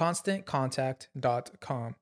ConstantContact.com. 0.00 1.94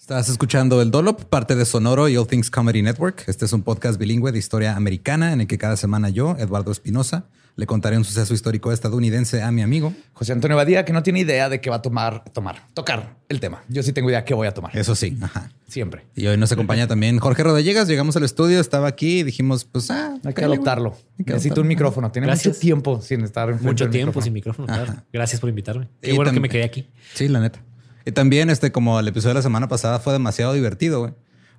Estás 0.00 0.30
escuchando 0.30 0.80
El 0.80 0.90
Dolop, 0.90 1.24
parte 1.24 1.54
de 1.54 1.64
Sonoro 1.66 2.08
y 2.08 2.16
All 2.16 2.26
Things 2.26 2.50
Comedy 2.50 2.80
Network. 2.82 3.24
Este 3.26 3.44
es 3.44 3.52
un 3.52 3.62
podcast 3.62 3.98
bilingüe 3.98 4.32
de 4.32 4.38
historia 4.38 4.74
americana 4.74 5.32
en 5.34 5.42
el 5.42 5.46
que 5.46 5.58
cada 5.58 5.76
semana 5.76 6.08
yo, 6.08 6.36
Eduardo 6.38 6.72
Espinosa, 6.72 7.26
le 7.56 7.66
contaré 7.66 7.98
un 7.98 8.04
suceso 8.04 8.32
histórico 8.32 8.72
estadounidense 8.72 9.42
a 9.42 9.50
mi 9.50 9.60
amigo 9.60 9.92
José 10.14 10.32
Antonio 10.32 10.56
Badía, 10.56 10.84
que 10.86 10.94
no 10.94 11.02
tiene 11.02 11.20
idea 11.20 11.50
de 11.50 11.60
qué 11.60 11.68
va 11.68 11.76
a 11.76 11.82
tomar, 11.82 12.24
tomar, 12.32 12.66
tocar 12.72 13.18
el 13.28 13.40
tema. 13.40 13.62
Yo 13.68 13.82
sí 13.82 13.92
tengo 13.92 14.08
idea 14.08 14.20
de 14.20 14.24
qué 14.24 14.32
voy 14.32 14.48
a 14.48 14.54
tomar. 14.54 14.74
Eso 14.76 14.94
sí, 14.94 15.16
ajá. 15.20 15.52
Siempre. 15.68 16.06
Y 16.16 16.26
hoy 16.26 16.38
nos 16.38 16.50
acompaña 16.50 16.88
también 16.88 17.18
Jorge 17.18 17.42
Rodallegas. 17.42 17.86
Llegamos 17.86 18.16
al 18.16 18.24
estudio, 18.24 18.58
estaba 18.58 18.88
aquí 18.88 19.20
y 19.20 19.22
dijimos, 19.22 19.66
pues, 19.66 19.90
ah, 19.90 20.16
Hay 20.24 20.32
que 20.32 20.44
adoptarlo. 20.44 20.96
Hay 21.18 21.26
que 21.26 21.32
Necesito 21.34 21.60
un 21.60 21.68
micrófono. 21.68 22.10
Tiene 22.10 22.26
Gracias. 22.26 22.54
mucho 22.54 22.60
tiempo 22.60 23.00
sin 23.02 23.20
estar 23.20 23.48
Mucho 23.60 23.90
tiempo 23.90 24.18
micrófono. 24.20 24.24
sin 24.24 24.32
micrófono. 24.32 24.66
claro. 24.66 24.94
Gracias 25.12 25.40
por 25.40 25.50
invitarme. 25.50 25.88
Qué 26.00 26.12
Y 26.12 26.16
bueno 26.16 26.32
que 26.32 26.40
me 26.40 26.48
quedé 26.48 26.64
aquí. 26.64 26.88
Sí, 27.14 27.28
la 27.28 27.40
neta. 27.40 27.60
Y 28.04 28.12
también, 28.12 28.50
este, 28.50 28.72
como 28.72 28.98
el 28.98 29.08
episodio 29.08 29.30
de 29.30 29.38
la 29.38 29.42
semana 29.42 29.68
pasada 29.68 29.98
fue 29.98 30.12
demasiado 30.12 30.52
divertido, 30.52 31.00
güey. 31.00 31.12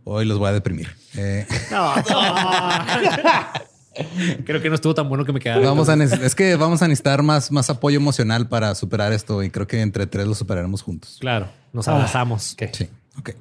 Hoy 0.03 0.25
los 0.25 0.39
voy 0.39 0.49
a 0.49 0.53
deprimir. 0.53 0.95
Eh, 1.15 1.45
Creo 4.45 4.61
que 4.61 4.69
no 4.69 4.75
estuvo 4.75 4.95
tan 4.95 5.09
bueno 5.09 5.25
que 5.25 5.33
me 5.33 5.39
quedara. 5.39 5.59
vamos 5.61 5.89
a 5.89 5.95
es 5.95 6.33
que 6.33 6.55
vamos 6.55 6.81
a 6.81 6.87
necesitar 6.87 7.23
más, 7.23 7.51
más 7.51 7.69
apoyo 7.69 7.97
emocional 7.97 8.47
para 8.47 8.73
superar 8.73 9.11
esto 9.11 9.43
y 9.43 9.49
creo 9.49 9.67
que 9.67 9.81
entre 9.81 10.07
tres 10.07 10.27
lo 10.27 10.33
superaremos 10.33 10.81
juntos. 10.81 11.17
Claro, 11.19 11.49
nos 11.73 11.87
abrazamos. 11.89 12.55
Sí, 12.71 12.89
ok. 13.19 13.31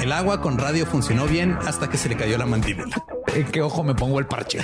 El 0.00 0.12
agua 0.12 0.42
con 0.42 0.58
radio 0.58 0.84
funcionó 0.84 1.26
bien 1.26 1.56
hasta 1.66 1.88
que 1.88 1.96
se 1.96 2.10
le 2.10 2.16
cayó 2.16 2.36
la 2.36 2.44
mandíbula. 2.46 3.02
¿En 3.34 3.46
qué 3.46 3.62
ojo 3.62 3.82
me 3.82 3.94
pongo 3.94 4.18
el 4.18 4.26
parche? 4.26 4.58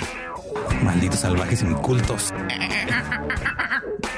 Malditos 0.83 1.21
salvajes 1.21 1.63
incultos. 1.63 2.31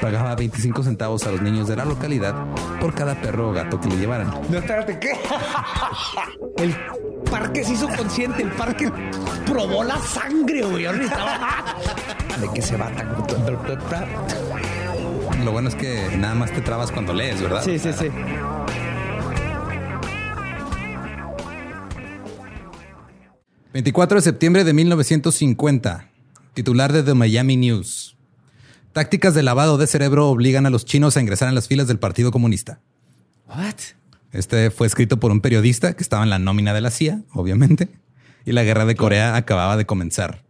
Pagaba 0.02 0.36
25 0.36 0.84
centavos 0.84 1.26
a 1.28 1.32
los 1.32 1.42
niños 1.42 1.68
de 1.68 1.76
la 1.76 1.86
localidad 1.86 2.34
por 2.80 2.94
cada 2.94 3.20
perro 3.22 3.50
o 3.50 3.54
gato 3.54 3.80
que 3.80 3.90
le 3.90 3.98
llevaran. 3.98 4.30
No, 4.50 4.58
espérate, 4.58 4.98
¿qué? 5.00 5.12
El 6.58 6.76
parque 7.30 7.64
se 7.64 7.74
hizo 7.74 7.88
consciente. 7.90 8.44
El 8.44 8.52
parque 8.52 8.92
probó 9.46 9.84
la 9.84 9.98
sangre, 9.98 10.62
güey. 10.64 10.84
Necesitaba 10.86 11.38
más. 11.40 12.42
¿De 12.42 12.50
qué 12.54 12.62
se 12.62 12.78
va 12.78 12.90
tan... 12.92 13.09
Lo 15.44 15.52
bueno 15.52 15.70
es 15.70 15.76
que 15.76 16.16
nada 16.18 16.36
más 16.36 16.52
te 16.52 16.62
trabas 16.62 16.92
cuando 16.92 17.14
lees, 17.14 17.42
¿verdad? 17.42 17.62
Sí, 17.64 17.78
sí, 17.80 17.92
sí.– 17.94 18.08
24 23.72 24.18
de 24.18 24.22
septiembre 24.22 24.64
de 24.64 24.74
1950. 24.74 26.09
Titular 26.56 26.92
de 26.92 27.04
The 27.04 27.14
Miami 27.14 27.56
News. 27.56 28.19
Tácticas 28.94 29.36
de 29.36 29.44
lavado 29.44 29.78
de 29.78 29.86
cerebro 29.86 30.30
obligan 30.30 30.66
a 30.66 30.72
los 30.72 30.84
chinos 30.84 31.16
a 31.16 31.22
ingresar 31.22 31.48
en 31.48 31.56
las 31.56 31.68
filas 31.68 31.88
del 31.88 32.00
Partido 32.00 32.32
Comunista. 32.32 32.80
What? 33.48 33.76
Este 34.32 34.72
fue 34.72 34.88
escrito 34.88 35.20
por 35.20 35.32
un 35.32 35.42
periodista 35.42 35.94
que 35.94 36.02
estaba 36.02 36.24
en 36.24 36.32
la 36.32 36.40
nómina 36.40 36.74
de 36.74 36.82
la 36.82 36.90
CIA, 36.90 37.22
obviamente, 37.34 37.90
y 38.46 38.52
la 38.52 38.64
guerra 38.64 38.86
de 38.86 38.96
Corea 38.96 39.36
acababa 39.36 39.78
de 39.78 39.86
comenzar. 39.86 40.44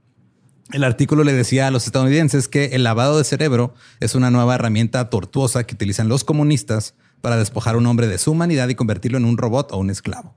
El 0.71 0.85
artículo 0.85 1.23
le 1.23 1.33
decía 1.33 1.67
a 1.67 1.71
los 1.71 1.85
estadounidenses 1.85 2.47
que 2.47 2.65
el 2.67 2.83
lavado 2.83 3.17
de 3.17 3.23
cerebro 3.25 3.73
es 3.99 4.15
una 4.15 4.31
nueva 4.31 4.55
herramienta 4.55 5.09
tortuosa 5.09 5.65
que 5.65 5.75
utilizan 5.75 6.07
los 6.07 6.23
comunistas 6.23 6.93
para 7.21 7.37
despojar 7.37 7.75
a 7.75 7.77
un 7.77 7.87
hombre 7.87 8.07
de 8.07 8.19
su 8.19 8.31
humanidad 8.31 8.69
y 8.69 8.75
convertirlo 8.75 9.17
en 9.17 9.25
un 9.25 9.37
robot 9.37 9.73
o 9.73 9.77
un 9.77 9.89
esclavo. 9.89 10.35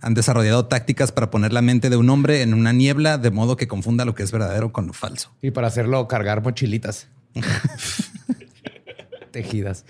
Han 0.00 0.14
desarrollado 0.14 0.66
tácticas 0.66 1.12
para 1.12 1.30
poner 1.30 1.52
la 1.52 1.62
mente 1.62 1.90
de 1.90 1.96
un 1.96 2.08
hombre 2.10 2.42
en 2.42 2.54
una 2.54 2.72
niebla 2.72 3.18
de 3.18 3.30
modo 3.30 3.56
que 3.56 3.68
confunda 3.68 4.04
lo 4.04 4.14
que 4.14 4.22
es 4.22 4.32
verdadero 4.32 4.72
con 4.72 4.86
lo 4.88 4.92
falso. 4.92 5.30
Y 5.42 5.50
para 5.52 5.68
hacerlo 5.68 6.08
cargar 6.08 6.42
mochilitas. 6.42 7.08
Tejidas. 9.30 9.84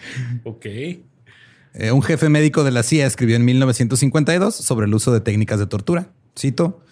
Ok. 0.44 0.66
Eh, 0.66 1.92
un 1.92 2.02
jefe 2.02 2.28
médico 2.28 2.64
de 2.64 2.70
la 2.70 2.82
CIA 2.82 3.06
escribió 3.06 3.36
en 3.36 3.44
1952 3.44 4.54
sobre 4.54 4.86
el 4.86 4.94
uso 4.94 5.12
de 5.12 5.20
técnicas 5.20 5.58
de 5.58 5.66
tortura. 5.66 6.10
Cito, 6.36 6.82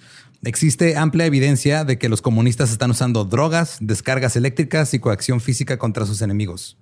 existe 0.45 0.97
amplia 0.97 1.27
evidencia 1.27 1.85
de 1.85 1.99
que 1.99 2.09
los 2.09 2.23
comunistas 2.23 2.71
están 2.71 2.91
usando 2.91 3.25
drogas, 3.25 3.79
descargas 3.81 4.37
eléctricas 4.37 4.95
y 4.95 5.01
coacción 5.01 5.41
física 5.41 5.79
contra 5.79 6.07
sus 6.07 6.23
enemigos. 6.23 6.77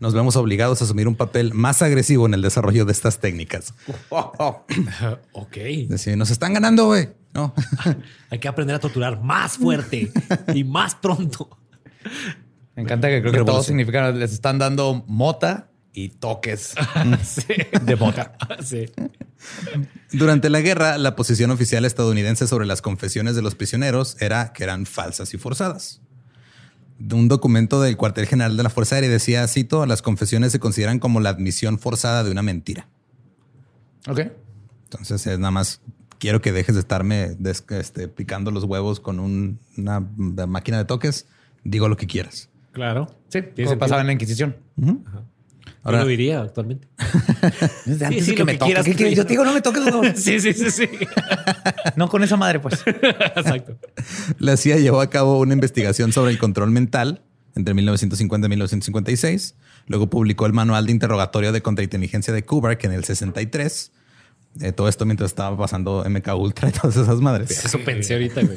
Nos 0.00 0.12
vemos 0.12 0.36
obligados 0.36 0.80
a 0.80 0.84
asumir 0.84 1.08
un 1.08 1.16
papel 1.16 1.54
más 1.54 1.80
agresivo 1.82 2.26
en 2.26 2.34
el 2.34 2.42
desarrollo 2.42 2.84
de 2.84 2.92
estas 2.92 3.18
técnicas. 3.18 3.72
ok. 4.10 5.56
Decir, 5.88 6.16
nos 6.16 6.30
están 6.30 6.52
ganando, 6.54 6.86
güey. 6.86 7.08
No. 7.32 7.54
Hay 8.30 8.38
que 8.38 8.48
aprender 8.48 8.76
a 8.76 8.78
torturar 8.78 9.22
más 9.22 9.56
fuerte 9.56 10.10
y 10.54 10.64
más 10.64 10.94
pronto. 10.94 11.58
Me 12.76 12.82
encanta 12.82 13.08
que 13.08 13.20
creo 13.20 13.32
que 13.32 13.38
todo 13.44 13.62
significa 13.62 14.10
les 14.12 14.32
están 14.32 14.58
dando 14.58 15.04
mota 15.08 15.70
y 15.92 16.10
toques 16.10 16.74
Sí. 17.24 17.44
de 17.82 17.96
mota. 17.96 18.36
Sí. 18.62 18.84
Durante 20.12 20.50
la 20.50 20.60
guerra, 20.60 20.98
la 20.98 21.16
posición 21.16 21.50
oficial 21.50 21.84
estadounidense 21.84 22.46
sobre 22.46 22.66
las 22.66 22.82
confesiones 22.82 23.34
de 23.34 23.42
los 23.42 23.54
prisioneros 23.54 24.16
era 24.20 24.52
que 24.52 24.62
eran 24.64 24.84
falsas 24.86 25.32
y 25.34 25.38
forzadas. 25.38 26.00
Un 27.12 27.28
documento 27.28 27.80
del 27.80 27.96
cuartel 27.96 28.26
general 28.26 28.56
de 28.56 28.62
la 28.62 28.70
Fuerza 28.70 28.94
Aérea 28.96 29.10
decía, 29.10 29.46
cito, 29.48 29.84
las 29.86 30.00
confesiones 30.02 30.52
se 30.52 30.60
consideran 30.60 30.98
como 30.98 31.20
la 31.20 31.30
admisión 31.30 31.78
forzada 31.78 32.24
de 32.24 32.30
una 32.30 32.42
mentira. 32.42 32.88
Ok. 34.08 34.20
Entonces 34.84 35.26
es 35.26 35.38
nada 35.38 35.50
más, 35.50 35.80
quiero 36.18 36.40
que 36.40 36.52
dejes 36.52 36.74
de 36.74 36.80
estarme 36.80 37.34
des- 37.38 37.64
este, 37.70 38.08
picando 38.08 38.50
los 38.50 38.64
huevos 38.64 39.00
con 39.00 39.18
un- 39.20 39.58
una 39.76 40.00
máquina 40.46 40.78
de 40.78 40.84
toques, 40.86 41.26
digo 41.64 41.88
lo 41.88 41.96
que 41.96 42.06
quieras. 42.06 42.48
Claro. 42.76 43.06
Sí, 43.28 43.40
como 43.64 43.78
pasaba 43.78 44.02
en 44.02 44.08
la 44.08 44.12
Inquisición. 44.12 44.54
Yo 44.76 44.98
Ahora- 45.82 46.00
lo 46.00 46.06
diría 46.08 46.42
actualmente. 46.42 46.88
Antes 48.04 48.26
sí, 48.26 48.34
que 48.34 48.40
lo 48.40 48.44
me 48.44 48.58
que. 48.58 49.14
Yo 49.14 49.24
te 49.24 49.30
digo, 49.32 49.46
no 49.46 49.54
me 49.54 49.62
toques 49.62 49.82
sí, 50.22 50.38
sí, 50.40 50.52
sí, 50.52 50.70
sí. 50.70 50.88
No 51.96 52.08
con 52.08 52.22
esa 52.22 52.36
madre, 52.36 52.60
pues. 52.60 52.84
Exacto. 52.86 53.78
La 54.38 54.58
CIA 54.58 54.76
llevó 54.76 55.00
a 55.00 55.08
cabo 55.08 55.38
una 55.38 55.54
investigación 55.54 56.12
sobre 56.12 56.32
el 56.32 56.38
control 56.38 56.70
mental 56.70 57.22
entre 57.54 57.72
1950 57.72 58.46
y 58.46 58.50
1956. 58.50 59.54
Luego 59.86 60.10
publicó 60.10 60.44
el 60.44 60.52
manual 60.52 60.84
de 60.84 60.92
interrogatorio 60.92 61.52
de 61.52 61.62
contrainteligencia 61.62 62.34
de 62.34 62.44
Kubark 62.44 62.84
en 62.84 62.92
el 62.92 63.04
63. 63.04 63.92
Eh, 64.60 64.72
todo 64.72 64.88
esto 64.88 65.04
mientras 65.04 65.30
estaba 65.30 65.56
pasando 65.56 66.04
MK 66.08 66.28
Ultra 66.36 66.68
y 66.68 66.72
todas 66.80 66.96
esas 66.96 67.20
madres. 67.20 67.64
Eso 67.64 67.78
pensé 67.84 68.14
ahorita, 68.14 68.42
güey. 68.42 68.56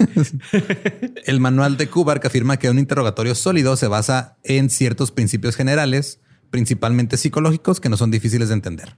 El 1.26 1.40
manual 1.40 1.78
de 1.78 1.88
Kubark 1.88 2.26
afirma 2.26 2.58
que 2.58 2.70
un 2.70 2.80
interrogatorio 2.80 3.36
sólido 3.36 3.76
se 3.76 3.88
basa 3.88 4.38
en 4.44 4.70
ciertos 4.70 5.12
principios 5.12 5.56
generales, 5.56 6.20
principalmente 6.50 7.18
psicológicos, 7.18 7.80
que 7.80 7.90
no 7.90 7.98
son 7.98 8.12
difíciles 8.12 8.50
de 8.50 8.56
entender. 8.56 8.98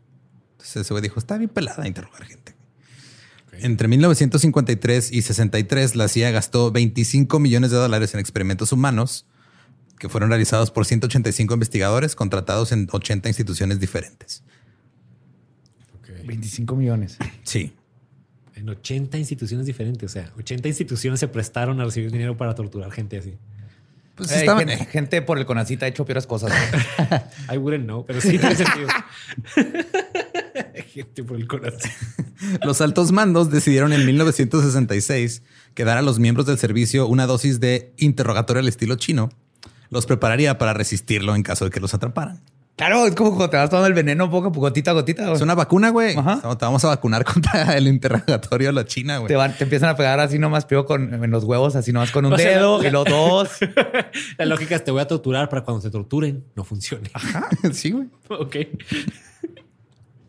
Entonces 0.54 0.78
ese 0.78 0.94
güey 0.94 1.02
dijo, 1.02 1.20
está 1.20 1.38
bien 1.38 1.50
pelada 1.50 1.88
interrogar 1.88 2.24
gente. 2.26 2.56
Entre 3.54 3.88
1953 3.88 5.12
y 5.12 5.22
63, 5.22 5.96
la 5.96 6.08
CIA 6.08 6.32
gastó 6.32 6.72
25 6.72 7.40
millones 7.40 7.72
de 7.72 7.78
dólares 7.78 8.14
en 8.14 8.20
experimentos 8.20 8.72
humanos 8.72 9.26
que 10.00 10.10
fueron 10.10 10.30
realizados 10.30 10.72
por 10.72 10.86
185 10.86 11.54
investigadores 11.54 12.16
contratados 12.16 12.72
en 12.72 12.88
80 12.92 13.30
instituciones 13.30 13.80
diferentes. 13.80 14.44
25 16.32 16.76
millones. 16.76 17.18
Sí. 17.44 17.74
En 18.56 18.70
80 18.70 19.18
instituciones 19.18 19.66
diferentes. 19.66 20.10
O 20.10 20.14
sea, 20.14 20.32
80 20.38 20.68
instituciones 20.68 21.20
se 21.20 21.28
prestaron 21.28 21.80
a 21.82 21.86
recibir 21.86 22.12
dinero 22.12 22.38
para 22.38 22.56
torturar 22.56 22.92
gente 22.92 23.18
así. 23.18 23.34
Pues 24.16 24.32
Eh, 24.32 24.40
estaban- 24.40 24.68
gente, 24.68 24.86
gente 24.86 25.22
por 25.22 25.38
el 25.40 25.46
Conacita 25.46 25.86
ha 25.86 25.90
hecho 25.90 26.06
peores 26.06 26.28
cosas. 26.28 26.52
I 27.54 27.58
wouldn't 27.58 27.86
know, 27.86 28.06
pero 28.06 28.22
sí 28.22 28.38
tiene 28.38 28.56
sentido. 28.56 28.88
gente 30.94 31.24
por 31.24 31.38
el 31.38 31.48
corazón. 31.48 31.92
Los 32.64 32.82
altos 32.82 33.12
mandos 33.12 33.50
decidieron 33.52 33.94
en 33.94 34.06
1966 34.06 35.44
que 35.74 35.86
dar 35.86 35.98
a 35.98 36.02
los 36.02 36.20
miembros 36.20 36.46
del 36.46 36.58
servicio 36.58 37.08
una 37.08 37.26
dosis 37.28 37.60
de 37.60 37.94
interrogatorio 37.98 38.60
al 38.60 38.68
estilo 38.68 38.96
chino 38.96 39.30
los 39.90 40.06
prepararía 40.06 40.58
para 40.58 40.74
resistirlo 40.74 41.36
en 41.36 41.44
caso 41.44 41.66
de 41.66 41.72
que 41.72 41.80
los 41.80 41.94
atraparan. 41.94 42.42
Claro, 42.76 43.06
es 43.06 43.16
como 43.16 43.30
cuando 43.32 43.50
te 43.50 43.58
vas 43.58 43.70
tomando 43.70 43.88
el 43.88 43.94
veneno 43.94 44.30
poco 44.32 44.48
a 44.48 44.52
poco, 44.52 44.62
gotita 44.68 44.92
a 44.92 44.94
gotita. 44.94 45.24
güey. 45.24 45.36
Es 45.36 45.42
una 45.42 45.54
vacuna, 45.56 45.90
güey. 45.90 46.18
Ajá. 46.18 46.42
Te 46.58 46.66
vamos 46.66 46.84
a 46.86 46.88
vacunar 46.88 47.24
contra 47.32 47.78
el 47.78 47.88
interrogatorio 47.88 48.70
a 48.70 48.72
la 48.74 48.86
China, 48.86 49.18
güey. 49.18 49.28
Te, 49.28 49.36
van- 49.36 49.56
te 49.58 49.64
empiezan 49.66 49.90
a 49.90 49.96
pegar 49.96 50.20
así 50.20 50.40
nomás, 50.40 50.66
pero 50.66 50.86
con 50.86 51.14
en 51.14 51.32
los 51.32 51.44
huevos, 51.44 51.76
así 51.76 51.92
nomás 51.94 52.12
con 52.12 52.26
un 52.26 52.34
O 52.34 52.38
sea, 52.38 52.50
dedo 52.58 52.82
la- 52.82 52.88
y 52.88 52.92
los 52.92 53.06
dos. 53.06 53.50
La 54.38 54.46
lógica 54.46 54.76
es 54.76 54.84
te 54.84 54.92
voy 54.92 55.02
a 55.02 55.08
torturar 55.08 55.50
para 55.50 55.64
cuando 55.64 55.82
te 55.84 55.90
torturen 55.92 56.44
no 56.56 56.64
funcione. 56.64 57.10
sí, 57.74 57.92
güey. 57.92 58.08
ok. 58.30 58.56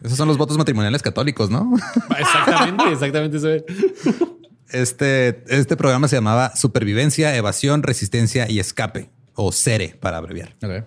Esos 0.03 0.17
son 0.19 0.27
los 0.29 0.37
votos 0.37 0.59
matrimoniales 0.59 1.01
católicos, 1.03 1.49
¿no? 1.49 1.73
Exactamente, 2.19 2.93
exactamente 2.93 3.37
eso 3.37 3.49
es. 3.51 3.63
Este, 4.71 5.45
este 5.49 5.77
programa 5.77 6.09
se 6.09 6.17
llamaba 6.17 6.57
Supervivencia, 6.57 7.37
Evasión, 7.37 7.83
Resistencia 7.83 8.51
y 8.51 8.59
Escape, 8.59 9.11
o 9.35 9.53
CERE 9.53 9.97
para 10.01 10.17
abreviar. 10.17 10.57
Ok. 10.63 10.85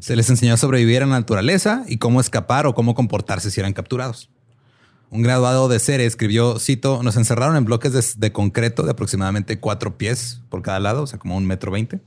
Se 0.00 0.16
les 0.16 0.28
enseñó 0.30 0.54
a 0.54 0.56
sobrevivir 0.56 1.02
en 1.02 1.10
la 1.10 1.20
naturaleza 1.20 1.84
y 1.88 1.98
cómo 1.98 2.20
escapar 2.20 2.66
o 2.66 2.74
cómo 2.74 2.94
comportarse 2.94 3.50
si 3.50 3.60
eran 3.60 3.72
capturados. 3.72 4.30
Un 5.10 5.22
graduado 5.22 5.68
de 5.68 5.78
CERE 5.78 6.04
escribió, 6.04 6.58
cito, 6.58 7.02
nos 7.02 7.16
encerraron 7.16 7.56
en 7.56 7.64
bloques 7.64 7.92
de, 7.92 8.04
de 8.16 8.32
concreto 8.32 8.82
de 8.82 8.90
aproximadamente 8.90 9.58
cuatro 9.58 9.96
pies 9.96 10.42
por 10.50 10.62
cada 10.62 10.80
lado, 10.80 11.02
o 11.02 11.06
sea, 11.06 11.18
como 11.18 11.36
un 11.36 11.46
metro 11.46 11.70
veinte. 11.70 12.00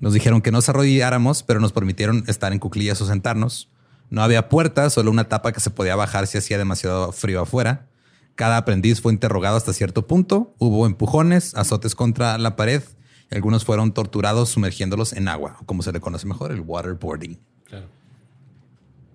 Nos 0.00 0.12
dijeron 0.12 0.40
que 0.40 0.50
nos 0.50 0.68
arrodilláramos, 0.68 1.42
pero 1.42 1.60
nos 1.60 1.72
permitieron 1.72 2.24
estar 2.26 2.52
en 2.52 2.58
cuclillas 2.58 3.00
o 3.00 3.06
sentarnos. 3.06 3.70
No 4.10 4.22
había 4.22 4.48
puertas, 4.48 4.94
solo 4.94 5.10
una 5.10 5.28
tapa 5.28 5.52
que 5.52 5.60
se 5.60 5.70
podía 5.70 5.96
bajar 5.96 6.26
si 6.26 6.38
hacía 6.38 6.58
demasiado 6.58 7.12
frío 7.12 7.42
afuera. 7.42 7.86
Cada 8.34 8.56
aprendiz 8.56 9.00
fue 9.00 9.12
interrogado 9.12 9.56
hasta 9.56 9.72
cierto 9.72 10.06
punto. 10.06 10.54
Hubo 10.58 10.86
empujones, 10.86 11.54
azotes 11.54 11.94
contra 11.94 12.38
la 12.38 12.56
pared 12.56 12.82
algunos 13.30 13.64
fueron 13.64 13.92
torturados 13.92 14.48
sumergiéndolos 14.50 15.12
en 15.12 15.28
agua, 15.28 15.56
o 15.60 15.66
como 15.66 15.82
se 15.82 15.92
le 15.92 16.00
conoce 16.00 16.26
mejor, 16.26 16.50
el 16.52 16.60
waterboarding. 16.60 17.38
Claro. 17.64 17.86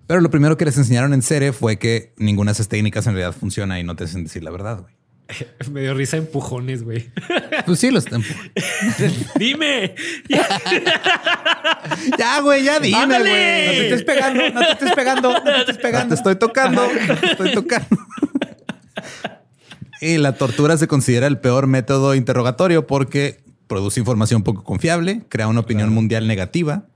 Pero 0.06 0.20
lo 0.20 0.30
primero 0.30 0.56
que 0.56 0.64
les 0.64 0.76
enseñaron 0.78 1.14
en 1.14 1.22
Cere 1.22 1.52
fue 1.52 1.78
que 1.78 2.12
ninguna 2.16 2.50
de 2.50 2.54
esas 2.54 2.68
técnicas 2.68 3.06
en 3.06 3.14
realidad 3.14 3.34
funciona 3.38 3.80
y 3.80 3.84
no 3.84 3.96
te 3.96 4.04
hacen 4.04 4.24
decir 4.24 4.44
la 4.44 4.50
verdad, 4.50 4.80
güey. 4.82 4.94
Me 5.72 5.80
dio 5.80 5.94
risa 5.94 6.16
empujones, 6.18 6.82
güey. 6.84 7.10
Pues 7.66 7.78
sí, 7.80 7.90
los 7.90 8.04
empu- 8.06 8.52
Dime. 9.38 9.94
Ya, 12.18 12.40
güey, 12.40 12.64
ya 12.64 12.78
dime, 12.80 12.96
¡Ándale! 12.98 13.30
güey. 13.30 13.66
No 13.66 13.72
te 13.72 13.88
estés 13.94 14.04
pegando, 14.04 14.50
no 14.50 14.60
te 14.66 14.72
estés 14.72 14.92
pegando, 14.94 15.32
no 15.32 15.42
te 15.42 15.50
estés 15.60 15.76
Te 15.76 15.82
pegando. 15.82 16.14
estoy 16.14 16.36
tocando, 16.36 16.82
te 17.20 17.26
estoy 17.30 17.52
tocando. 17.52 17.96
y 20.00 20.18
la 20.18 20.32
tortura 20.36 20.76
se 20.76 20.88
considera 20.88 21.26
el 21.26 21.38
peor 21.38 21.66
método 21.66 22.14
interrogatorio 22.14 22.86
porque 22.86 23.42
produce 23.66 24.00
información 24.00 24.42
poco 24.42 24.62
confiable, 24.64 25.22
crea 25.28 25.48
una 25.48 25.60
opinión 25.60 25.92
mundial 25.92 26.26
negativa, 26.26 26.86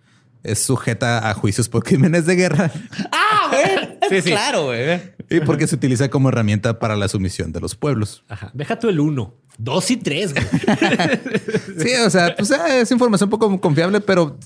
es 0.42 0.60
sujeta 0.60 1.28
a 1.30 1.34
juicios 1.34 1.68
por 1.68 1.82
crímenes 1.84 2.26
de 2.26 2.36
guerra 2.36 2.70
Ah, 3.12 3.48
güey. 3.50 3.98
Sí, 4.08 4.22
sí. 4.22 4.30
Claro, 4.30 4.66
güey. 4.66 5.00
y 5.30 5.40
porque 5.40 5.66
se 5.66 5.74
utiliza 5.74 6.08
como 6.08 6.28
herramienta 6.30 6.78
para 6.78 6.96
la 6.96 7.08
sumisión 7.08 7.52
de 7.52 7.60
los 7.60 7.74
pueblos. 7.74 8.24
Ajá. 8.28 8.50
Deja 8.54 8.78
tú 8.78 8.88
el 8.88 9.00
uno. 9.00 9.34
Dos 9.60 9.90
y 9.90 9.96
tres, 9.96 10.32
güey. 10.34 10.46
Sí, 11.78 11.92
o 12.04 12.10
sea, 12.10 12.34
pues 12.36 12.50
eh, 12.52 12.80
es 12.82 12.90
información 12.92 13.28
poco 13.28 13.60
confiable, 13.60 14.00
pero 14.00 14.38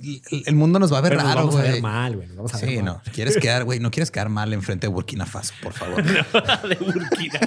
el- 0.46 0.54
mundo 0.54 0.78
nos 0.78 0.90
va 0.92 0.98
a 0.98 1.00
ver 1.02 1.10
Pero 1.12 1.22
nos 1.22 1.28
raro, 1.34 1.40
vamos 1.46 1.56
a 1.56 1.60
güey. 1.60 1.72
ver 1.72 1.82
mal, 1.82 2.16
güey. 2.16 2.28
Nos 2.28 2.36
vamos 2.38 2.54
a 2.54 2.58
ver 2.58 2.68
Sí, 2.70 2.76
mal. 2.76 2.84
no. 2.86 3.02
Quieres 3.12 3.36
quedar, 3.36 3.64
güey, 3.64 3.78
no 3.78 3.90
quieres 3.90 4.10
quedar 4.10 4.30
mal 4.30 4.52
enfrente 4.54 4.86
de 4.86 4.92
Burkina 4.92 5.26
Faso, 5.26 5.52
por 5.62 5.74
favor. 5.74 6.02
de 6.68 6.74
Burkina. 6.76 7.40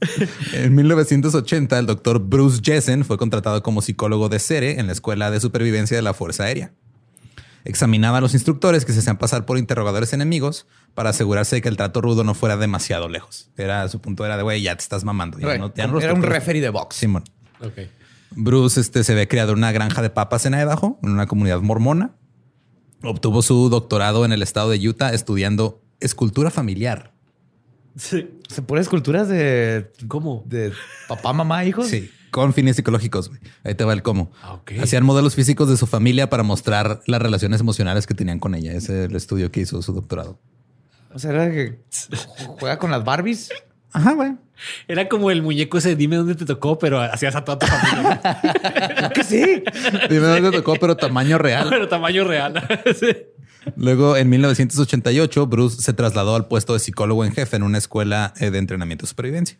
En 0.52 0.74
1980, 0.74 1.78
el 1.78 1.86
doctor 1.86 2.18
Bruce 2.20 2.60
Jessen 2.62 3.04
fue 3.04 3.16
contratado 3.18 3.62
como 3.62 3.82
psicólogo 3.82 4.28
de 4.28 4.38
CERE 4.38 4.78
en 4.78 4.86
la 4.86 4.92
Escuela 4.92 5.30
de 5.30 5.40
Supervivencia 5.40 5.96
de 5.96 6.02
la 6.02 6.14
Fuerza 6.14 6.44
Aérea. 6.44 6.72
Examinaba 7.64 8.18
a 8.18 8.20
los 8.20 8.34
instructores 8.34 8.84
que 8.84 8.92
se 8.92 9.00
hacían 9.00 9.16
pasar 9.18 9.44
por 9.44 9.58
interrogadores 9.58 10.12
enemigos 10.12 10.66
para 10.94 11.10
asegurarse 11.10 11.56
de 11.56 11.62
que 11.62 11.68
el 11.68 11.76
trato 11.76 12.00
rudo 12.00 12.22
no 12.22 12.34
fuera 12.34 12.56
demasiado 12.56 13.08
lejos. 13.08 13.50
Era 13.56 13.88
su 13.88 14.00
punto 14.00 14.24
era 14.24 14.36
de 14.36 14.44
güey, 14.44 14.62
ya 14.62 14.76
te 14.76 14.82
estás 14.82 15.02
mamando. 15.02 15.38
Ya 15.40 15.46
Güey, 15.46 15.58
no, 15.58 15.74
ya 15.74 15.86
no 15.88 15.94
los 15.94 16.04
Era 16.04 16.12
un 16.12 16.20
torturas". 16.20 16.40
referee 16.40 16.60
de 16.60 16.68
box. 16.70 16.94
Simón. 16.96 17.24
Bruce 18.30 18.80
este, 18.80 19.02
se 19.02 19.14
ve 19.14 19.26
creado 19.26 19.52
en 19.52 19.58
una 19.58 19.72
granja 19.72 20.00
de 20.02 20.10
papas 20.10 20.46
en 20.46 20.54
Idaho, 20.54 20.98
en 21.02 21.10
una 21.10 21.26
comunidad 21.26 21.60
mormona. 21.60 22.12
Obtuvo 23.02 23.42
su 23.42 23.68
doctorado 23.68 24.24
en 24.24 24.32
el 24.32 24.42
estado 24.42 24.70
de 24.70 24.88
Utah 24.88 25.12
estudiando 25.12 25.82
escultura 26.00 26.50
familiar. 26.50 27.14
Sí. 27.96 28.30
Se 28.48 28.62
pone 28.62 28.80
esculturas 28.82 29.28
de, 29.28 29.90
¿Cómo? 30.08 30.44
de 30.46 30.72
papá, 31.08 31.32
mamá, 31.32 31.64
hijos. 31.64 31.86
Sí, 31.88 32.10
con 32.30 32.52
fines 32.52 32.76
psicológicos. 32.76 33.28
güey. 33.28 33.40
Ahí 33.64 33.74
te 33.74 33.84
va 33.84 33.92
el 33.94 34.02
cómo. 34.02 34.30
Ah, 34.42 34.54
ok. 34.54 34.72
Hacían 34.82 35.04
modelos 35.04 35.34
físicos 35.34 35.68
de 35.68 35.76
su 35.76 35.86
familia 35.86 36.28
para 36.28 36.42
mostrar 36.42 37.00
las 37.06 37.22
relaciones 37.22 37.60
emocionales 37.60 38.06
que 38.06 38.14
tenían 38.14 38.38
con 38.38 38.54
ella. 38.54 38.72
Ese 38.72 39.04
es 39.04 39.10
el 39.10 39.16
estudio 39.16 39.50
que 39.50 39.60
hizo 39.60 39.80
su 39.82 39.92
doctorado. 39.92 40.38
O 41.14 41.18
sea, 41.18 41.30
era 41.30 41.50
que 41.50 41.80
juega 42.58 42.78
con 42.78 42.90
las 42.90 43.02
Barbies. 43.04 43.48
Ajá, 43.92 44.12
güey. 44.12 44.36
Era 44.88 45.08
como 45.08 45.30
el 45.30 45.42
muñeco 45.42 45.78
ese, 45.78 45.96
dime 45.96 46.16
dónde 46.16 46.34
te 46.34 46.44
tocó, 46.44 46.78
pero 46.78 47.00
hacías 47.00 47.34
a 47.36 47.44
toda 47.44 47.58
tu 47.58 47.66
familia. 47.66 48.20
Que 49.14 49.24
sí. 49.24 49.62
Dime 50.08 50.26
dónde 50.26 50.50
tocó, 50.50 50.76
pero 50.76 50.96
tamaño 50.96 51.38
real. 51.38 51.68
pero 51.70 51.88
tamaño 51.88 52.24
real. 52.24 52.54
Sí. 52.98 53.08
Luego, 53.76 54.16
en 54.16 54.28
1988, 54.30 55.46
Bruce 55.48 55.82
se 55.82 55.92
trasladó 55.92 56.36
al 56.36 56.46
puesto 56.46 56.72
de 56.72 56.78
psicólogo 56.78 57.24
en 57.24 57.32
jefe 57.32 57.56
en 57.56 57.64
una 57.64 57.78
escuela 57.78 58.32
eh, 58.38 58.50
de 58.50 58.58
entrenamiento 58.58 59.02
de 59.02 59.08
supervivencia. 59.08 59.58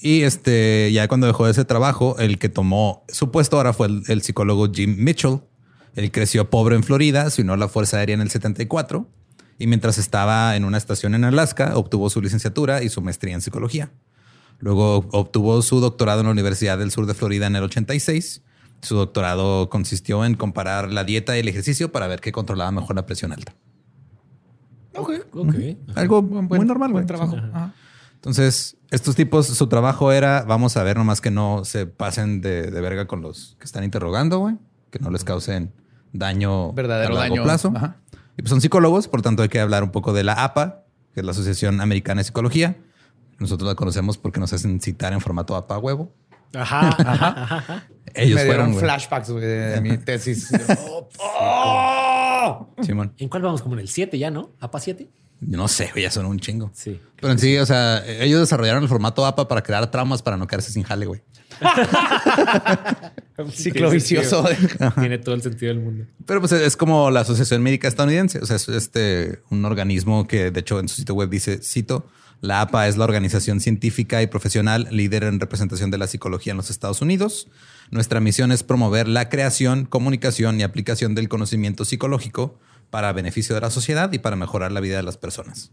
Y 0.00 0.22
este, 0.22 0.90
ya 0.92 1.06
cuando 1.06 1.28
dejó 1.28 1.46
ese 1.48 1.64
trabajo, 1.64 2.16
el 2.18 2.38
que 2.38 2.48
tomó 2.48 3.04
su 3.08 3.30
puesto 3.30 3.56
ahora 3.56 3.72
fue 3.72 3.86
el, 3.86 4.02
el 4.08 4.22
psicólogo 4.22 4.68
Jim 4.72 4.96
Mitchell. 4.98 5.40
Él 5.94 6.10
creció 6.10 6.50
pobre 6.50 6.76
en 6.76 6.82
Florida, 6.82 7.30
se 7.30 7.42
unió 7.42 7.54
a 7.54 7.56
la 7.56 7.68
Fuerza 7.68 7.98
Aérea 7.98 8.14
en 8.14 8.20
el 8.20 8.30
74 8.30 9.08
y 9.58 9.66
mientras 9.66 9.98
estaba 9.98 10.56
en 10.56 10.64
una 10.64 10.78
estación 10.78 11.14
en 11.14 11.24
Alaska, 11.24 11.76
obtuvo 11.76 12.10
su 12.10 12.22
licenciatura 12.22 12.82
y 12.82 12.88
su 12.88 13.02
maestría 13.02 13.34
en 13.34 13.40
psicología. 13.40 13.90
Luego 14.60 15.06
obtuvo 15.12 15.60
su 15.62 15.80
doctorado 15.80 16.20
en 16.20 16.26
la 16.26 16.32
Universidad 16.32 16.78
del 16.78 16.90
Sur 16.90 17.06
de 17.06 17.14
Florida 17.14 17.46
en 17.46 17.56
el 17.56 17.64
86. 17.64 18.42
Su 18.82 18.96
doctorado 18.96 19.68
consistió 19.68 20.24
en 20.24 20.34
comparar 20.34 20.92
la 20.92 21.04
dieta 21.04 21.36
y 21.36 21.40
el 21.40 21.48
ejercicio 21.48 21.90
para 21.90 22.06
ver 22.06 22.20
qué 22.20 22.32
controlaba 22.32 22.70
mejor 22.70 22.96
la 22.96 23.06
presión 23.06 23.32
alta. 23.32 23.54
Ok. 24.94 25.10
Ok. 25.32 25.54
Algo 25.94 26.22
muy 26.22 26.58
normal, 26.60 26.92
Buen 26.92 27.06
trabajo. 27.06 27.36
Ajá. 27.36 27.74
Entonces, 28.14 28.76
estos 28.90 29.14
tipos, 29.14 29.46
su 29.46 29.66
trabajo 29.68 30.10
era, 30.10 30.42
vamos 30.42 30.76
a 30.76 30.82
ver 30.82 30.96
nomás 30.96 31.20
que 31.20 31.30
no 31.30 31.64
se 31.64 31.86
pasen 31.86 32.40
de, 32.40 32.70
de 32.70 32.80
verga 32.80 33.06
con 33.06 33.22
los 33.22 33.56
que 33.60 33.64
están 33.64 33.84
interrogando, 33.84 34.40
güey. 34.40 34.56
Que 34.90 34.98
no 34.98 35.10
les 35.10 35.22
causen 35.22 35.72
daño 36.12 36.72
Verdadero 36.72 37.12
a 37.12 37.20
largo 37.20 37.34
daño. 37.34 37.44
plazo. 37.44 37.72
Ajá. 37.76 37.96
Y 38.38 38.42
pues 38.42 38.50
son 38.50 38.60
psicólogos, 38.60 39.08
por 39.08 39.20
tanto 39.20 39.42
hay 39.42 39.48
que 39.48 39.58
hablar 39.58 39.82
un 39.82 39.90
poco 39.90 40.12
de 40.12 40.22
la 40.22 40.44
APA, 40.44 40.84
que 41.12 41.20
es 41.20 41.26
la 41.26 41.32
Asociación 41.32 41.80
Americana 41.80 42.20
de 42.20 42.24
Psicología. 42.24 42.76
Nosotros 43.40 43.68
la 43.68 43.74
conocemos 43.74 44.16
porque 44.16 44.38
nos 44.38 44.52
hacen 44.52 44.80
citar 44.80 45.12
en 45.12 45.20
formato 45.20 45.56
APA 45.56 45.76
huevo. 45.78 46.14
Ajá, 46.54 46.88
ajá, 46.98 47.56
ajá. 47.56 47.88
Ellos 48.14 48.36
me 48.36 48.46
fueron, 48.46 48.74
flashbacks 48.76 49.30
güey, 49.30 49.44
de 49.44 49.80
mi 49.80 49.98
tesis. 49.98 50.50
Oh, 50.78 51.08
oh. 51.40 52.82
Simón. 52.82 53.12
¿En 53.18 53.28
cuál 53.28 53.42
vamos? 53.42 53.60
Como 53.60 53.74
en 53.74 53.80
el 53.80 53.88
7 53.88 54.16
ya, 54.16 54.30
¿no? 54.30 54.52
¿APA 54.60 54.78
7? 54.78 55.08
Yo 55.40 55.56
no 55.56 55.68
sé, 55.68 55.90
güey, 55.92 56.02
ya 56.02 56.10
son 56.10 56.26
un 56.26 56.40
chingo. 56.40 56.70
Sí. 56.74 57.00
Pero 57.20 57.32
en 57.32 57.38
sí, 57.38 57.56
o 57.58 57.66
sea, 57.66 58.04
ellos 58.06 58.40
desarrollaron 58.40 58.82
el 58.82 58.88
formato 58.88 59.24
APA 59.24 59.46
para 59.46 59.62
crear 59.62 59.90
traumas 59.90 60.22
para 60.22 60.36
no 60.36 60.46
quedarse 60.46 60.72
sin 60.72 60.82
jale, 60.82 61.06
güey. 61.06 61.22
Ciclo 63.52 63.90
vicioso. 63.90 64.44
Tiene 64.98 65.18
todo 65.18 65.34
el 65.34 65.42
sentido 65.42 65.72
del 65.72 65.82
mundo. 65.82 66.06
Pero 66.26 66.40
pues 66.40 66.52
es 66.52 66.76
como 66.76 67.10
la 67.10 67.20
Asociación 67.20 67.62
Médica 67.62 67.88
Estadounidense. 67.88 68.40
O 68.40 68.46
sea, 68.46 68.56
es 68.56 68.68
este 68.68 69.40
un 69.50 69.64
organismo 69.64 70.26
que 70.26 70.50
de 70.50 70.60
hecho 70.60 70.80
en 70.80 70.88
su 70.88 70.96
sitio 70.96 71.14
web 71.14 71.30
dice, 71.30 71.60
cito, 71.62 72.08
la 72.40 72.60
APA 72.60 72.88
es 72.88 72.96
la 72.96 73.04
organización 73.04 73.60
científica 73.60 74.22
y 74.22 74.26
profesional 74.26 74.88
líder 74.90 75.24
en 75.24 75.40
representación 75.40 75.90
de 75.90 75.98
la 75.98 76.06
psicología 76.06 76.52
en 76.52 76.56
los 76.56 76.70
Estados 76.70 77.00
Unidos. 77.00 77.48
Nuestra 77.90 78.20
misión 78.20 78.52
es 78.52 78.62
promover 78.62 79.08
la 79.08 79.28
creación, 79.28 79.86
comunicación 79.86 80.60
y 80.60 80.62
aplicación 80.62 81.14
del 81.14 81.28
conocimiento 81.28 81.84
psicológico 81.84 82.58
para 82.90 83.12
beneficio 83.12 83.54
de 83.54 83.60
la 83.60 83.70
sociedad 83.70 84.12
y 84.12 84.18
para 84.18 84.36
mejorar 84.36 84.72
la 84.72 84.80
vida 84.80 84.96
de 84.96 85.02
las 85.02 85.16
personas. 85.16 85.70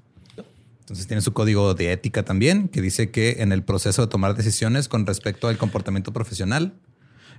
Entonces 0.81 1.07
tiene 1.07 1.21
su 1.21 1.33
código 1.33 1.73
de 1.73 1.91
ética 1.91 2.23
también, 2.23 2.67
que 2.67 2.81
dice 2.81 3.09
que 3.09 3.37
en 3.39 3.51
el 3.51 3.63
proceso 3.63 4.03
de 4.03 4.07
tomar 4.07 4.35
decisiones 4.35 4.87
con 4.87 5.07
respecto 5.07 5.47
al 5.47 5.57
comportamiento 5.57 6.13
profesional, 6.13 6.73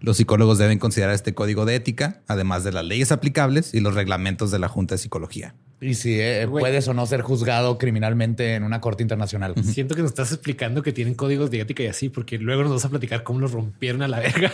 los 0.00 0.16
psicólogos 0.16 0.58
deben 0.58 0.78
considerar 0.78 1.14
este 1.14 1.32
código 1.32 1.64
de 1.64 1.76
ética, 1.76 2.22
además 2.26 2.64
de 2.64 2.72
las 2.72 2.84
leyes 2.84 3.12
aplicables 3.12 3.72
y 3.72 3.80
los 3.80 3.94
reglamentos 3.94 4.50
de 4.50 4.58
la 4.58 4.68
Junta 4.68 4.96
de 4.96 4.98
Psicología. 4.98 5.54
Y 5.80 5.94
si 5.94 6.20
eh, 6.20 6.46
Güey. 6.46 6.60
puedes 6.62 6.88
o 6.88 6.94
no 6.94 7.06
ser 7.06 7.22
juzgado 7.22 7.78
criminalmente 7.78 8.54
en 8.54 8.64
una 8.64 8.80
corte 8.80 9.02
internacional. 9.02 9.54
Siento 9.62 9.94
que 9.94 10.02
nos 10.02 10.10
estás 10.10 10.32
explicando 10.32 10.82
que 10.82 10.92
tienen 10.92 11.14
códigos 11.14 11.50
de 11.50 11.60
ética 11.60 11.82
y 11.82 11.86
así, 11.86 12.08
porque 12.08 12.38
luego 12.38 12.62
nos 12.62 12.72
vas 12.72 12.84
a 12.84 12.88
platicar 12.88 13.22
cómo 13.22 13.40
los 13.40 13.52
rompieron 13.52 14.02
a 14.02 14.08
la 14.08 14.20
verga. 14.20 14.52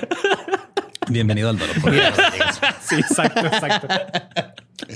Bienvenido 1.09 1.49
al 1.49 1.59
Doro. 1.59 1.73
sí, 2.89 2.97
exacto, 2.97 3.47
exacto. 3.47 3.89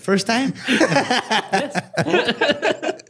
First 0.02 0.28
time. 0.28 0.52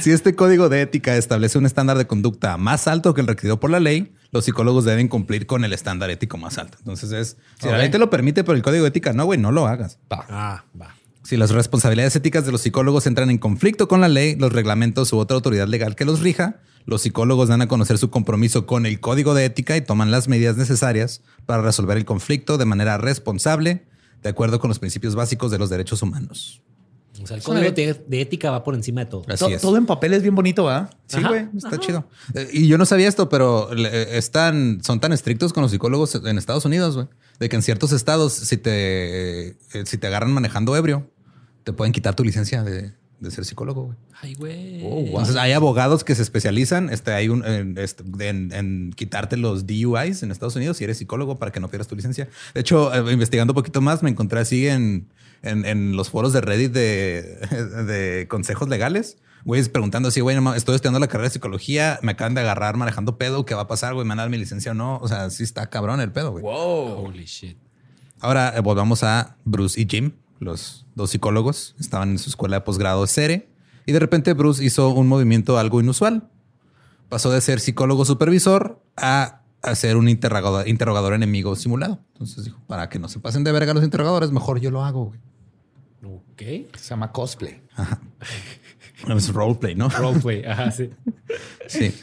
Si 0.00 0.10
este 0.10 0.34
código 0.34 0.68
de 0.68 0.82
ética 0.82 1.16
establece 1.16 1.58
un 1.58 1.66
estándar 1.66 1.98
de 1.98 2.06
conducta 2.06 2.56
más 2.56 2.86
alto 2.86 3.14
que 3.14 3.20
el 3.20 3.26
requerido 3.26 3.58
por 3.58 3.70
la 3.70 3.80
ley, 3.80 4.12
los 4.30 4.44
psicólogos 4.44 4.84
deben 4.84 5.08
cumplir 5.08 5.46
con 5.46 5.64
el 5.64 5.72
estándar 5.72 6.10
ético 6.10 6.36
más 6.36 6.58
alto. 6.58 6.78
Entonces 6.78 7.12
es, 7.12 7.36
si 7.60 7.68
la 7.68 7.78
ley 7.78 7.90
te 7.90 7.98
lo 7.98 8.10
permite, 8.10 8.44
pero 8.44 8.54
el 8.54 8.62
código 8.62 8.84
de 8.84 8.88
ética 8.88 9.12
no, 9.12 9.24
güey, 9.24 9.38
no 9.38 9.52
lo 9.52 9.66
hagas. 9.66 9.98
Va. 10.12 10.24
Ah, 10.28 10.64
va. 10.80 10.94
Si 11.22 11.36
las 11.36 11.50
responsabilidades 11.50 12.14
éticas 12.14 12.46
de 12.46 12.52
los 12.52 12.60
psicólogos 12.60 13.06
entran 13.06 13.30
en 13.30 13.38
conflicto 13.38 13.88
con 13.88 14.00
la 14.00 14.08
ley, 14.08 14.36
los 14.36 14.52
reglamentos 14.52 15.12
u 15.12 15.18
otra 15.18 15.34
autoridad 15.34 15.66
legal 15.66 15.96
que 15.96 16.04
los 16.04 16.20
rija, 16.20 16.60
los 16.84 17.02
psicólogos 17.02 17.48
dan 17.48 17.62
a 17.62 17.68
conocer 17.68 17.98
su 17.98 18.10
compromiso 18.10 18.64
con 18.64 18.86
el 18.86 19.00
código 19.00 19.34
de 19.34 19.44
ética 19.44 19.76
y 19.76 19.80
toman 19.80 20.12
las 20.12 20.28
medidas 20.28 20.56
necesarias 20.56 21.22
para 21.44 21.62
resolver 21.62 21.96
el 21.96 22.04
conflicto 22.04 22.58
de 22.58 22.64
manera 22.64 22.96
responsable, 22.96 23.86
de 24.26 24.30
acuerdo 24.30 24.58
con 24.58 24.66
los 24.68 24.80
principios 24.80 25.14
básicos 25.14 25.52
de 25.52 25.58
los 25.58 25.70
derechos 25.70 26.02
humanos. 26.02 26.60
O 27.22 27.26
sea, 27.26 27.36
el 27.36 27.42
código 27.42 27.70
de, 27.70 28.04
de 28.06 28.20
ética 28.20 28.50
va 28.50 28.62
por 28.64 28.74
encima 28.74 29.00
de 29.04 29.06
todo. 29.06 29.22
Así 29.28 29.38
To- 29.38 29.48
es. 29.48 29.62
Todo 29.62 29.76
en 29.78 29.86
papel 29.86 30.12
es 30.14 30.22
bien 30.22 30.34
bonito, 30.34 30.64
¿verdad? 30.66 30.90
Sí, 31.06 31.22
güey, 31.22 31.46
está 31.56 31.78
chido. 31.78 32.06
Eh, 32.34 32.48
Y 32.52 32.66
yo 32.68 32.76
no 32.76 32.84
sabía 32.84 33.08
esto, 33.08 33.28
pero 33.30 33.72
le- 33.72 34.18
están, 34.18 34.80
son 34.84 35.00
tan 35.00 35.12
estrictos 35.12 35.52
con 35.54 35.62
los 35.62 35.70
psicólogos 35.70 36.14
en 36.16 36.36
Estados 36.36 36.64
Unidos, 36.66 36.94
güey, 36.96 37.06
de 37.38 37.48
que 37.48 37.56
en 37.56 37.62
ciertos 37.62 37.92
estados, 37.92 38.32
si 38.34 38.56
te, 38.58 39.48
eh, 39.48 39.56
si 39.86 39.96
te 39.96 40.06
agarran 40.08 40.30
manejando 40.32 40.76
ebrio, 40.76 41.10
te 41.64 41.72
pueden 41.72 41.92
quitar 41.92 42.14
tu 42.14 42.22
licencia 42.24 42.62
de, 42.62 42.92
de 43.20 43.30
ser 43.30 43.44
psicólogo, 43.44 43.84
güey. 43.86 43.96
Ay, 44.20 44.34
güey. 44.34 44.82
Oh, 44.84 44.90
wow. 44.90 45.06
Entonces 45.06 45.36
hay 45.36 45.52
abogados 45.52 46.04
que 46.04 46.14
se 46.14 46.22
especializan 46.22 46.90
este, 46.90 47.12
hay 47.12 47.28
un, 47.28 47.44
en, 47.46 47.78
este, 47.78 48.02
en- 48.28 48.52
en 48.52 48.92
quitarte 48.94 49.36
los 49.36 49.66
DUIs 49.66 50.22
en 50.22 50.30
Estados 50.30 50.54
Unidos 50.56 50.76
si 50.76 50.84
eres 50.84 50.98
psicólogo 50.98 51.38
para 51.38 51.50
que 51.52 51.60
no 51.60 51.68
pierdas 51.68 51.88
tu 51.88 51.96
licencia. 51.96 52.28
De 52.54 52.60
hecho, 52.60 52.92
eh, 52.94 53.12
investigando 53.12 53.52
un 53.52 53.56
poquito 53.56 53.80
más, 53.80 54.02
me 54.02 54.10
encontré 54.10 54.40
así 54.40 54.68
en, 54.68 55.08
en, 55.42 55.64
en 55.64 55.96
los 55.96 56.10
foros 56.10 56.32
de 56.32 56.40
Reddit 56.42 56.72
de, 56.72 57.38
de 57.86 58.26
consejos 58.28 58.68
legales. 58.68 59.16
Güeyes 59.44 59.68
preguntando 59.68 60.08
así, 60.08 60.20
güey, 60.20 60.36
estoy 60.56 60.74
estudiando 60.74 60.98
la 60.98 61.06
carrera 61.06 61.28
de 61.28 61.32
psicología, 61.34 62.00
me 62.02 62.12
acaban 62.12 62.34
de 62.34 62.40
agarrar 62.40 62.76
manejando 62.76 63.16
pedo, 63.16 63.44
¿qué 63.46 63.54
va 63.54 63.62
a 63.62 63.66
pasar, 63.68 63.94
güey? 63.94 64.04
¿Me 64.04 64.08
van 64.08 64.18
a 64.18 64.22
dar 64.22 64.30
mi 64.30 64.38
licencia 64.38 64.72
o 64.72 64.74
no? 64.74 64.98
O 64.98 65.06
sea, 65.06 65.30
sí 65.30 65.44
está 65.44 65.70
cabrón 65.70 66.00
el 66.00 66.10
pedo, 66.10 66.32
güey. 66.32 66.44
Holy 66.44 67.24
shit. 67.26 67.56
Ahora 68.18 68.54
eh, 68.56 68.60
volvamos 68.60 69.04
a 69.04 69.36
Bruce 69.44 69.80
y 69.80 69.86
Jim, 69.88 70.12
los 70.38 70.86
dos 70.94 71.10
psicólogos. 71.10 71.74
Estaban 71.78 72.10
en 72.10 72.18
su 72.18 72.30
escuela 72.30 72.56
de 72.56 72.60
posgrado 72.62 73.02
de 73.02 73.08
CERE 73.08 73.48
y 73.86 73.92
de 73.92 73.98
repente 73.98 74.32
Bruce 74.32 74.64
hizo 74.64 74.90
un 74.90 75.08
movimiento 75.08 75.58
algo 75.58 75.80
inusual. 75.80 76.28
Pasó 77.08 77.30
de 77.30 77.40
ser 77.40 77.60
psicólogo 77.60 78.04
supervisor 78.04 78.82
a, 78.96 79.42
ser 79.74 79.96
un 79.96 80.08
interrogador, 80.08 80.68
interrogador 80.68 81.14
enemigo 81.14 81.54
simulado. 81.56 82.00
Entonces 82.12 82.44
dijo, 82.44 82.60
para 82.66 82.88
que 82.88 82.98
no 82.98 83.08
se 83.08 83.20
pasen 83.20 83.44
de 83.44 83.52
verga 83.52 83.74
los 83.74 83.84
interrogadores, 83.84 84.32
mejor 84.32 84.60
yo 84.60 84.70
lo 84.70 84.84
hago. 84.84 85.06
güey. 85.06 85.20
Ok. 86.04 86.42
Se 86.76 86.90
llama 86.90 87.12
cosplay. 87.12 87.62
Es 89.08 89.32
roleplay, 89.32 89.74
¿no? 89.74 89.88
Roleplay. 89.88 90.44
Ajá, 90.44 90.70
sí. 90.70 90.90
Sí. 91.68 91.94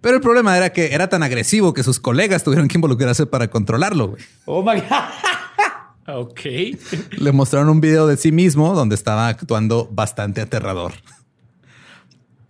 Pero 0.00 0.16
el 0.16 0.20
problema 0.20 0.56
era 0.56 0.72
que 0.72 0.94
era 0.94 1.08
tan 1.08 1.22
agresivo 1.22 1.72
que 1.72 1.82
sus 1.82 1.98
colegas 1.98 2.44
tuvieron 2.44 2.68
que 2.68 2.76
involucrarse 2.76 3.26
para 3.26 3.48
controlarlo. 3.48 4.08
güey. 4.08 4.22
Oh 4.44 4.62
my 4.62 4.80
God. 4.80 4.88
Ok. 6.08 6.40
Le 7.18 7.32
mostraron 7.32 7.68
un 7.68 7.80
video 7.80 8.06
de 8.06 8.16
sí 8.16 8.32
mismo 8.32 8.74
donde 8.74 8.94
estaba 8.94 9.28
actuando 9.28 9.88
bastante 9.92 10.40
aterrador. 10.40 10.92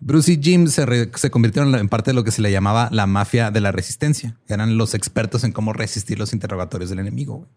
Bruce 0.00 0.32
y 0.32 0.40
Jim 0.40 0.68
se, 0.68 1.10
se 1.14 1.30
convirtieron 1.30 1.74
en 1.74 1.88
parte 1.88 2.12
de 2.12 2.14
lo 2.14 2.22
que 2.22 2.30
se 2.30 2.40
le 2.40 2.52
llamaba 2.52 2.88
la 2.92 3.08
mafia 3.08 3.50
de 3.50 3.60
la 3.60 3.72
resistencia. 3.72 4.36
Eran 4.46 4.78
los 4.78 4.94
expertos 4.94 5.42
en 5.42 5.50
cómo 5.50 5.72
resistir 5.72 6.20
los 6.20 6.32
interrogatorios 6.32 6.88
del 6.88 7.00
enemigo. 7.00 7.48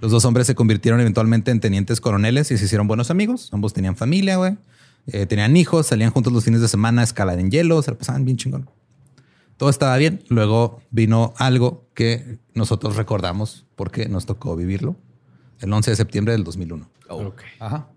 Los 0.00 0.10
dos 0.10 0.24
hombres 0.24 0.48
se 0.48 0.56
convirtieron 0.56 1.00
eventualmente 1.00 1.52
en 1.52 1.60
tenientes 1.60 2.00
coroneles 2.00 2.50
y 2.50 2.58
se 2.58 2.64
hicieron 2.64 2.88
buenos 2.88 3.10
amigos. 3.10 3.50
Ambos 3.52 3.72
tenían 3.72 3.94
familia, 3.94 4.36
güey. 4.36 4.58
Eh, 5.06 5.26
tenían 5.26 5.56
hijos, 5.56 5.86
salían 5.86 6.10
juntos 6.10 6.32
los 6.32 6.44
fines 6.44 6.60
de 6.60 6.68
semana 6.68 7.02
a 7.02 7.04
escalar 7.04 7.38
en 7.38 7.50
hielo, 7.50 7.80
se 7.82 7.92
pasaban 7.92 8.24
bien 8.24 8.36
chingón. 8.36 8.68
Todo 9.56 9.70
estaba 9.70 9.96
bien. 9.96 10.24
Luego 10.28 10.82
vino 10.90 11.34
algo 11.36 11.86
que 11.94 12.38
nosotros 12.54 12.96
recordamos 12.96 13.66
porque 13.76 14.08
nos 14.08 14.26
tocó 14.26 14.56
vivirlo. 14.56 14.96
El 15.60 15.72
11 15.72 15.90
de 15.90 15.96
septiembre 15.96 16.32
del 16.32 16.44
2001. 16.44 16.88
Ok. 17.08 17.42
Ajá. 17.58 17.88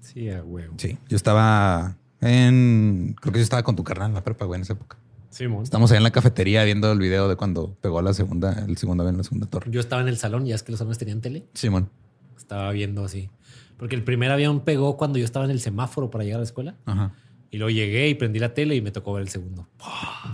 Sí, 0.00 0.30
a 0.30 0.42
huevo. 0.42 0.74
Sí, 0.76 0.98
yo 1.08 1.16
estaba 1.16 1.96
en... 2.20 3.16
Creo 3.20 3.32
que 3.32 3.38
yo 3.38 3.42
estaba 3.42 3.62
con 3.62 3.76
tu 3.76 3.84
carnal 3.84 4.08
en 4.08 4.14
la 4.14 4.24
prepa, 4.24 4.44
güey, 4.44 4.58
en 4.58 4.62
esa 4.62 4.74
época. 4.74 4.98
Simón. 5.30 5.64
Estamos 5.64 5.90
ahí 5.90 5.96
en 5.96 6.04
la 6.04 6.12
cafetería 6.12 6.62
viendo 6.64 6.92
el 6.92 6.98
video 6.98 7.28
de 7.28 7.36
cuando 7.36 7.74
pegó 7.80 8.00
la 8.02 8.14
segunda, 8.14 8.64
el 8.66 8.76
segundo 8.76 9.02
avión 9.02 9.14
en 9.14 9.18
la 9.18 9.24
segunda 9.24 9.46
torre. 9.48 9.70
Yo 9.70 9.80
estaba 9.80 10.00
en 10.00 10.08
el 10.08 10.16
salón, 10.16 10.46
ya 10.46 10.54
es 10.54 10.62
que 10.62 10.70
los 10.70 10.80
hombres 10.80 10.98
tenían 10.98 11.20
tele. 11.20 11.44
Simón. 11.54 11.90
Estaba 12.36 12.70
viendo 12.70 13.04
así. 13.04 13.30
Porque 13.76 13.96
el 13.96 14.04
primer 14.04 14.30
avión 14.30 14.60
pegó 14.60 14.96
cuando 14.96 15.18
yo 15.18 15.24
estaba 15.24 15.44
en 15.44 15.50
el 15.50 15.60
semáforo 15.60 16.10
para 16.10 16.22
llegar 16.22 16.36
a 16.36 16.40
la 16.40 16.44
escuela. 16.44 16.76
Ajá. 16.86 17.12
Y 17.50 17.58
luego 17.58 17.70
llegué 17.70 18.08
y 18.08 18.14
prendí 18.14 18.38
la 18.40 18.52
tele 18.52 18.74
y 18.74 18.80
me 18.80 18.90
tocó 18.90 19.12
ver 19.12 19.22
el 19.22 19.28
segundo. 19.28 19.68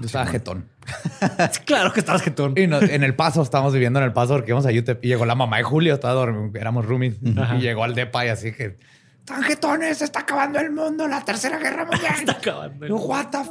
Yo 0.00 0.06
estaba 0.06 0.24
jetón. 0.26 0.68
claro 1.66 1.92
que 1.92 2.00
estabas 2.00 2.22
jetón. 2.22 2.54
Y 2.56 2.66
no- 2.66 2.80
en 2.80 3.04
el 3.04 3.14
paso, 3.14 3.42
estábamos 3.42 3.72
viviendo 3.74 3.98
en 3.98 4.06
el 4.06 4.12
paso 4.12 4.34
porque 4.34 4.50
íbamos 4.52 4.64
a 4.66 4.70
UTEP 4.70 5.04
y 5.04 5.08
llegó 5.08 5.26
la 5.26 5.34
mamá 5.34 5.58
de 5.58 5.62
Julio, 5.64 5.94
estaba 5.94 6.14
dormido, 6.14 6.50
éramos 6.58 6.86
roomies. 6.86 7.16
Ajá. 7.36 7.56
Y 7.56 7.60
llegó 7.60 7.84
al 7.84 7.94
depa 7.94 8.24
y 8.24 8.28
así 8.30 8.52
que, 8.52 8.78
están 9.18 9.42
jetones, 9.42 9.98
se 9.98 10.04
está 10.04 10.20
acabando 10.20 10.58
el 10.60 10.70
mundo, 10.70 11.06
la 11.08 11.22
tercera 11.24 11.58
guerra 11.58 11.84
mundial. 11.90 12.14
Está 12.20 12.32
acabando. 12.32 12.86
Yo, 12.86 12.96
What 12.96 13.26
the 13.30 13.38
f-?" 13.38 13.50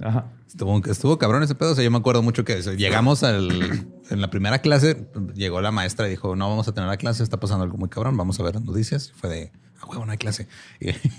Ajá. 0.00 0.24
Estuvo, 0.46 0.80
estuvo 0.86 1.18
cabrón 1.18 1.42
ese 1.42 1.54
pedo. 1.54 1.72
O 1.72 1.74
sea, 1.74 1.84
yo 1.84 1.90
me 1.90 1.98
acuerdo 1.98 2.22
mucho 2.22 2.44
que 2.44 2.62
llegamos 2.62 3.22
al, 3.22 3.50
en 4.10 4.20
la 4.20 4.30
primera 4.30 4.60
clase, 4.60 5.06
llegó 5.34 5.60
la 5.60 5.70
maestra 5.72 6.06
y 6.06 6.10
dijo, 6.10 6.36
no 6.36 6.48
vamos 6.48 6.68
a 6.68 6.72
tener 6.72 6.88
la 6.88 6.96
clase, 6.96 7.22
está 7.22 7.38
pasando 7.38 7.64
algo 7.64 7.76
muy 7.76 7.88
cabrón, 7.90 8.16
vamos 8.16 8.40
a 8.40 8.42
ver 8.42 8.54
las 8.54 8.64
noticias. 8.64 9.12
Fue 9.16 9.28
de, 9.28 9.52
a 9.80 9.86
huevo, 9.86 10.04
no 10.06 10.12
hay 10.12 10.18
clase. 10.18 10.46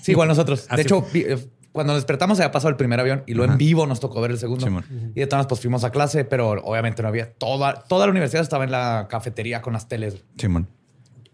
Sí, 0.02 0.12
igual 0.12 0.28
nosotros. 0.28 0.68
De 0.68 0.82
hecho, 0.82 1.06
eh, 1.14 1.38
cuando 1.72 1.94
nos 1.94 2.02
despertamos 2.02 2.40
había 2.40 2.52
pasado 2.52 2.70
el 2.70 2.76
primer 2.76 3.00
avión 3.00 3.24
y 3.28 3.34
luego 3.34 3.52
en 3.52 3.58
vivo 3.58 3.86
nos 3.86 4.00
tocó 4.00 4.20
ver 4.22 4.32
el 4.32 4.40
segundo. 4.40 4.66
Simón. 4.66 4.84
Y 5.16 5.20
de 5.20 5.28
todas 5.28 5.46
pues 5.48 5.62
fuimos 5.62 5.84
a 5.84 5.92
clase, 5.92 6.26
pero 6.26 6.50
obviamente 6.64 7.02
no 7.04 7.08
había 7.08 7.32
toda, 7.34 7.84
toda 7.84 8.06
la 8.08 8.12
universidad 8.12 8.42
estaba 8.42 8.64
en 8.64 8.72
la 8.72 9.08
cafetería 9.10 9.62
con 9.62 9.74
las 9.74 9.88
teles. 9.88 10.24
Simón. 10.38 10.68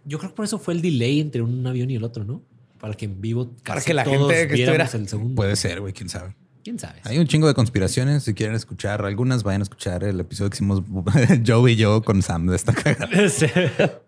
Yo 0.05 0.17
creo 0.19 0.31
que 0.31 0.35
por 0.35 0.43
eso 0.45 0.59
fue 0.59 0.73
el 0.73 0.81
delay 0.81 1.21
entre 1.21 1.41
un 1.41 1.65
avión 1.65 1.89
y 1.89 1.95
el 1.95 2.03
otro, 2.03 2.25
¿no? 2.25 2.41
Para 2.79 2.93
que 2.93 3.05
en 3.05 3.21
vivo 3.21 3.51
Para 3.63 3.75
casi 3.75 3.87
que 3.87 3.93
la 3.93 4.03
todos 4.03 4.17
gente 4.17 4.47
que 4.49 4.55
estuviera- 4.61 4.89
el 4.91 5.07
segundo. 5.07 5.35
Puede 5.35 5.55
ser, 5.55 5.79
güey, 5.79 5.93
quién 5.93 6.09
sabe. 6.09 6.35
¿Quién 6.63 6.79
sabe? 6.79 6.99
Hay 7.03 7.19
un 7.19 7.27
chingo 7.27 7.47
de 7.47 7.53
conspiraciones. 7.53 8.23
Si 8.23 8.33
quieren 8.33 8.55
escuchar 8.55 9.05
algunas, 9.05 9.43
vayan 9.43 9.61
a 9.61 9.63
escuchar 9.63 10.03
el 10.03 10.19
episodio 10.19 10.49
que 10.49 10.55
hicimos 10.55 10.81
Joe 11.47 11.71
y 11.71 11.75
yo 11.77 12.01
con 12.03 12.21
Sam 12.21 12.47
de 12.47 12.55
esta 12.57 12.73
cagada. 12.73 13.09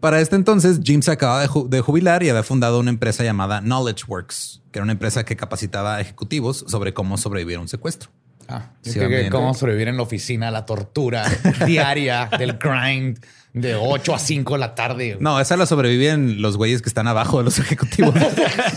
Para 0.00 0.20
este 0.20 0.36
entonces, 0.36 0.80
Jim 0.84 1.02
se 1.02 1.10
acaba 1.10 1.40
de, 1.40 1.48
ju- 1.48 1.68
de 1.68 1.80
jubilar 1.80 2.22
y 2.22 2.28
había 2.28 2.42
fundado 2.42 2.78
una 2.78 2.90
empresa 2.90 3.24
llamada 3.24 3.60
Knowledge 3.60 4.04
Works, 4.06 4.62
que 4.70 4.78
era 4.78 4.84
una 4.84 4.92
empresa 4.92 5.24
que 5.24 5.34
capacitaba 5.36 5.96
a 5.96 6.00
ejecutivos 6.00 6.64
sobre 6.68 6.92
cómo 6.94 7.16
sobrevivir 7.16 7.56
a 7.56 7.60
un 7.60 7.68
secuestro. 7.68 8.10
Ah, 8.48 8.70
Sí, 8.82 8.98
que- 8.98 9.28
cómo 9.30 9.52
sobrevivir 9.54 9.88
en 9.88 9.96
la 9.96 10.02
oficina, 10.02 10.50
la 10.50 10.64
tortura 10.66 11.24
diaria 11.66 12.30
del 12.38 12.54
grind 12.58 13.18
de 13.54 13.74
8 13.74 14.14
a 14.14 14.18
5 14.18 14.52
de 14.54 14.58
la 14.60 14.74
tarde. 14.74 15.16
No, 15.20 15.40
esa 15.40 15.56
la 15.56 15.66
sobreviven 15.66 16.40
los 16.42 16.56
güeyes 16.56 16.80
que 16.80 16.88
están 16.88 17.08
abajo 17.08 17.38
de 17.38 17.44
los 17.44 17.58
ejecutivos. 17.58 18.14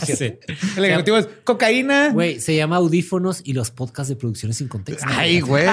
Sí. 0.05 0.37
El 0.75 0.85
ejecutivo 0.85 1.17
es 1.17 1.27
cocaína. 1.43 2.09
Güey, 2.11 2.39
se 2.41 2.55
llama 2.55 2.77
Audífonos 2.77 3.41
y 3.45 3.53
los 3.53 3.69
podcasts 3.71 4.09
de 4.09 4.15
producciones 4.15 4.57
sin 4.57 4.67
contexto. 4.67 5.05
Ay, 5.09 5.39
güey. 5.41 5.65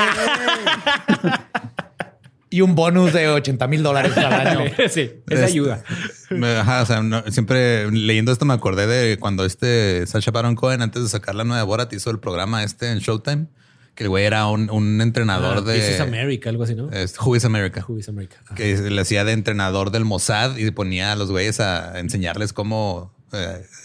Y 2.51 2.61
un 2.63 2.75
bonus 2.75 3.13
de 3.13 3.29
80 3.29 3.67
mil 3.67 3.83
dólares 3.83 4.17
al 4.17 4.33
año. 4.47 4.71
sí, 4.89 5.11
esa 5.29 5.45
Es- 5.45 5.51
ayuda. 5.51 5.83
Me- 6.31 6.57
ajá, 6.57 6.83
o 6.83 6.87
sea, 6.87 7.03
no- 7.03 7.23
siempre 7.31 7.91
leyendo 7.91 8.33
esto 8.33 8.45
me 8.45 8.55
acordé 8.55 8.87
de 8.87 9.19
cuando 9.19 9.45
este 9.45 10.07
Sacha 10.07 10.31
Baron 10.31 10.55
Cohen, 10.55 10.83
antes 10.83 11.03
de 11.03 11.09
sacar 11.09 11.35
la 11.35 11.45
nueva 11.45 11.63
Borat, 11.65 11.93
hizo 11.93 12.11
el 12.11 12.19
programa 12.19 12.63
este 12.65 12.91
en 12.91 12.99
Showtime, 12.99 13.47
que 13.95 14.05
el 14.05 14.11
güey 14.11 14.25
era 14.25 14.47
un, 14.47 14.71
un 14.71 15.01
entrenador 15.01 15.59
Ah, 15.59 15.61
de... 15.63 15.75
This 15.79 15.95
is 15.97 16.01
America, 16.01 16.49
algo 16.51 16.63
así, 16.63 16.75
¿no? 16.75 16.91
es 16.93 17.19
Who 17.21 17.35
is 17.35 17.45
America? 17.45 17.85
Who 17.89 17.99
is 17.99 18.09
America. 18.09 18.37
Ah. 18.49 18.55
Que 18.55 18.77
le 18.77 19.01
hacía 19.01 19.25
de 19.25 19.33
entrenador 19.33 19.91
del 19.91 20.05
Mossad 20.05 20.57
y 20.57 20.71
ponía 20.71 21.13
a 21.13 21.17
los 21.17 21.31
güeyes 21.31 21.59
a 21.61 21.99
enseñarles 21.99 22.53
cómo 22.53 23.13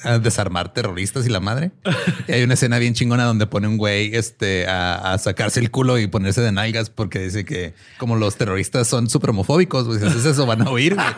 a 0.03 0.19
desarmar 0.19 0.73
terroristas 0.73 1.25
y 1.25 1.29
la 1.29 1.39
madre. 1.39 1.71
Y 2.27 2.31
hay 2.31 2.43
una 2.43 2.53
escena 2.53 2.79
bien 2.79 2.93
chingona 2.93 3.25
donde 3.25 3.47
pone 3.47 3.67
un 3.67 3.77
güey 3.77 4.15
este, 4.15 4.67
a, 4.67 5.13
a 5.13 5.17
sacarse 5.17 5.59
el 5.59 5.71
culo 5.71 5.97
y 5.99 6.07
ponerse 6.07 6.41
de 6.41 6.51
nalgas 6.51 6.89
porque 6.89 7.19
dice 7.19 7.43
que 7.45 7.73
como 7.97 8.15
los 8.15 8.35
terroristas 8.37 8.87
son 8.87 9.09
súper 9.09 9.31
homofóbicos, 9.31 9.85
pues 9.87 9.99
si 10.01 10.07
haces 10.07 10.25
eso 10.25 10.45
van 10.45 10.61
a 10.61 10.69
oír. 10.69 10.95
güey. 10.95 11.05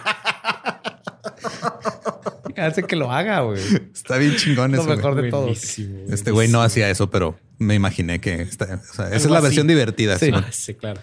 Hace 2.58 2.84
que 2.84 2.96
lo 2.96 3.12
haga, 3.12 3.42
güey. 3.42 3.62
Está 3.94 4.18
bien 4.18 4.36
chingón 4.38 4.72
Lo 4.72 4.84
güey. 4.86 4.96
mejor 4.96 5.16
de 5.22 5.30
todos. 5.30 5.44
Buenísimo, 5.46 6.00
Este 6.10 6.32
güey 6.32 6.48
no 6.48 6.62
hacía 6.62 6.90
eso, 6.90 7.10
pero 7.10 7.38
me 7.58 7.76
imaginé 7.76 8.20
que 8.22 8.44
o 8.44 8.52
sea, 8.52 8.80
esa 9.08 9.16
es 9.16 9.26
la 9.26 9.40
así. 9.40 9.44
versión 9.48 9.68
divertida. 9.68 10.18
Sí. 10.18 10.32
Ah, 10.34 10.46
sí, 10.52 10.74
claro. 10.74 11.02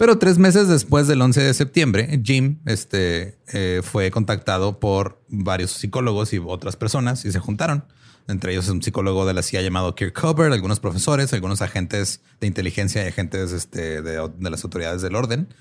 Pero 0.00 0.16
tres 0.16 0.38
meses 0.38 0.66
después 0.66 1.08
del 1.08 1.20
11 1.20 1.42
de 1.42 1.52
septiembre, 1.52 2.22
Jim 2.24 2.60
este, 2.64 3.36
eh, 3.52 3.82
fue 3.84 4.10
contactado 4.10 4.80
por 4.80 5.22
varios 5.28 5.72
psicólogos 5.72 6.32
y 6.32 6.38
otras 6.38 6.74
personas 6.76 7.26
y 7.26 7.32
se 7.32 7.38
juntaron. 7.38 7.84
Entre 8.26 8.52
ellos 8.52 8.70
un 8.70 8.82
psicólogo 8.82 9.26
de 9.26 9.34
la 9.34 9.42
CIA 9.42 9.60
llamado 9.60 9.94
Kirk 9.94 10.18
Hubbard, 10.24 10.54
algunos 10.54 10.80
profesores, 10.80 11.34
algunos 11.34 11.60
agentes 11.60 12.22
de 12.40 12.46
inteligencia 12.46 13.04
y 13.04 13.08
agentes 13.08 13.52
este, 13.52 14.00
de, 14.00 14.26
de 14.38 14.50
las 14.50 14.64
autoridades 14.64 15.02
del 15.02 15.16
orden. 15.16 15.52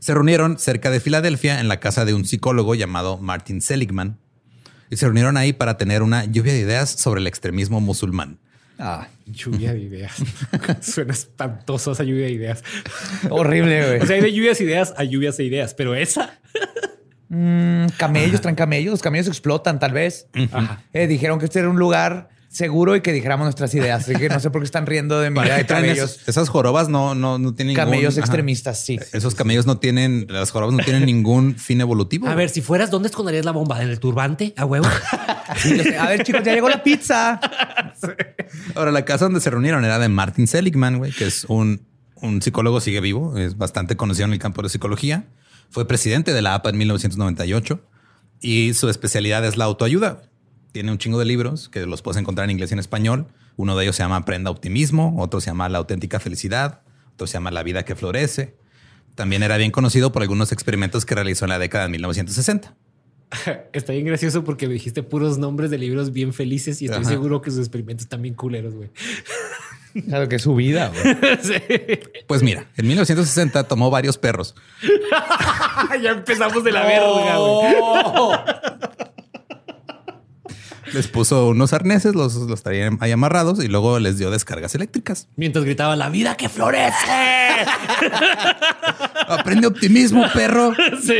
Se 0.00 0.12
reunieron 0.12 0.58
cerca 0.58 0.90
de 0.90 0.98
Filadelfia 0.98 1.60
en 1.60 1.68
la 1.68 1.78
casa 1.78 2.04
de 2.04 2.14
un 2.14 2.24
psicólogo 2.24 2.74
llamado 2.74 3.18
Martin 3.18 3.60
Seligman 3.60 4.18
y 4.90 4.96
se 4.96 5.06
reunieron 5.06 5.36
ahí 5.36 5.52
para 5.52 5.78
tener 5.78 6.02
una 6.02 6.24
lluvia 6.24 6.52
de 6.52 6.58
ideas 6.58 6.90
sobre 6.90 7.20
el 7.20 7.28
extremismo 7.28 7.80
musulmán. 7.80 8.40
Ah, 8.78 9.08
Lluvia 9.26 9.72
de 9.72 9.80
ideas. 9.80 10.12
Suena 10.80 11.12
espantoso 11.12 11.92
esa 11.92 12.04
lluvia 12.04 12.26
de 12.26 12.32
ideas. 12.32 12.64
horrible, 13.30 13.86
güey. 13.86 14.00
O 14.00 14.06
sea, 14.06 14.16
hay 14.16 14.22
de 14.22 14.32
lluvias 14.32 14.58
de 14.58 14.64
ideas 14.64 14.94
a 14.96 15.04
lluvias 15.04 15.36
de 15.36 15.44
ideas, 15.44 15.74
pero 15.74 15.94
esa. 15.94 16.38
Mm, 17.28 17.86
camellos, 17.96 18.40
traen 18.40 18.56
camellos. 18.56 18.90
Los 18.92 19.02
camellos 19.02 19.28
explotan, 19.28 19.78
tal 19.78 19.92
vez. 19.92 20.28
Ajá. 20.52 20.82
Eh, 20.92 21.06
dijeron 21.06 21.38
que 21.38 21.46
este 21.46 21.60
era 21.60 21.70
un 21.70 21.78
lugar 21.78 22.28
seguro 22.54 22.96
y 22.96 23.00
que 23.02 23.12
dijéramos 23.12 23.44
nuestras 23.44 23.74
ideas. 23.74 24.02
Así 24.04 24.14
que 24.14 24.28
no 24.28 24.40
sé 24.40 24.50
por 24.50 24.62
qué 24.62 24.64
están 24.66 24.86
riendo 24.86 25.20
de 25.20 25.30
mi 25.30 25.40
idea 25.40 25.56
de 25.58 25.66
camellos. 25.66 26.18
es- 26.22 26.28
esas 26.28 26.48
jorobas 26.48 26.88
no, 26.88 27.14
no, 27.14 27.38
no 27.38 27.54
tienen 27.54 27.74
ningún- 27.74 27.84
Camellos 27.84 28.14
ajá. 28.14 28.20
extremistas, 28.20 28.84
sí. 28.84 28.98
Esos 29.12 29.34
camellos 29.34 29.66
no 29.66 29.78
tienen, 29.78 30.26
las 30.30 30.50
jorobas 30.52 30.74
no 30.74 30.82
tienen 30.84 31.04
ningún 31.04 31.56
fin 31.56 31.80
evolutivo. 31.80 32.28
A 32.28 32.34
ver, 32.34 32.48
si 32.50 32.60
fueras, 32.62 32.90
¿dónde 32.90 33.08
esconderías 33.08 33.44
la 33.44 33.50
bomba? 33.50 33.82
¿En 33.82 33.90
el 33.90 33.98
turbante? 34.00 34.54
¿A 34.56 34.64
huevo? 34.64 34.86
Sí, 35.58 35.76
yo 35.76 35.82
sé. 35.84 35.98
A 35.98 36.06
ver, 36.08 36.24
chicos, 36.24 36.42
ya 36.42 36.54
llegó 36.54 36.70
la 36.70 36.82
pizza. 36.82 37.38
Ahora, 38.74 38.90
la 38.92 39.04
casa 39.04 39.26
donde 39.26 39.40
se 39.40 39.50
reunieron 39.50 39.84
era 39.84 39.98
de 39.98 40.08
Martin 40.08 40.46
Seligman, 40.46 40.98
güey, 40.98 41.12
que 41.12 41.26
es 41.26 41.44
un, 41.48 41.82
un 42.16 42.40
psicólogo, 42.42 42.80
sigue 42.80 43.00
vivo, 43.00 43.36
es 43.36 43.56
bastante 43.58 43.96
conocido 43.96 44.26
en 44.26 44.32
el 44.32 44.38
campo 44.38 44.62
de 44.62 44.68
psicología. 44.68 45.24
Fue 45.70 45.86
presidente 45.86 46.32
de 46.32 46.42
la 46.42 46.54
APA 46.54 46.70
en 46.70 46.78
1998 46.78 47.80
y 48.40 48.74
su 48.74 48.88
especialidad 48.88 49.44
es 49.44 49.56
la 49.56 49.64
autoayuda. 49.64 50.22
Tiene 50.74 50.90
un 50.90 50.98
chingo 50.98 51.20
de 51.20 51.24
libros 51.24 51.68
que 51.68 51.86
los 51.86 52.02
puedes 52.02 52.20
encontrar 52.20 52.46
en 52.46 52.50
inglés 52.50 52.72
y 52.72 52.74
en 52.74 52.80
español. 52.80 53.28
Uno 53.54 53.76
de 53.76 53.84
ellos 53.84 53.94
se 53.94 54.02
llama 54.02 54.16
Aprenda 54.16 54.50
Optimismo, 54.50 55.14
otro 55.20 55.40
se 55.40 55.46
llama 55.46 55.68
La 55.68 55.78
auténtica 55.78 56.18
felicidad, 56.18 56.80
otro 57.12 57.28
se 57.28 57.34
llama 57.34 57.52
La 57.52 57.62
vida 57.62 57.84
que 57.84 57.94
florece. 57.94 58.56
También 59.14 59.44
era 59.44 59.56
bien 59.56 59.70
conocido 59.70 60.10
por 60.10 60.22
algunos 60.22 60.50
experimentos 60.50 61.06
que 61.06 61.14
realizó 61.14 61.44
en 61.44 61.50
la 61.50 61.60
década 61.60 61.84
de 61.84 61.90
1960. 61.90 62.74
Está 63.72 63.92
bien 63.92 64.04
gracioso 64.04 64.42
porque 64.42 64.66
me 64.66 64.72
dijiste 64.74 65.04
puros 65.04 65.38
nombres 65.38 65.70
de 65.70 65.78
libros 65.78 66.12
bien 66.12 66.32
felices 66.32 66.82
y 66.82 66.86
estoy 66.86 67.02
Ajá. 67.02 67.10
seguro 67.10 67.40
que 67.40 67.52
sus 67.52 67.60
experimentos 67.60 68.06
están 68.06 68.22
bien 68.22 68.34
culeros, 68.34 68.74
güey. 68.74 68.90
Claro 70.08 70.28
que 70.28 70.34
es 70.34 70.42
su 70.42 70.56
vida, 70.56 70.88
güey. 70.88 71.38
Sí. 71.40 71.54
Pues 72.26 72.42
mira, 72.42 72.66
en 72.76 72.88
1960 72.88 73.62
tomó 73.68 73.90
varios 73.90 74.18
perros 74.18 74.56
ya 76.02 76.10
empezamos 76.10 76.64
de 76.64 76.72
la 76.72 76.84
verga, 76.84 77.36
güey. 77.38 77.74
Les 80.94 81.08
puso 81.08 81.48
unos 81.48 81.72
arneses, 81.72 82.14
los, 82.14 82.36
los 82.36 82.62
traía 82.62 82.88
ahí 83.00 83.10
amarrados 83.10 83.62
y 83.62 83.68
luego 83.68 83.98
les 83.98 84.16
dio 84.16 84.30
descargas 84.30 84.74
eléctricas. 84.76 85.28
Mientras 85.36 85.64
gritaba 85.64 85.96
la 85.96 86.08
vida 86.08 86.36
que 86.36 86.48
florece. 86.48 86.94
Aprende 89.28 89.66
optimismo, 89.66 90.24
perro. 90.32 90.72
sí. 91.02 91.16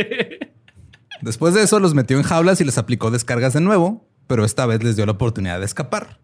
Después 1.21 1.53
de 1.53 1.63
eso 1.63 1.79
los 1.79 1.93
metió 1.93 2.17
en 2.17 2.23
jaulas 2.23 2.61
y 2.61 2.63
les 2.63 2.77
aplicó 2.77 3.11
descargas 3.11 3.53
de 3.53 3.61
nuevo, 3.61 4.07
pero 4.27 4.45
esta 4.45 4.65
vez 4.65 4.81
les 4.81 4.95
dio 4.95 5.05
la 5.05 5.13
oportunidad 5.13 5.59
de 5.59 5.65
escapar. 5.65 6.19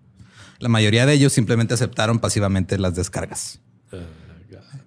La 0.59 0.69
mayoría 0.69 1.05
de 1.05 1.13
ellos 1.13 1.33
simplemente 1.33 1.73
aceptaron 1.73 2.19
pasivamente 2.19 2.77
las 2.77 2.95
descargas. 2.95 3.59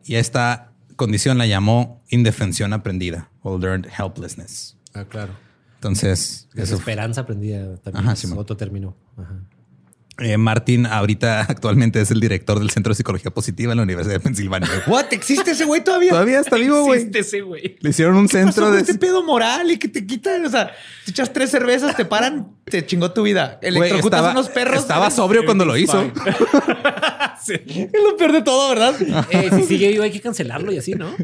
Y 0.04 0.14
a 0.14 0.20
esta 0.20 0.72
condición 0.96 1.36
la 1.36 1.46
llamó 1.46 2.02
indefensión 2.08 2.72
aprendida 2.72 3.30
o 3.42 3.58
learned 3.58 3.90
helplessness. 3.98 4.76
Ah, 4.94 5.04
claro. 5.04 5.34
Entonces, 5.84 6.48
eso 6.54 6.66
fue- 6.66 6.92
Esperanza 6.92 7.20
aprendida 7.22 7.76
también. 7.76 8.04
Ajá, 8.06 8.16
Simón. 8.16 8.38
otro 8.38 8.56
término. 8.56 8.96
Ajá. 9.18 9.34
eh, 10.18 10.36
Martin 10.38 10.86
ahorita 10.86 11.40
actualmente 11.48 12.00
es 12.00 12.10
el 12.10 12.20
director 12.20 12.58
del 12.58 12.70
Centro 12.70 12.92
de 12.92 12.94
Psicología 12.96 13.30
Positiva 13.32 13.72
en 13.72 13.76
la 13.78 13.82
Universidad 13.82 14.14
de 14.14 14.20
Pensilvania. 14.20 14.68
What? 14.86 15.06
¿Existe 15.12 15.50
ese 15.50 15.64
güey 15.66 15.84
todavía? 15.84 16.10
Todavía 16.10 16.40
está 16.40 16.56
vivo, 16.56 16.82
güey. 16.84 17.00
Existe 17.00 17.18
ese 17.18 17.40
güey. 17.42 17.76
Le 17.80 17.90
hicieron 17.90 18.16
un 18.16 18.28
¿Qué 18.28 18.38
centro 18.38 18.70
de... 18.70 18.80
este 18.80 18.94
pedo 18.94 19.22
moral 19.24 19.70
y 19.70 19.76
que 19.78 19.88
te 19.88 20.06
quitan? 20.06 20.46
O 20.46 20.50
sea, 20.50 20.72
te 21.04 21.10
echas 21.10 21.32
tres 21.32 21.50
cervezas, 21.50 21.94
te 21.96 22.04
paran, 22.06 22.48
te 22.64 22.86
chingó 22.86 23.10
tu 23.12 23.22
vida. 23.24 23.58
Electrocutas 23.60 24.04
estaba, 24.20 24.30
unos 24.30 24.48
perros. 24.48 24.78
estaba 24.80 25.10
sobrio 25.10 25.44
cuando 25.44 25.64
lo 25.66 25.76
hizo. 25.76 26.10
Es 27.46 27.90
lo 28.02 28.16
peor 28.16 28.32
de 28.32 28.40
todo, 28.40 28.70
¿verdad? 28.70 28.94
Eh, 29.28 29.50
si 29.54 29.64
sigue 29.64 29.88
vivo 29.88 30.02
hay 30.02 30.10
que 30.10 30.20
cancelarlo 30.22 30.72
y 30.72 30.78
así, 30.78 30.94
¿no? 30.94 31.14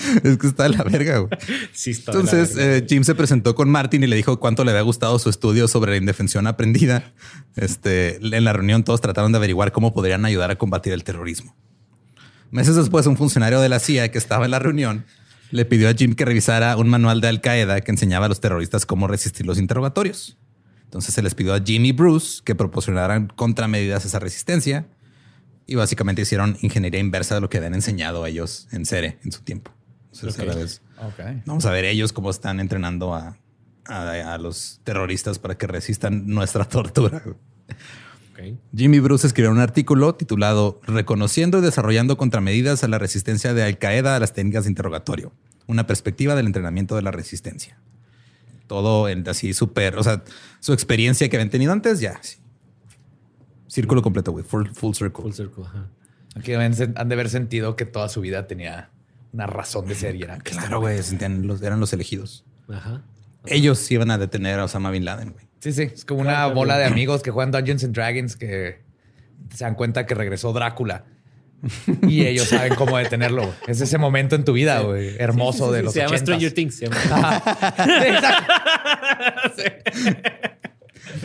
es 0.24 0.38
que 0.38 0.46
está 0.46 0.64
de 0.64 0.70
la 0.70 0.84
verga, 0.84 1.18
güey. 1.18 1.30
Sí, 1.72 1.90
está 1.90 2.12
de 2.12 2.18
la 2.18 2.24
Entonces, 2.24 2.54
verga. 2.56 2.76
eh, 2.76 2.86
Jim 2.88 3.04
se 3.04 3.14
presentó 3.14 3.54
con 3.54 3.70
Martin 3.70 4.02
y 4.02 4.06
le 4.06 4.16
dijo 4.16 4.40
cuánto 4.40 4.64
le 4.64 4.70
había 4.70 4.82
gustado 4.82 5.18
su 5.18 5.30
estudio 5.30 5.68
sobre 5.68 5.92
la 5.92 5.96
indefensión 5.98 6.46
aprendida. 6.46 7.12
Este, 7.56 8.16
en 8.16 8.44
la 8.44 8.52
reunión 8.52 8.84
todos 8.84 9.00
trataron 9.00 9.32
de 9.32 9.38
averiguar 9.38 9.72
cómo 9.72 9.92
podrían 9.92 10.24
ayudar 10.24 10.50
a 10.50 10.56
combatir 10.56 10.92
el 10.92 11.04
terrorismo. 11.04 11.56
Meses 12.50 12.74
después, 12.76 13.06
un 13.06 13.16
funcionario 13.16 13.60
de 13.60 13.68
la 13.68 13.78
CIA 13.78 14.10
que 14.10 14.18
estaba 14.18 14.44
en 14.44 14.50
la 14.50 14.58
reunión 14.58 15.04
le 15.50 15.64
pidió 15.64 15.88
a 15.88 15.94
Jim 15.94 16.14
que 16.14 16.24
revisara 16.24 16.76
un 16.76 16.88
manual 16.88 17.20
de 17.20 17.28
Al 17.28 17.40
Qaeda 17.40 17.80
que 17.80 17.90
enseñaba 17.90 18.26
a 18.26 18.28
los 18.28 18.40
terroristas 18.40 18.86
cómo 18.86 19.06
resistir 19.08 19.46
los 19.46 19.58
interrogatorios. 19.58 20.36
Entonces 20.84 21.14
se 21.14 21.22
les 21.22 21.34
pidió 21.34 21.54
a 21.54 21.60
Jim 21.60 21.84
y 21.84 21.92
Bruce 21.92 22.40
que 22.44 22.54
proporcionaran 22.54 23.28
contramedidas 23.36 24.04
a 24.04 24.08
esa 24.08 24.18
resistencia 24.18 24.88
y 25.66 25.76
básicamente 25.76 26.22
hicieron 26.22 26.58
ingeniería 26.62 26.98
inversa 26.98 27.36
de 27.36 27.40
lo 27.40 27.48
que 27.48 27.58
habían 27.58 27.74
enseñado 27.74 28.26
ellos 28.26 28.66
en 28.72 28.86
CERE 28.86 29.18
en 29.24 29.30
su 29.30 29.42
tiempo. 29.42 29.72
Entonces, 30.12 30.56
es- 30.56 30.82
Ok. 30.98 31.42
Vamos 31.46 31.64
a 31.66 31.70
ver 31.70 31.84
ellos 31.84 32.12
cómo 32.12 32.30
están 32.30 32.60
entrenando 32.60 33.14
a, 33.14 33.36
a- 33.86 34.34
a 34.34 34.38
los 34.38 34.80
terroristas 34.84 35.38
para 35.38 35.56
que 35.56 35.66
resistan 35.66 36.26
nuestra 36.26 36.64
tortura. 36.68 37.22
Jimmy 38.74 39.00
Bruce 39.00 39.26
escribió 39.26 39.50
un 39.50 39.58
artículo 39.58 40.14
titulado 40.14 40.80
Reconociendo 40.86 41.58
y 41.58 41.60
desarrollando 41.60 42.16
contramedidas 42.16 42.82
a 42.84 42.88
la 42.88 42.98
resistencia 42.98 43.52
de 43.52 43.62
Al 43.62 43.76
Qaeda 43.78 44.16
a 44.16 44.20
las 44.20 44.32
técnicas 44.32 44.64
de 44.64 44.70
interrogatorio. 44.70 45.32
Una 45.66 45.86
perspectiva 45.86 46.34
del 46.34 46.46
entrenamiento 46.46 46.96
de 46.96 47.02
la 47.02 47.10
resistencia. 47.10 47.78
Todo 48.66 49.06
así 49.28 49.52
súper, 49.52 49.96
o 49.96 50.02
sea, 50.02 50.22
su 50.60 50.72
experiencia 50.72 51.28
que 51.28 51.36
habían 51.36 51.50
tenido 51.50 51.72
antes, 51.72 52.00
ya. 52.00 52.18
sí. 52.22 52.38
Círculo 53.66 54.00
completo, 54.02 54.32
güey. 54.32 54.44
Full, 54.44 54.68
full 54.72 54.94
circle. 54.94 55.22
Full 55.22 55.32
circle, 55.32 55.64
ajá. 55.64 55.88
Aquí 56.34 56.54
han 56.54 56.72
de 56.72 57.14
haber 57.14 57.28
sentido 57.28 57.76
que 57.76 57.84
toda 57.84 58.08
su 58.08 58.20
vida 58.20 58.46
tenía 58.46 58.90
una 59.32 59.46
razón 59.46 59.86
de 59.86 59.94
ser 59.94 60.16
y 60.16 60.22
era 60.22 60.38
que 60.38 60.52
Claro, 60.52 60.80
güey. 60.80 61.02
sentían 61.02 61.46
los- 61.46 61.62
eran 61.62 61.80
los 61.80 61.92
elegidos. 61.92 62.44
Ajá. 62.68 63.02
Ellos 63.46 63.90
iban 63.90 64.10
a 64.10 64.18
detener 64.18 64.58
a 64.58 64.64
Osama 64.64 64.90
Bin 64.90 65.04
Laden, 65.04 65.32
güey. 65.32 65.46
Sí, 65.60 65.72
sí. 65.72 65.82
Es 65.82 66.04
como 66.04 66.20
una 66.20 66.46
bola 66.46 66.78
de 66.78 66.84
amigos 66.84 67.22
que 67.22 67.30
juegan 67.30 67.50
Dungeons 67.50 67.84
and 67.84 67.94
Dragons 67.94 68.36
que 68.36 68.80
se 69.54 69.64
dan 69.64 69.74
cuenta 69.74 70.06
que 70.06 70.14
regresó 70.14 70.52
Drácula. 70.52 71.04
Y 72.08 72.24
ellos 72.26 72.48
saben 72.48 72.74
cómo 72.74 72.96
detenerlo. 72.96 73.52
Es 73.66 73.80
ese 73.82 73.98
momento 73.98 74.34
en 74.34 74.44
tu 74.44 74.54
vida, 74.54 74.80
güey. 74.80 75.14
Hermoso 75.18 75.66
Sí, 75.66 75.70
sí, 75.70 75.76
de 75.76 75.82
los 75.82 75.92
Se 75.92 76.00
llama 76.00 76.16
80s. 76.16 76.20
Stranger 76.20 76.52
Things. 76.54 76.74
se 76.74 76.86
llama. 76.86 77.42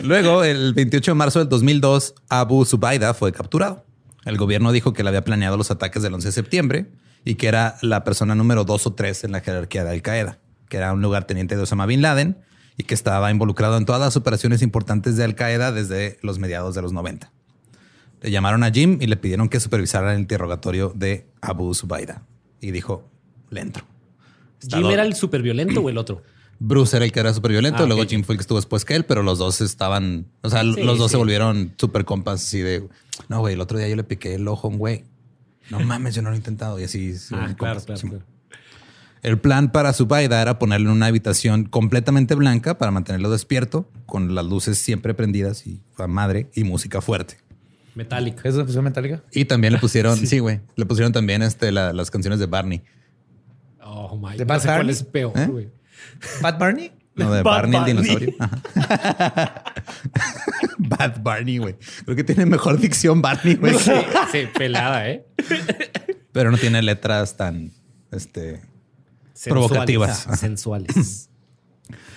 Luego, 0.02 0.44
el 0.44 0.74
28 0.74 1.10
de 1.10 1.14
marzo 1.14 1.38
del 1.38 1.48
2002, 1.48 2.14
Abu 2.28 2.64
Zubaida 2.64 3.14
fue 3.14 3.32
capturado. 3.32 3.84
El 4.24 4.36
gobierno 4.36 4.72
dijo 4.72 4.92
que 4.92 5.02
él 5.02 5.08
había 5.08 5.22
planeado 5.24 5.56
los 5.56 5.70
ataques 5.70 6.02
del 6.02 6.14
11 6.14 6.28
de 6.28 6.32
septiembre 6.32 6.86
y 7.26 7.34
que 7.34 7.48
era 7.48 7.76
la 7.82 8.04
persona 8.04 8.36
número 8.36 8.64
dos 8.64 8.86
o 8.86 8.94
tres 8.94 9.24
en 9.24 9.32
la 9.32 9.40
jerarquía 9.40 9.84
de 9.84 9.90
Al 9.90 10.00
Qaeda, 10.00 10.38
que 10.68 10.76
era 10.76 10.92
un 10.92 11.02
lugarteniente 11.02 11.56
de 11.56 11.62
Osama 11.62 11.84
Bin 11.84 12.00
Laden 12.00 12.38
y 12.78 12.84
que 12.84 12.94
estaba 12.94 13.32
involucrado 13.32 13.76
en 13.76 13.84
todas 13.84 14.00
las 14.00 14.16
operaciones 14.16 14.62
importantes 14.62 15.16
de 15.16 15.24
Al 15.24 15.34
Qaeda 15.34 15.72
desde 15.72 16.18
los 16.22 16.38
mediados 16.38 16.76
de 16.76 16.82
los 16.82 16.92
90. 16.92 17.32
Le 18.22 18.30
llamaron 18.30 18.62
a 18.62 18.70
Jim 18.70 18.98
y 19.00 19.08
le 19.08 19.16
pidieron 19.16 19.48
que 19.48 19.58
supervisara 19.58 20.14
el 20.14 20.20
interrogatorio 20.20 20.92
de 20.94 21.26
Abu 21.40 21.74
Zubaida. 21.74 22.22
Y 22.60 22.70
dijo, 22.70 23.10
le 23.50 23.60
entro. 23.60 23.84
¿Jim 24.66 24.86
era 24.86 25.02
el 25.02 25.14
súper 25.14 25.42
violento 25.42 25.80
o 25.80 25.90
el 25.90 25.98
otro? 25.98 26.22
Bruce 26.60 26.96
era 26.96 27.04
el 27.04 27.12
que 27.12 27.20
era 27.20 27.34
súper 27.34 27.50
violento, 27.50 27.82
Ah, 27.82 27.86
luego. 27.86 28.04
Jim 28.04 28.22
fue 28.22 28.34
el 28.34 28.38
que 28.38 28.42
estuvo 28.42 28.58
después 28.58 28.84
que 28.84 28.94
él, 28.94 29.04
pero 29.04 29.22
los 29.22 29.38
dos 29.38 29.60
estaban, 29.60 30.26
o 30.42 30.48
sea, 30.48 30.62
los 30.62 30.96
dos 30.96 31.08
sí. 31.08 31.12
se 31.12 31.16
volvieron 31.18 31.74
súper 31.76 32.04
compas 32.04 32.42
así 32.42 32.60
de, 32.60 32.88
no, 33.28 33.40
güey, 33.40 33.54
el 33.54 33.60
otro 33.60 33.76
día 33.76 33.88
yo 33.88 33.96
le 33.96 34.04
piqué 34.04 34.36
el 34.36 34.46
ojo 34.48 34.68
a 34.68 34.70
un 34.70 34.78
güey. 34.78 35.04
No 35.70 35.80
mames, 35.80 36.14
yo 36.14 36.22
no 36.22 36.28
lo 36.30 36.34
he 36.34 36.38
intentado. 36.38 36.78
Y 36.80 36.84
así. 36.84 37.14
Ah, 37.32 37.54
claro, 37.58 37.80
claro, 37.80 38.00
claro. 38.00 38.22
El 39.22 39.38
plan 39.40 39.72
para 39.72 39.92
Zubaida 39.92 40.40
era 40.40 40.58
ponerlo 40.58 40.90
en 40.90 40.96
una 40.96 41.06
habitación 41.06 41.64
completamente 41.64 42.34
blanca 42.36 42.78
para 42.78 42.92
mantenerlo 42.92 43.30
despierto, 43.30 43.90
con 44.06 44.34
las 44.34 44.44
luces 44.46 44.78
siempre 44.78 45.14
prendidas 45.14 45.66
y 45.66 45.80
a 45.98 46.06
madre 46.06 46.48
y 46.54 46.62
música 46.64 47.00
fuerte. 47.00 47.38
Metallica. 47.96 48.46
¿Es 48.48 48.54
una 48.54 48.64
posición 48.64 48.84
metálica? 48.84 49.22
Y 49.32 49.46
también 49.46 49.72
le 49.72 49.78
pusieron, 49.80 50.16
sí, 50.26 50.38
güey, 50.38 50.60
le 50.76 50.86
pusieron 50.86 51.12
también 51.12 51.42
este, 51.42 51.72
la- 51.72 51.92
las 51.92 52.10
canciones 52.10 52.38
de 52.38 52.46
Barney. 52.46 52.82
Oh 53.82 54.16
my 54.16 54.36
¿De 54.36 54.44
No 54.44 54.54
Bad 54.54 54.76
Bunny? 54.78 54.90
es 54.92 55.02
peor, 55.02 55.32
¿Eh? 55.36 55.46
güey. 55.46 55.68
¿Pat 56.42 56.58
Barney? 56.58 56.92
No, 57.16 57.32
de 57.32 57.42
Bad 57.42 57.52
Barney, 57.52 57.80
el 57.80 57.84
dinosaurio. 57.86 58.34
Bad 60.78 61.22
Barney, 61.22 61.58
güey. 61.58 61.76
Creo 62.04 62.16
que 62.16 62.24
tiene 62.24 62.46
mejor 62.46 62.78
dicción 62.78 63.20
Barney, 63.22 63.56
güey. 63.56 63.74
Sí, 63.78 63.92
sí, 64.32 64.40
pelada, 64.56 65.08
¿eh? 65.08 65.26
Pero 66.32 66.50
no 66.50 66.58
tiene 66.58 66.82
letras 66.82 67.36
tan, 67.36 67.72
este... 68.12 68.62
Sensuales. 69.32 69.68
Provocativas. 69.68 70.26
Ah, 70.28 70.36
Sensuales. 70.36 71.28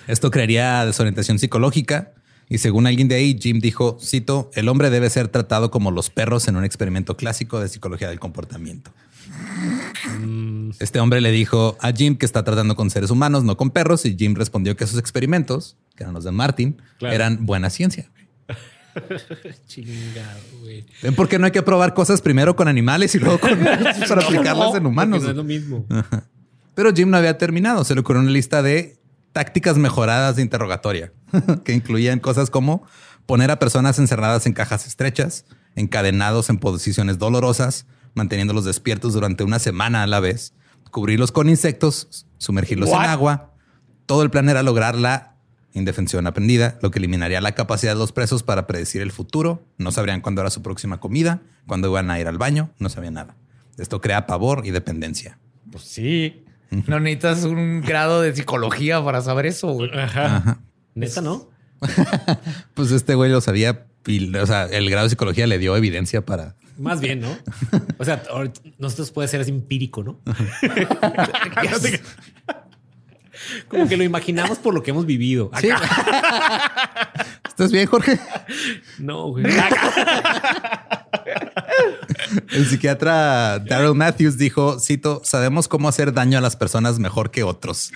Esto 0.06 0.30
crearía 0.30 0.86
desorientación 0.86 1.38
psicológica 1.38 2.14
y 2.48 2.58
según 2.58 2.86
alguien 2.86 3.06
de 3.08 3.14
ahí, 3.14 3.38
Jim 3.40 3.60
dijo, 3.60 3.98
cito, 4.02 4.50
el 4.54 4.68
hombre 4.68 4.90
debe 4.90 5.08
ser 5.08 5.28
tratado 5.28 5.70
como 5.70 5.90
los 5.92 6.10
perros 6.10 6.48
en 6.48 6.56
un 6.56 6.64
experimento 6.64 7.16
clásico 7.16 7.60
de 7.60 7.68
psicología 7.68 8.08
del 8.08 8.18
comportamiento. 8.18 8.90
Este 10.78 11.00
hombre 11.00 11.20
le 11.20 11.30
dijo 11.30 11.76
a 11.80 11.92
Jim 11.92 12.16
que 12.16 12.26
está 12.26 12.42
tratando 12.44 12.76
con 12.76 12.90
seres 12.90 13.10
humanos, 13.10 13.44
no 13.44 13.56
con 13.56 13.70
perros, 13.70 14.04
y 14.06 14.16
Jim 14.16 14.34
respondió 14.34 14.76
que 14.76 14.86
sus 14.86 14.98
experimentos, 14.98 15.76
que 15.96 16.04
eran 16.04 16.14
los 16.14 16.24
de 16.24 16.30
Martin, 16.32 16.80
Claro. 16.98 17.14
eran 17.14 17.46
buena 17.46 17.70
ciencia. 17.70 18.10
Chingado, 19.66 20.40
güey. 20.60 20.84
¿Ven 21.02 21.14
por 21.14 21.28
qué 21.28 21.38
no 21.38 21.46
hay 21.46 21.52
que 21.52 21.62
probar 21.62 21.94
cosas 21.94 22.20
primero 22.20 22.56
con 22.56 22.68
animales 22.68 23.14
y 23.14 23.18
luego 23.18 23.38
con, 23.38 23.58
para 24.08 24.22
aplicarlas 24.22 24.74
en 24.74 24.86
humanos? 24.86 25.22
No 25.22 25.30
es 25.30 25.36
lo 25.36 25.44
mismo. 25.44 25.86
Pero 26.74 26.92
Jim 26.94 27.10
no 27.10 27.16
había 27.16 27.38
terminado. 27.38 27.84
Se 27.84 27.94
le 27.94 28.00
ocurrió 28.00 28.22
una 28.22 28.30
lista 28.30 28.62
de 28.62 28.98
tácticas 29.32 29.76
mejoradas 29.76 30.36
de 30.36 30.42
interrogatoria 30.42 31.12
que 31.64 31.72
incluían 31.72 32.18
cosas 32.18 32.50
como 32.50 32.84
poner 33.26 33.50
a 33.52 33.58
personas 33.60 33.98
encerradas 34.00 34.46
en 34.46 34.52
cajas 34.54 34.86
estrechas, 34.86 35.44
encadenados 35.76 36.50
en 36.50 36.58
posiciones 36.58 37.18
dolorosas, 37.18 37.86
manteniéndolos 38.14 38.64
despiertos 38.64 39.12
durante 39.12 39.44
una 39.44 39.58
semana 39.58 40.02
a 40.02 40.06
la 40.06 40.20
vez, 40.20 40.54
cubrirlos 40.90 41.32
con 41.32 41.48
insectos, 41.48 42.26
sumergirlos 42.38 42.88
What? 42.90 43.04
en 43.04 43.10
agua. 43.10 43.54
Todo 44.06 44.22
el 44.22 44.30
plan 44.30 44.48
era 44.48 44.62
lograr 44.62 44.96
la 44.96 45.36
indefensión 45.72 46.26
aprendida, 46.26 46.78
lo 46.82 46.90
que 46.90 46.98
eliminaría 46.98 47.40
la 47.40 47.52
capacidad 47.52 47.92
de 47.92 47.98
los 47.98 48.12
presos 48.12 48.42
para 48.42 48.66
predecir 48.66 49.02
el 49.02 49.12
futuro. 49.12 49.62
No 49.78 49.92
sabrían 49.92 50.20
cuándo 50.20 50.40
era 50.40 50.50
su 50.50 50.62
próxima 50.62 50.98
comida, 50.98 51.42
cuándo 51.66 51.88
iban 51.88 52.10
a 52.10 52.18
ir 52.18 52.26
al 52.26 52.38
baño, 52.38 52.70
no 52.78 52.88
sabían 52.88 53.14
nada. 53.14 53.36
Esto 53.78 54.00
crea 54.00 54.26
pavor 54.26 54.62
y 54.66 54.70
dependencia. 54.72 55.38
Pues 55.70 55.84
sí. 55.84 56.44
No 56.86 57.00
necesitas 57.00 57.44
un 57.44 57.80
grado 57.80 58.20
de 58.20 58.34
psicología 58.34 59.02
para 59.04 59.22
saber 59.22 59.46
eso, 59.46 59.68
güey. 59.72 59.90
Ajá. 59.96 60.60
Neta, 60.94 61.20
¿no? 61.20 61.48
Pues 62.74 62.90
este 62.90 63.14
güey 63.14 63.30
lo 63.30 63.40
sabía. 63.40 63.86
y, 64.06 64.34
o 64.36 64.46
sea, 64.46 64.64
el 64.64 64.90
grado 64.90 65.04
de 65.06 65.10
psicología 65.10 65.46
le 65.46 65.58
dio 65.58 65.76
evidencia 65.76 66.24
para. 66.24 66.56
Más 66.80 67.00
bien, 67.00 67.20
¿no? 67.20 67.28
O 67.98 68.04
sea, 68.04 68.22
nosotros 68.78 69.10
puede 69.10 69.28
ser 69.28 69.42
así 69.42 69.50
empírico, 69.50 70.02
¿no? 70.02 70.18
Como 73.68 73.86
que 73.88 73.96
lo 73.96 74.04
imaginamos 74.04 74.58
por 74.58 74.74
lo 74.74 74.82
que 74.82 74.90
hemos 74.90 75.06
vivido. 75.06 75.50
Sí. 75.60 75.68
¿Estás 77.46 77.70
bien, 77.70 77.86
Jorge? 77.86 78.18
No, 78.98 79.28
güey. 79.28 79.44
El 82.52 82.66
psiquiatra 82.66 83.58
Daryl 83.58 83.94
Matthews 83.94 84.38
dijo: 84.38 84.78
Cito, 84.78 85.20
sabemos 85.24 85.68
cómo 85.68 85.88
hacer 85.88 86.12
daño 86.12 86.38
a 86.38 86.40
las 86.40 86.56
personas 86.56 86.98
mejor 86.98 87.30
que 87.30 87.42
otros. 87.42 87.92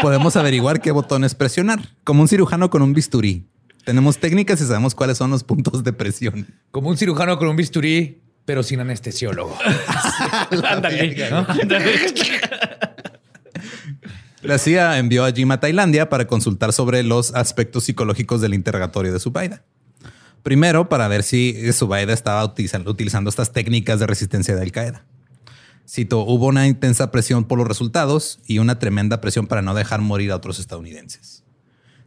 Podemos 0.00 0.36
averiguar 0.36 0.80
qué 0.80 0.92
botones 0.92 1.34
presionar, 1.34 1.80
como 2.04 2.22
un 2.22 2.28
cirujano 2.28 2.70
con 2.70 2.82
un 2.82 2.92
bisturí. 2.92 3.48
Tenemos 3.84 4.18
técnicas 4.18 4.60
y 4.60 4.64
sabemos 4.64 4.94
cuáles 4.94 5.18
son 5.18 5.30
los 5.30 5.42
puntos 5.44 5.82
de 5.82 5.92
presión. 5.92 6.46
Como 6.70 6.88
un 6.88 6.96
cirujano 6.96 7.38
con 7.38 7.48
un 7.48 7.56
bisturí, 7.56 8.22
pero 8.44 8.62
sin 8.62 8.80
anestesiólogo. 8.80 9.56
Ándale. 10.68 11.30
¿no? 11.30 11.46
La 14.42 14.58
CIA 14.58 14.98
envió 14.98 15.24
a 15.24 15.32
Jim 15.32 15.50
a 15.52 15.60
Tailandia 15.60 16.08
para 16.08 16.26
consultar 16.26 16.72
sobre 16.72 17.02
los 17.02 17.34
aspectos 17.34 17.84
psicológicos 17.84 18.40
del 18.40 18.54
interrogatorio 18.54 19.12
de 19.12 19.20
Zubaida. 19.20 19.62
Primero, 20.42 20.88
para 20.88 21.06
ver 21.06 21.22
si 21.22 21.72
Zubaida 21.72 22.12
estaba 22.12 22.44
utilizando, 22.44 22.90
utilizando 22.90 23.30
estas 23.30 23.52
técnicas 23.52 24.00
de 24.00 24.06
resistencia 24.08 24.56
de 24.56 24.62
Al 24.62 24.72
Qaeda. 24.72 25.04
Cito, 25.88 26.20
hubo 26.20 26.46
una 26.46 26.66
intensa 26.66 27.10
presión 27.12 27.44
por 27.44 27.58
los 27.58 27.68
resultados 27.68 28.40
y 28.46 28.58
una 28.58 28.78
tremenda 28.78 29.20
presión 29.20 29.46
para 29.46 29.62
no 29.62 29.74
dejar 29.74 30.00
morir 30.00 30.32
a 30.32 30.36
otros 30.36 30.58
estadounidenses. 30.58 31.41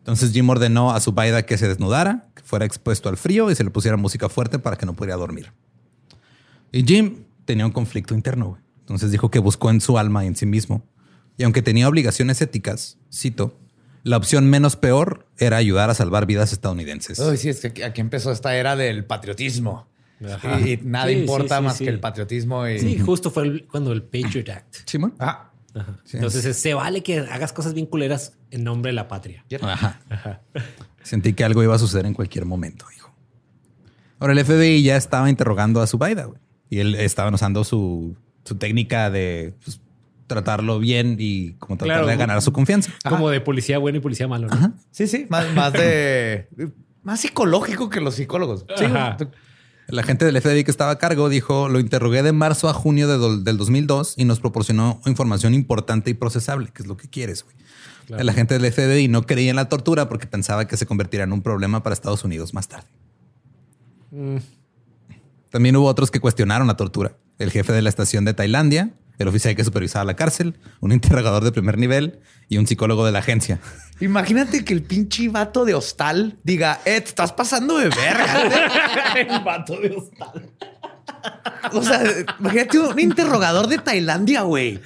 Entonces 0.06 0.32
Jim 0.34 0.48
ordenó 0.50 0.91
a 0.94 1.00
Zubaida 1.00 1.44
que 1.48 1.58
se 1.58 1.68
desnudara, 1.68 2.28
que 2.36 2.44
fuera 2.44 2.63
expuesto 2.65 3.10
al 3.10 3.18
frío 3.18 3.50
y 3.50 3.56
se 3.56 3.63
le 3.63 3.72
pusiera 3.72 3.98
música 3.98 4.30
fuerte 4.30 4.60
para 4.60 4.76
que 4.78 4.86
no 4.86 4.94
pudiera 4.94 5.15
dormir. 5.18 5.52
Y 6.72 6.84
Jim 6.84 7.24
tenía 7.46 7.65
un 7.65 7.72
conflicto 7.72 8.13
interno. 8.13 8.50
güey. 8.50 8.62
Entonces 8.82 9.12
dijo 9.12 9.32
que 9.32 9.39
buscó 9.39 9.70
en 9.72 9.82
su 9.82 9.98
alma 9.98 10.24
y 10.24 10.28
en 10.28 10.36
sí 10.36 10.46
mismo. 10.46 10.86
Y 11.38 11.44
aunque 11.44 11.62
tenía 11.63 11.89
obligaciones 11.89 12.39
éticas, 12.41 12.98
cito, 13.12 13.58
la 14.04 14.18
opción 14.18 14.48
menos 14.48 14.76
peor 14.76 15.28
era 15.39 15.58
ayudar 15.58 15.89
a 15.89 15.96
salvar 15.96 16.28
vidas 16.28 16.54
estadounidenses. 16.54 17.18
Uy, 17.20 17.38
sí, 17.38 17.50
es 17.50 17.60
que 17.62 17.84
aquí- 17.84 18.02
empezó 18.02 18.32
esta 18.32 18.56
era 18.56 18.76
del 18.76 19.06
patriotismo. 19.06 19.88
Y, 20.22 20.70
y 20.74 20.80
nada 20.84 21.08
Sí, 21.08 21.13
importa 21.13 21.56
sí, 21.56 21.60
sí, 21.62 21.65
más 21.65 21.78
sí. 21.78 21.84
que 21.86 21.89
el 21.89 22.00
patriotismo. 22.00 22.68
Y... 22.68 22.80
Sí, 22.80 23.00
justo 23.00 23.32
fue 23.32 23.44
el- 23.44 23.68
cuando 23.68 23.91
el 23.91 24.04
Patriot 24.04 24.48
Act. 24.50 24.76
Simón. 24.86 25.15
Ah, 25.20 25.52
Ajá. 25.75 25.99
Sí. 26.05 26.17
Entonces 26.17 26.57
se 26.57 26.73
vale 26.73 27.03
que 27.03 27.19
hagas 27.19 27.53
cosas 27.53 27.73
bien 27.73 27.85
culeras 27.85 28.38
en 28.51 28.63
nombre 28.63 28.89
de 28.89 28.93
la 28.93 29.07
patria. 29.07 29.43
Ajá. 29.61 29.99
Ajá. 30.09 30.41
Sentí 31.03 31.33
que 31.33 31.43
algo 31.43 31.61
iba 31.63 31.75
a 31.75 31.79
suceder 31.79 32.05
en 32.05 32.13
cualquier 32.13 32.45
momento, 32.45 32.85
dijo. 32.93 33.13
Ahora 34.19 34.33
el 34.33 34.43
FBI 34.45 34.81
ya 34.81 34.95
estaba 34.95 35.29
interrogando 35.29 35.81
a 35.81 35.88
Zubaida, 35.88 36.25
güey. 36.25 36.39
Y 36.69 36.79
él 36.79 36.95
estaba 36.95 37.29
usando 37.29 37.63
su, 37.63 38.15
su 38.43 38.55
técnica 38.55 39.09
de 39.11 39.53
pues, 39.63 39.79
tratarlo 40.27 40.79
bien 40.79 41.17
y 41.19 41.51
como 41.53 41.77
tratar 41.77 41.97
Claro. 41.97 42.07
de 42.07 42.15
ganar 42.17 42.41
su 42.41 42.51
confianza. 42.51 42.91
Como 43.07 43.29
de 43.29 43.41
policía 43.41 43.77
bueno 43.77 43.97
y 43.97 44.01
policía 44.01 44.27
malo. 44.27 44.47
¿no? 44.47 44.73
sí, 44.91 45.05
sí. 45.07 45.27
Más, 45.29 45.53
más 45.53 45.73
de... 45.73 46.47
Más 47.03 47.19
psicológico 47.19 47.89
que 47.89 48.01
los 48.01 48.15
psicólogos. 48.15 48.65
Sí, 48.77 48.85
El 49.88 50.00
agente 50.00 50.26
del 50.26 50.41
FBI 50.41 50.63
que 50.63 50.71
estaba 50.71 50.91
a 50.91 50.98
cargo 50.98 51.30
dijo, 51.30 51.69
lo 51.69 51.80
interrogué 51.80 52.24
de 52.24 52.32
marzo 52.32 52.69
a 52.69 52.74
junio 52.74 53.08
de 53.08 53.43
del 53.43 53.58
2002 53.58 54.15
y 54.17 54.26
nos 54.26 54.39
proporcionó 54.39 55.00
información 55.06 55.54
importante 55.54 56.10
y 56.10 56.15
procesable, 56.15 56.69
que 56.74 56.82
es 56.84 56.88
lo 56.88 56.98
que 56.98 57.08
quieres, 57.08 57.43
güey. 57.43 57.56
Claro. 58.08 58.21
El 58.21 58.30
agente 58.30 58.58
del 58.58 58.71
FBI 58.71 59.08
no 59.08 59.26
creía 59.26 59.50
en 59.50 59.56
la 59.56 59.69
tortura 59.69 60.08
porque 60.08 60.28
pensaba 60.28 60.67
que 60.67 60.78
se 60.78 60.86
convertiría 60.86 61.24
en 61.24 61.34
un 61.34 61.41
problema 61.41 61.82
para 61.82 61.93
Estados 61.93 62.24
Unidos 62.24 62.54
más 62.54 62.67
tarde. 62.67 62.88
Mm. 64.12 64.38
También 65.50 65.76
hubo 65.76 65.88
otros 65.88 66.12
que 66.12 66.19
cuestionaron 66.19 66.67
la 66.67 66.78
tortura. 66.78 67.17
El 67.39 67.52
jefe 67.52 67.74
de 67.74 67.82
la 67.82 67.89
estación 67.89 68.26
de 68.26 68.34
Tailandia, 68.34 68.91
el 69.19 69.28
oficial 69.28 69.56
que 69.56 69.63
supervisaba 69.63 70.06
la 70.06 70.15
cárcel, 70.15 70.58
un 70.80 70.91
interrogador 70.91 71.43
de 71.43 71.51
primer 71.51 71.78
nivel 71.78 72.19
y 72.49 72.58
un 72.58 72.67
psicólogo 72.67 73.06
de 73.06 73.12
la 73.12 73.19
agencia. 73.19 73.60
Imagínate 73.99 74.65
que 74.65 74.73
el 74.73 74.84
pinche 74.84 75.30
vato 75.30 75.65
de 75.65 75.73
hostal 75.73 76.38
diga, 76.43 76.82
eh, 76.86 76.99
te 77.01 77.10
estás 77.10 77.32
pasando 77.32 77.78
de 77.78 77.89
verga. 77.89 79.15
el 79.15 79.43
vato 79.43 79.80
de 79.80 79.95
hostal. 79.95 80.51
O 81.71 81.82
sea, 81.82 82.04
imagínate 82.39 82.80
un 82.80 82.99
interrogador 82.99 83.67
de 83.67 83.78
Tailandia, 83.78 84.41
güey. 84.41 84.80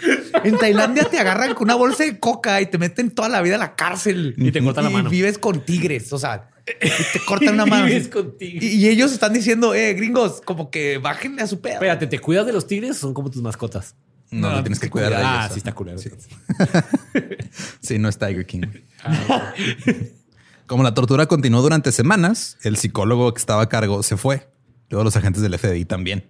En 0.43 0.57
Tailandia 0.57 1.03
te 1.05 1.19
agarran 1.19 1.53
con 1.53 1.65
una 1.65 1.75
bolsa 1.75 2.03
de 2.03 2.19
coca 2.19 2.61
y 2.61 2.67
te 2.67 2.77
meten 2.77 3.11
toda 3.11 3.29
la 3.29 3.41
vida 3.41 3.55
a 3.55 3.59
la 3.59 3.75
cárcel. 3.75 4.35
Y 4.37 4.51
te 4.51 4.63
cortan 4.63 4.85
la 4.85 4.89
mano. 4.89 5.09
vives 5.09 5.37
con 5.37 5.65
tigres. 5.65 6.13
O 6.13 6.19
sea, 6.19 6.49
y 6.67 7.13
te 7.13 7.25
cortan 7.25 7.55
una 7.55 7.65
mano. 7.65 7.85
Vives 7.85 8.07
con 8.07 8.37
tigres. 8.37 8.63
Y, 8.63 8.77
y 8.77 8.87
ellos 8.87 9.11
están 9.11 9.33
diciendo, 9.33 9.73
eh, 9.73 9.93
gringos, 9.93 10.41
como 10.41 10.69
que 10.69 10.97
bájenle 10.97 11.41
a 11.41 11.47
su 11.47 11.59
pedo. 11.59 11.75
Espérate, 11.75 12.07
¿te 12.07 12.19
cuidas 12.19 12.45
de 12.45 12.53
los 12.53 12.67
tigres 12.67 12.91
o 12.91 12.99
son 12.99 13.13
como 13.13 13.29
tus 13.29 13.41
mascotas? 13.41 13.95
No, 14.31 14.49
No, 14.49 14.55
no 14.57 14.61
tienes 14.63 14.79
que 14.79 14.89
cuidar 14.89 15.09
de 15.09 15.15
cuidado. 15.17 15.35
ellos. 15.35 15.45
Ah, 15.45 15.53
sí 15.53 15.57
está 15.59 15.73
culero. 15.73 15.97
Sí. 15.97 16.09
Sí, 17.81 17.97
no 17.99 18.09
es 18.09 18.17
Tiger 18.17 18.45
King. 18.45 18.61
Como 20.67 20.83
la 20.83 20.93
tortura 20.93 21.25
continuó 21.25 21.61
durante 21.61 21.91
semanas, 21.91 22.57
el 22.61 22.77
psicólogo 22.77 23.33
que 23.33 23.39
estaba 23.39 23.63
a 23.63 23.69
cargo 23.69 24.03
se 24.03 24.17
fue. 24.17 24.49
Luego 24.89 25.03
los 25.03 25.15
agentes 25.15 25.41
del 25.41 25.57
FBI 25.57 25.85
también. 25.85 26.25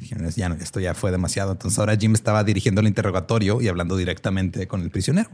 Ya 0.00 0.46
esto 0.60 0.80
ya 0.80 0.94
fue 0.94 1.10
demasiado. 1.10 1.52
Entonces 1.52 1.78
ahora 1.78 1.96
Jim 1.96 2.14
estaba 2.14 2.44
dirigiendo 2.44 2.80
el 2.80 2.86
interrogatorio 2.88 3.60
y 3.60 3.68
hablando 3.68 3.96
directamente 3.96 4.66
con 4.66 4.82
el 4.82 4.90
prisionero, 4.90 5.30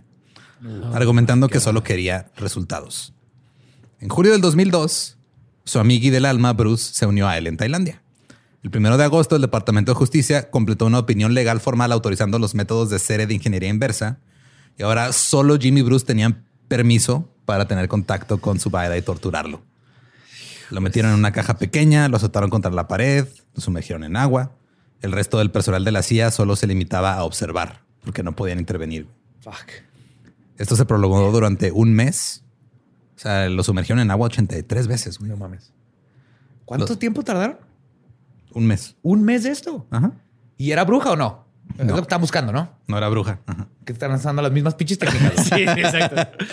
argumentando 0.93 1.49
que 1.49 1.61
solo 1.61 1.83
quería 1.83 2.31
resultados. 2.37 3.15
En 4.01 4.09
julio 4.09 4.33
del 4.33 4.41
2002, 4.41 5.19
su 5.65 5.79
amigui 5.79 6.11
del 6.11 6.25
alma, 6.27 6.53
Bruce, 6.53 6.93
se 6.95 7.07
unió 7.07 7.29
a 7.29 7.37
él 7.39 7.47
en 7.47 7.57
Tailandia. 7.57 8.03
El 8.63 8.71
primero 8.71 8.99
de 8.99 9.05
agosto, 9.05 9.37
el 9.37 9.43
Departamento 9.43 9.93
de 9.93 9.97
Justicia 9.97 10.51
completó 10.51 10.87
una 10.87 10.99
opinión 10.99 11.33
legal 11.33 11.61
formal 11.61 11.93
autorizando 11.93 12.39
los 12.39 12.55
métodos 12.55 12.91
de 12.91 12.99
serie 12.99 13.27
de 13.27 13.35
ingeniería 13.35 13.71
inversa. 13.71 14.19
Y 14.77 14.83
ahora 14.83 15.13
solo 15.13 15.59
Jimmy 15.59 15.81
Bruce 15.83 16.05
tenían 16.05 16.45
permiso 16.69 17.29
para 17.47 17.67
tener 17.67 17.89
contacto 17.89 18.39
con 18.39 18.61
Zubaida 18.61 18.97
y 18.97 19.03
torturarlo. 19.03 19.63
Lo 20.71 20.81
metieron 20.81 21.13
en 21.13 21.19
una 21.19 21.33
caja 21.33 21.57
pequeña, 21.57 22.09
lo 22.09 22.17
azotaron 22.17 22.51
contra 22.51 22.71
la 22.71 22.87
pared, 22.87 23.27
lo 23.55 23.61
sumergieron 23.61 24.05
en 24.05 24.17
agua. 24.17 24.53
El 25.01 25.13
resto 25.13 25.39
del 25.39 25.51
personal 25.51 25.85
de 25.85 25.91
la 25.91 26.03
CIA 26.03 26.31
solo 26.31 26.55
se 26.55 26.67
limitaba 26.67 27.15
a 27.15 27.25
observar, 27.25 27.81
porque 28.05 28.23
no 28.23 28.37
podían 28.37 28.59
intervenir. 28.59 29.09
Fuck. 29.41 29.71
Esto 30.59 30.77
se 30.77 30.85
prolongó 30.85 31.33
durante 31.33 31.73
un 31.73 31.95
mes. 31.95 32.45
O 33.17 33.19
sea, 33.19 33.49
lo 33.49 33.63
sumergieron 33.63 34.01
en 34.01 34.11
agua 34.11 34.27
83 34.27 34.87
veces, 34.87 35.19
güey. 35.19 35.31
No 35.31 35.39
mames. 35.39 35.73
¿Cuánto 36.67 36.97
tiempo 36.99 37.23
tardaron? 37.23 37.70
Un 38.53 38.67
mes. 38.67 38.97
¿Un 39.03 39.23
mes 39.25 39.43
de 39.45 39.51
esto? 39.51 39.87
Ajá. 39.91 40.13
¿Y 40.59 40.73
era 40.73 40.85
bruja 40.85 41.11
o 41.13 41.17
no? 41.17 41.47
Es 41.79 41.85
No. 41.87 41.93
lo 41.93 41.95
que 41.97 42.03
están 42.03 42.21
buscando, 42.21 42.53
¿no? 42.53 42.69
No 42.89 42.99
era 42.99 43.09
bruja. 43.09 43.41
Ajá. 43.47 43.69
Que 43.85 43.93
están 43.93 44.13
usando 44.13 44.43
las 44.43 44.51
mismas 44.53 44.75
pinches 44.75 44.99
técnicas. 44.99 45.33
Sí, 45.55 45.63
exacto. 45.63 46.45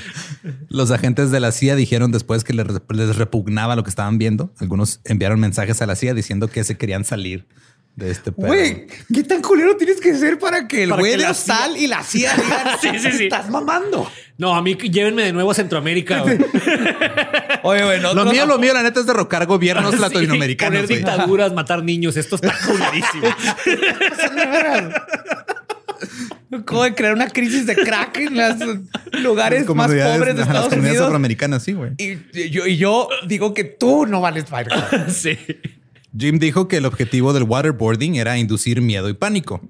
Los 0.69 0.91
agentes 0.91 1.31
de 1.31 1.39
la 1.39 1.51
CIA 1.51 1.75
dijeron 1.75 2.11
después 2.11 2.43
que 2.43 2.53
les, 2.53 2.65
les 2.89 3.15
repugnaba 3.15 3.75
lo 3.75 3.83
que 3.83 3.89
estaban 3.89 4.17
viendo. 4.17 4.53
Algunos 4.59 5.01
enviaron 5.05 5.39
mensajes 5.39 5.81
a 5.81 5.85
la 5.87 5.95
CIA 5.95 6.13
diciendo 6.13 6.47
que 6.49 6.63
se 6.63 6.77
querían 6.77 7.03
salir 7.03 7.47
de 7.95 8.11
este 8.11 8.31
pedo. 8.31 8.45
Güey, 8.47 8.85
¿qué 9.11 9.23
tan 9.23 9.41
culero 9.41 9.75
tienes 9.75 9.99
que 9.99 10.13
ser 10.15 10.37
para 10.37 10.67
que 10.67 10.83
el 10.83 10.89
Para 10.91 11.01
güey 11.01 11.13
que 11.13 11.17
de 11.17 11.23
la 11.23 11.31
Hostal 11.31 11.77
y 11.77 11.87
la 11.87 12.03
CIA 12.03 12.35
digan, 12.35 12.67
Sí, 12.81 12.89
sí, 12.99 13.11
sí. 13.17 13.23
estás 13.23 13.49
mamando? 13.49 14.07
No, 14.37 14.55
a 14.55 14.61
mí 14.61 14.75
llévenme 14.75 15.23
de 15.23 15.33
nuevo 15.33 15.49
a 15.49 15.55
Centroamérica. 15.55 16.23
Oye, 17.67 17.83
güey, 17.83 18.01
Lo 18.01 18.25
mío, 18.25 18.45
lo 18.45 18.57
mío, 18.57 18.73
la 18.73 18.83
neta 18.83 18.99
es 18.99 19.05
derrocar 19.05 19.45
gobiernos 19.45 19.91
Sí, 19.95 19.99
latinoamericanos. 19.99 20.71
Poner 20.81 20.85
güey. 20.87 20.97
dictaduras, 20.99 21.53
matar 21.53 21.83
niños. 21.83 22.15
Esto 22.17 22.35
está 22.35 22.53
culerísimo. 22.65 23.27
¿Cómo 26.65 26.83
de 26.83 26.95
crear 26.95 27.13
una 27.13 27.27
crisis 27.27 27.65
de 27.65 27.75
crack 27.75 28.17
en 28.19 28.37
los 28.37 29.21
lugares 29.21 29.67
más 29.67 29.87
pobres 29.87 30.35
de 30.35 30.39
las 30.39 30.47
Estados 30.47 30.69
comunidades 30.69 30.77
Unidos? 30.77 31.05
afroamericanas, 31.05 31.63
sí, 31.63 31.73
güey. 31.73 31.91
Y, 31.97 32.17
y 32.33 32.49
yo, 32.49 32.65
y 32.65 32.77
yo 32.77 33.09
digo 33.27 33.53
que 33.53 33.65
tú 33.65 34.05
no 34.05 34.21
vales 34.21 34.45
para 34.45 35.07
sí. 35.09 35.37
Jim 36.17 36.39
dijo 36.39 36.67
que 36.67 36.77
el 36.77 36.85
objetivo 36.85 37.33
del 37.33 37.43
waterboarding 37.43 38.15
era 38.15 38.37
inducir 38.37 38.81
miedo 38.81 39.09
y 39.09 39.13
pánico. 39.13 39.61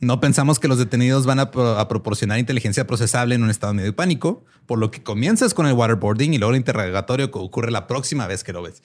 No 0.00 0.20
pensamos 0.20 0.58
que 0.58 0.68
los 0.68 0.78
detenidos 0.78 1.26
van 1.26 1.40
a, 1.40 1.50
pro- 1.50 1.78
a 1.78 1.88
proporcionar 1.88 2.38
inteligencia 2.38 2.86
procesable 2.86 3.34
en 3.34 3.42
un 3.42 3.50
estado 3.50 3.72
de 3.72 3.76
miedo 3.78 3.88
y 3.88 3.92
pánico, 3.92 4.44
por 4.66 4.78
lo 4.78 4.90
que 4.90 5.02
comienzas 5.02 5.54
con 5.54 5.66
el 5.66 5.72
waterboarding 5.72 6.34
y 6.34 6.38
luego 6.38 6.52
el 6.52 6.58
interrogatorio 6.58 7.30
que 7.30 7.38
ocurre 7.38 7.70
la 7.70 7.86
próxima 7.86 8.26
vez 8.26 8.44
que 8.44 8.52
lo 8.52 8.62
ves. 8.62 8.82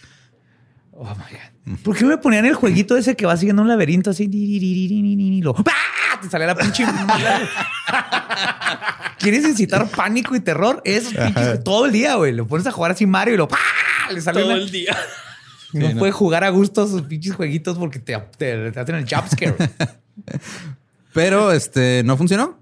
Oh 0.91 1.05
my 1.15 1.73
God. 1.73 1.79
¿Por 1.83 1.95
qué 1.95 2.05
me 2.05 2.17
ponían 2.17 2.45
el 2.45 2.55
jueguito 2.55 2.97
ese 2.97 3.15
que 3.15 3.25
va 3.27 3.37
siguiendo 3.37 3.61
un 3.61 3.67
laberinto 3.67 4.09
así? 4.09 4.27
Ni, 4.27 4.37
ni, 4.47 4.59
ni, 4.59 4.87
ni, 4.87 5.01
ni, 5.01 5.15
ni, 5.15 5.29
ni, 5.29 5.41
lo- 5.41 5.55
¡Ah! 5.57 6.19
Te 6.21 6.29
sale 6.29 6.47
la 6.47 6.55
pinche. 6.55 6.83
¿Quieres 9.19 9.45
incitar 9.45 9.87
pánico 9.89 10.35
y 10.35 10.39
terror? 10.39 10.81
Pinches 10.83 11.63
todo 11.63 11.85
el 11.85 11.91
día, 11.91 12.15
güey. 12.15 12.33
Lo 12.33 12.47
pones 12.47 12.65
a 12.67 12.71
jugar 12.71 12.91
así 12.91 13.05
Mario 13.05 13.33
y 13.35 13.37
lo 13.37 13.47
¡pah! 13.47 13.57
le 14.11 14.21
sale 14.21 14.41
Todo 14.41 14.53
una- 14.53 14.61
el 14.61 14.71
día. 14.71 14.95
No 15.77 15.87
Sí, 15.87 15.93
no. 15.93 15.99
puede 15.99 16.11
jugar 16.11 16.43
a 16.43 16.49
gusto 16.49 16.87
sus 16.87 17.03
pinches 17.03 17.35
jueguitos 17.35 17.77
porque 17.77 17.99
te, 17.99 18.17
te- 18.37 18.71
te 18.71 18.79
hacen 18.79 18.95
el 18.95 19.05
jump 19.07 19.27
scare. 19.27 19.55
Pero 21.13 21.51
este 21.51 22.03
no 22.03 22.17
funcionó. 22.17 22.57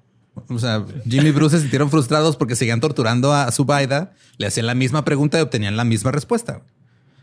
O 0.50 0.60
sea, 0.60 0.86
Jimmy 1.10 1.30
y 1.30 1.32
Bruce 1.32 1.56
se 1.56 1.62
sintieron 1.62 1.90
frustrados 1.90 2.36
porque 2.36 2.56
seguían 2.56 2.82
torturando 2.82 3.34
a 3.34 3.50
Zubaida, 3.52 4.14
le 4.38 4.48
hacían 4.48 4.66
la 4.66 4.76
misma 4.76 5.06
pregunta 5.06 5.38
y 5.40 5.42
obtenían 5.42 5.78
la 5.78 5.86
misma 5.86 6.12
respuesta. 6.12 6.62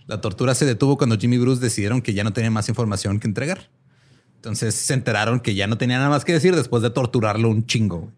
La 0.07 0.21
tortura 0.21 0.55
se 0.55 0.65
detuvo 0.65 0.97
cuando 0.97 1.19
Jimmy 1.19 1.37
y 1.37 1.39
Bruce 1.39 1.61
decidieron 1.61 2.01
que 2.03 2.15
ya 2.15 2.25
no 2.25 2.33
tenían 2.33 2.53
más 2.53 2.69
información 2.69 3.21
que 3.21 3.27
entregar. 3.29 3.69
Entonces 4.37 4.75
se 4.75 4.95
enteraron 4.95 5.41
que 5.41 5.55
ya 5.55 5.67
no 5.67 5.79
tenían 5.79 6.01
nada 6.01 6.11
más 6.11 6.25
que 6.25 6.33
decir 6.33 6.57
después 6.57 6.83
de 6.83 6.91
torturarlo 6.91 7.49
un 7.49 7.67
chingo. 7.67 8.11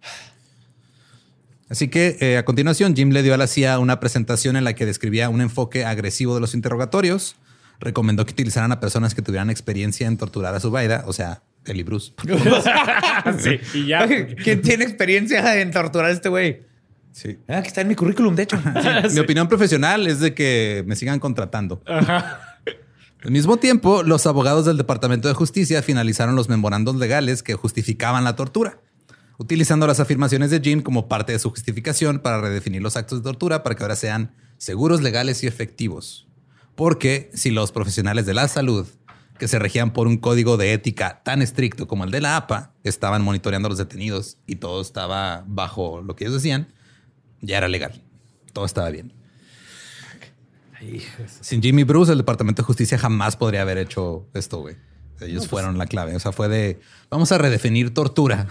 Así 1.69 1.89
que 1.89 2.17
eh, 2.21 2.37
a 2.39 2.45
continuación, 2.45 2.95
Jim 2.95 3.11
le 3.11 3.23
dio 3.23 3.35
a 3.35 3.37
la 3.37 3.47
CIA 3.47 3.79
una 3.81 3.99
presentación 4.01 4.57
en 4.57 4.65
la 4.65 4.75
que 4.75 4.87
describía 4.87 5.29
un 5.29 5.41
enfoque 5.41 5.85
agresivo 5.85 6.35
de 6.35 6.41
los 6.41 6.55
interrogatorios. 6.55 7.37
Recomendó 7.81 8.25
que 8.25 8.33
utilizaran 8.33 8.73
a 8.73 8.81
personas 8.81 9.15
que 9.15 9.23
tuvieran 9.23 9.51
experiencia 9.51 10.07
en 10.07 10.17
torturar 10.17 10.55
a 10.55 10.61
Zubaida, 10.61 11.05
o 11.07 11.13
sea, 11.13 11.43
y 11.67 11.83
Bruce. 11.83 12.13
Sí, 13.39 13.61
y 13.75 13.87
ya. 13.87 14.07
¿Quién 14.07 14.63
tiene 14.63 14.85
experiencia 14.85 15.61
en 15.61 15.71
torturar 15.71 16.11
a 16.11 16.13
este 16.13 16.29
güey? 16.29 16.63
Sí. 17.13 17.39
Ah, 17.49 17.63
que 17.63 17.69
está 17.69 17.81
en 17.81 17.89
mi 17.89 17.95
currículum, 17.95 18.35
de 18.35 18.43
hecho. 18.43 18.59
Mi 19.13 19.21
opinión 19.21 19.49
profesional 19.49 20.07
es 20.07 20.21
de 20.21 20.35
que 20.35 20.83
me 20.87 20.97
sigan 20.97 21.21
contratando. 21.21 21.81
Al 21.87 23.31
mismo 23.31 23.57
tiempo, 23.57 24.03
los 24.03 24.27
abogados 24.27 24.67
del 24.67 24.77
Departamento 24.77 25.29
de 25.29 25.35
Justicia 25.35 25.81
finalizaron 25.83 26.37
los 26.37 26.49
memorandos 26.49 26.97
legales 26.97 27.43
que 27.43 27.55
justificaban 27.55 28.25
la 28.25 28.37
tortura, 28.37 28.81
utilizando 29.39 29.87
las 29.87 30.01
afirmaciones 30.01 30.51
de 30.51 30.61
Jim 30.61 30.83
como 30.83 31.09
parte 31.09 31.33
de 31.33 31.39
su 31.39 31.49
justificación 31.51 32.19
para 32.19 32.41
redefinir 32.41 32.83
los 32.83 32.97
actos 32.97 33.21
de 33.21 33.25
tortura 33.25 33.63
para 33.63 33.77
que 33.77 33.83
ahora 33.83 33.97
sean 33.97 34.35
seguros, 34.59 35.01
legales 35.01 35.43
y 35.43 35.47
efectivos. 35.47 36.27
Porque 36.75 37.31
si 37.35 37.51
los 37.51 37.73
profesionales 37.73 38.27
de 38.27 38.35
la 38.35 38.49
salud, 38.49 38.87
que 39.39 39.49
se 39.49 39.59
regían 39.59 39.93
por 39.93 40.07
un 40.07 40.17
código 40.17 40.57
de 40.57 40.73
ética 40.73 41.23
tan 41.25 41.43
estricto 41.43 41.89
como 41.89 42.05
el 42.05 42.11
de 42.11 42.21
la 42.21 42.37
APA, 42.37 42.73
estaban 42.85 43.23
monitoreando 43.23 43.67
a 43.67 43.71
los 43.71 43.79
detenidos 43.79 44.39
y 44.47 44.57
todo 44.57 44.81
estaba 44.81 45.45
bajo 45.47 46.03
lo 46.03 46.15
que 46.17 46.25
ellos 46.25 46.35
decían, 46.35 46.69
ya 47.41 47.59
era 47.59 47.69
legal. 47.69 48.03
Todo 48.53 48.65
estaba 48.65 48.91
bien. 48.91 49.13
Sin 51.41 51.63
Jimmy 51.63 51.85
Bruce, 51.85 52.13
el 52.13 52.19
Departamento 52.19 52.63
de 52.63 52.67
Justicia 52.67 52.99
jamás 52.99 53.37
podría 53.37 53.63
haber 53.63 53.79
hecho 53.79 54.29
esto, 54.35 54.59
güey. 54.59 54.77
Ellos 55.21 55.49
fueron 55.49 55.79
la 55.79 55.87
clave. 55.87 56.15
O 56.15 56.21
sea, 56.21 56.33
fue 56.33 56.49
de 56.49 56.81
vamos 57.11 57.33
a 57.33 57.39
redefinir 57.39 57.95
tortura. 57.95 58.49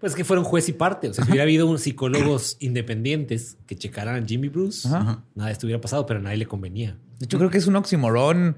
Pues 0.00 0.14
que 0.14 0.24
fueron 0.24 0.44
juez 0.44 0.68
y 0.68 0.72
parte. 0.72 1.08
O 1.08 1.14
sea, 1.14 1.24
si 1.24 1.30
hubiera 1.30 1.44
habido 1.44 1.66
unos 1.66 1.82
psicólogos 1.82 2.56
independientes 2.60 3.56
que 3.66 3.76
checaran 3.76 4.22
a 4.22 4.26
Jimmy 4.26 4.48
Bruce, 4.48 4.86
Ajá. 4.88 5.22
nada 5.34 5.46
de 5.48 5.52
esto 5.52 5.66
hubiera 5.66 5.80
pasado, 5.80 6.04
pero 6.06 6.20
a 6.20 6.22
nadie 6.22 6.36
le 6.36 6.46
convenía. 6.46 6.96
De 7.18 7.24
hecho, 7.24 7.38
creo 7.38 7.50
que 7.50 7.58
es 7.58 7.66
un 7.66 7.76
oximorón 7.76 8.56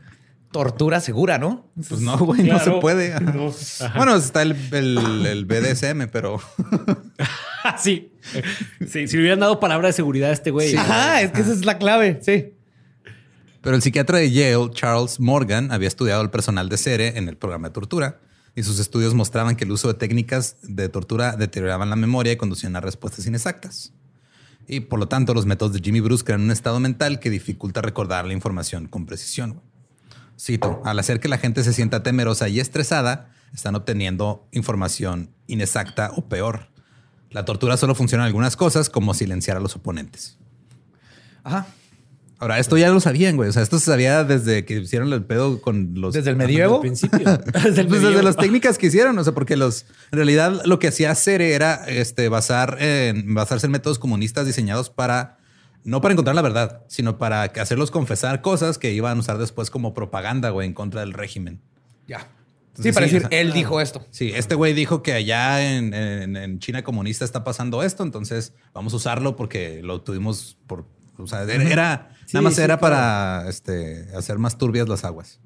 tortura 0.51 1.01
segura, 1.01 1.39
¿no? 1.39 1.67
Pues 1.89 2.01
no, 2.01 2.17
güey, 2.19 2.43
no 2.45 2.59
se 2.59 2.71
puede. 2.81 3.15
No. 3.21 3.53
Bueno, 3.97 4.17
está 4.17 4.43
el, 4.43 4.57
el- 4.73 5.27
el 5.27 5.45
BDSM, 5.45 6.09
pero 6.11 6.41
sí. 7.79 8.13
sí. 8.87 9.07
Si 9.07 9.17
le 9.17 9.21
hubieran 9.23 9.41
dado 9.41 9.61
palabra 9.61 9.89
de 9.89 9.93
seguridad 9.93 10.31
a 10.31 10.33
este 10.33 10.51
güey. 10.51 10.75
Ajá, 10.75 11.21
es 11.23 11.33
que 11.33 11.41
esa 11.43 11.53
es 11.53 11.65
la 11.65 11.79
clave. 11.79 12.19
Sí. 12.23 12.53
Pero 13.61 13.77
el 13.77 13.83
psiquiatra 13.83 14.19
de 14.19 14.31
Yale, 14.31 14.71
Charles 14.73 15.21
Morgan, 15.21 15.71
había 15.73 15.89
estudiado 15.89 16.23
el 16.23 16.31
personal 16.31 16.69
de 16.69 16.77
Cere 16.79 17.19
en 17.19 17.29
el 17.29 17.37
programa 17.37 17.69
de 17.69 17.75
tortura 17.75 18.21
y 18.59 18.65
sus 18.65 18.81
estudios 18.81 19.15
mostraban 19.15 19.55
que 19.55 19.63
el 19.63 19.71
uso 19.71 19.87
de 19.87 19.95
técnicas 19.95 20.57
de 20.63 20.89
tortura 20.89 21.37
deterioraban 21.37 21.91
la 21.91 21.95
memoria 21.95 22.33
y 22.33 22.37
conducían 22.37 22.75
a 22.75 22.81
respuestas 22.81 23.25
inexactas. 23.25 23.93
Y 24.67 24.81
por 24.81 24.99
lo 24.99 25.07
tanto, 25.07 25.33
los 25.33 25.47
métodos 25.47 25.75
de 25.75 25.79
Jimmy 25.79 26.01
Bruce 26.01 26.25
crean 26.25 26.41
un 26.41 26.51
estado 26.51 26.81
mental 26.81 27.21
que 27.21 27.31
dificulta 27.31 27.83
recordar 27.83 28.25
la 28.25 28.33
información 28.33 28.89
con 28.89 29.07
precisión. 29.07 29.63
Cito, 30.37 30.83
al 30.85 30.99
hacer 30.99 31.21
que 31.21 31.29
la 31.29 31.39
gente 31.39 31.63
se 31.63 31.73
sienta 31.73 32.03
temerosa 32.03 32.49
y 32.49 32.59
estresada, 32.59 33.31
están 33.55 33.77
obteniendo 33.77 34.49
información 34.51 35.31
inexacta 35.47 36.11
o 36.17 36.29
peor. 36.29 36.67
La 37.31 37.45
tortura 37.45 37.77
solo 37.77 37.95
funciona 37.95 38.25
en 38.25 38.27
algunas 38.27 38.57
cosas, 38.57 38.91
como 38.91 39.15
silenciar 39.15 39.57
a 39.57 39.61
los 39.61 39.77
oponentes. 39.77 40.37
Ajá. 41.45 41.69
Ahora, 42.41 42.59
esto 42.59 42.77
ya 42.79 42.89
lo 42.91 43.01
sabían, 43.01 43.37
güey. 43.37 43.49
O 43.49 43.53
sea, 43.53 43.63
esto 43.63 43.79
se 43.81 43.87
sabía 43.87 44.23
desde 44.23 44.65
que 44.65 44.75
hicieron 44.81 45.13
el 45.13 45.25
pedo 45.25 45.61
con 45.61 45.91
los... 45.95 46.15
Desde 46.15 46.31
el 46.31 46.39
Desde 46.39 46.47
medievo. 46.47 46.77
el 46.77 46.81
principio. 46.83 47.19
Desde 47.65 47.81
el 47.81 47.89
Pues 47.89 48.01
desde 48.03 48.23
las 48.23 48.37
técnicas 48.37 48.79
que 48.79 48.87
hicieron, 48.87 49.19
o 49.19 49.25
sea, 49.25 49.33
porque 49.35 49.57
los 49.57 49.87
en 50.13 50.17
realidad 50.19 50.63
lo 50.65 50.79
que 50.79 50.89
hacía 50.89 51.15
Cere 51.17 51.55
era 51.55 51.85
este 51.89 52.29
basar 52.29 52.77
en 52.81 53.35
basarse 53.35 53.67
en 53.67 53.73
métodos 53.73 53.99
comunistas 53.99 54.47
diseñados 54.47 54.89
para 54.91 55.39
no 55.85 56.01
para 56.01 56.13
encontrar 56.13 56.37
la 56.37 56.43
verdad, 56.43 56.83
sino 56.89 57.19
para 57.19 57.43
hacerlos 57.43 57.91
confesar 57.91 58.41
cosas 58.43 58.79
que 58.79 58.93
iban 58.93 59.17
a 59.17 59.21
usar 59.21 59.39
después 59.39 59.71
como 59.71 59.95
propaganda, 59.95 60.51
güey, 60.51 60.67
en 60.69 60.75
contra 60.75 61.01
del 61.01 61.15
régimen. 61.15 61.61
Ya. 62.07 62.29
Sí, 62.81 62.93
para 62.93 63.09
sí, 63.09 63.15
decir, 63.15 63.29
él 63.33 63.53
dijo 63.53 63.81
esto. 63.81 64.07
Sí, 64.11 64.31
este 64.35 64.55
güey 64.55 64.73
dijo 64.75 65.03
que 65.03 65.13
allá 65.13 65.75
en, 65.77 65.93
en- 65.95 66.37
en 66.37 66.59
China 66.61 66.85
comunista 66.85 67.25
está 67.25 67.43
pasando 67.43 67.83
esto, 67.83 68.05
entonces 68.05 68.53
vamos 68.75 68.93
a 68.93 68.97
usarlo 68.97 69.35
porque 69.35 69.81
lo 69.83 70.03
tuvimos 70.03 70.57
por, 70.69 70.85
o 71.19 71.27
sea, 71.27 71.43
era, 71.43 71.55
era- 71.65 72.11
Sí, 72.27 72.35
nada 72.35 72.43
más 72.45 72.55
sí, 72.57 72.61
era 72.61 72.79
claro. 72.79 72.81
para 72.95 73.49
este, 73.49 74.09
hacer 74.17 74.39
más 74.39 74.59
turbias 74.59 74.89
las 74.89 75.05
aguas. 75.05 75.41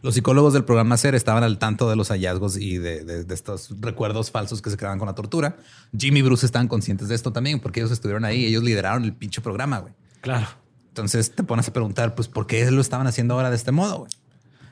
Los 0.00 0.14
psicólogos 0.14 0.52
del 0.52 0.64
programa 0.64 0.96
CER 0.96 1.14
estaban 1.16 1.42
al 1.42 1.58
tanto 1.58 1.90
de 1.90 1.96
los 1.96 2.08
hallazgos 2.10 2.56
y 2.56 2.78
de, 2.78 3.04
de- 3.04 3.24
de 3.24 3.34
estos 3.34 3.74
recuerdos 3.80 4.30
falsos 4.30 4.62
que 4.62 4.70
se 4.70 4.76
creaban 4.76 4.98
con 4.98 5.06
la 5.06 5.14
tortura. 5.14 5.56
Jimmy 5.96 6.20
y 6.20 6.22
Bruce 6.22 6.46
estaban 6.46 6.68
conscientes 6.68 7.08
de 7.08 7.14
esto 7.16 7.32
también 7.32 7.58
porque 7.60 7.80
ellos 7.80 7.90
estuvieron 7.90 8.24
ahí, 8.24 8.44
ellos 8.46 8.62
lideraron 8.62 9.04
el 9.04 9.12
pinche 9.12 9.40
programa, 9.40 9.78
güey. 9.78 9.92
Claro. 10.20 10.46
Entonces 10.88 11.32
te 11.34 11.42
pones 11.42 11.66
a 11.68 11.72
preguntar, 11.72 12.14
pues, 12.14 12.28
¿por 12.28 12.46
qué 12.46 12.68
lo 12.70 12.80
estaban 12.80 13.06
haciendo 13.06 13.34
ahora 13.34 13.50
de 13.50 13.56
este 13.56 13.72
modo, 13.72 13.98
güey? 14.00 14.10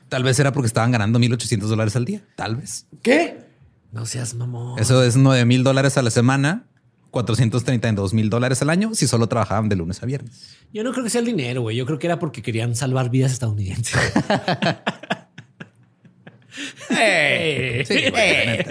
Tal 0.09 0.23
vez 0.23 0.39
era 0.39 0.53
porque 0.53 0.67
estaban 0.67 0.91
ganando 0.91 1.19
1.800 1.19 1.59
dólares 1.67 1.95
al 1.97 2.05
día, 2.05 2.21
tal 2.37 2.55
vez. 2.55 2.85
¿Qué? 3.01 3.45
No 3.91 4.05
seas 4.05 4.33
mamón. 4.33 4.79
Eso 4.79 5.03
es 5.03 5.17
9 5.17 5.43
mil 5.45 5.63
dólares 5.63 5.97
a 5.97 6.01
la 6.01 6.09
semana, 6.09 6.65
432 7.11 8.13
mil 8.13 8.29
dólares 8.29 8.61
al 8.61 8.69
año 8.69 8.93
si 8.93 9.07
solo 9.07 9.27
trabajaban 9.27 9.69
de 9.69 9.75
lunes 9.75 10.03
a 10.03 10.05
viernes. 10.05 10.57
Yo 10.73 10.83
no 10.83 10.91
creo 10.91 11.03
que 11.03 11.09
sea 11.09 11.19
el 11.19 11.25
dinero, 11.25 11.61
güey. 11.61 11.75
Yo 11.77 11.85
creo 11.85 11.99
que 11.99 12.07
era 12.07 12.19
porque 12.19 12.41
querían 12.41 12.75
salvar 12.75 13.09
vidas 13.09 13.31
estadounidenses. 13.31 13.95
¡Eh! 16.89 17.83
Sí, 17.87 18.09
güey. 18.09 18.65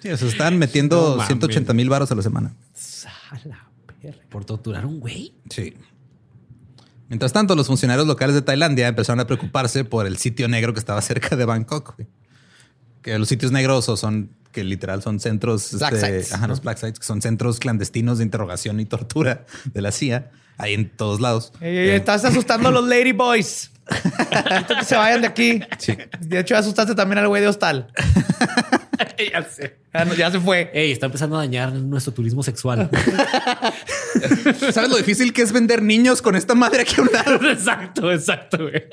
Sí, 0.00 0.08
o 0.10 0.16
sea, 0.16 0.28
están 0.28 0.58
metiendo 0.58 0.96
No 1.00 1.10
mames. 1.16 1.26
180 1.26 1.72
mil 1.74 1.88
baros 1.88 2.10
a 2.10 2.14
la 2.14 2.22
semana. 2.22 2.54
A 3.30 3.38
la 3.46 3.68
perra. 4.00 4.18
Por 4.28 4.44
torturar 4.44 4.84
a 4.84 4.86
un 4.86 5.00
güey. 5.00 5.34
Sí. 5.50 5.74
Mientras 7.08 7.32
tanto, 7.32 7.54
los 7.54 7.66
funcionarios 7.66 8.06
locales 8.06 8.34
de 8.34 8.42
Tailandia 8.42 8.88
empezaron 8.88 9.20
a 9.20 9.26
preocuparse 9.26 9.84
por 9.84 10.06
el 10.06 10.16
sitio 10.16 10.48
negro 10.48 10.72
que 10.72 10.78
estaba 10.80 11.00
cerca 11.02 11.36
de 11.36 11.44
Bangkok. 11.44 11.96
güey. 11.96 12.08
Que 13.02 13.18
los 13.18 13.28
sitios 13.28 13.52
negros 13.52 13.84
son 13.84 14.30
que 14.52 14.64
literal 14.64 15.02
son 15.02 15.18
centros, 15.20 15.72
Black 15.78 15.94
este, 15.94 16.06
sites, 16.06 16.32
ajá, 16.32 16.42
¿no? 16.42 16.48
los 16.48 16.62
black 16.62 16.78
sites, 16.78 16.98
que 16.98 17.06
son 17.06 17.22
centros 17.22 17.58
clandestinos 17.58 18.18
de 18.18 18.24
interrogación 18.24 18.78
y 18.80 18.84
tortura 18.84 19.44
de 19.72 19.82
la 19.82 19.90
CIA, 19.92 20.30
ahí 20.58 20.74
en 20.74 20.90
todos 20.90 21.20
lados. 21.20 21.52
Ey, 21.60 21.76
ey, 21.76 21.90
estás 21.90 22.24
asustando 22.24 22.68
a 22.68 22.72
los 22.72 22.86
lady 22.86 23.12
boys. 23.12 23.70
Que 24.78 24.84
se 24.84 24.94
vayan 24.96 25.22
de 25.22 25.26
aquí. 25.26 25.60
Sí. 25.78 25.96
De 26.20 26.38
hecho, 26.38 26.56
asustaste 26.56 26.94
también 26.94 27.18
al 27.18 27.28
güey 27.28 27.42
de 27.42 27.48
hostal. 27.48 27.88
ya 29.32 29.42
sé. 29.42 29.76
Ya, 29.92 30.04
no- 30.04 30.14
ya 30.14 30.30
se 30.30 30.40
fue. 30.40 30.70
Ey, 30.72 30.92
está 30.92 31.06
empezando 31.06 31.36
a 31.36 31.40
dañar 31.40 31.72
nuestro 31.72 32.12
turismo 32.12 32.42
sexual. 32.42 32.88
¿Sabes 34.72 34.88
lo 34.90 34.96
difícil 34.96 35.32
que 35.32 35.42
es 35.42 35.52
vender 35.52 35.82
niños 35.82 36.22
con 36.22 36.36
esta 36.36 36.54
madre 36.54 36.82
aquí 36.82 36.94
a 36.98 37.02
un 37.02 37.10
lado? 37.12 37.50
exacto, 37.50 38.12
exacto, 38.12 38.58
güey. 38.58 38.84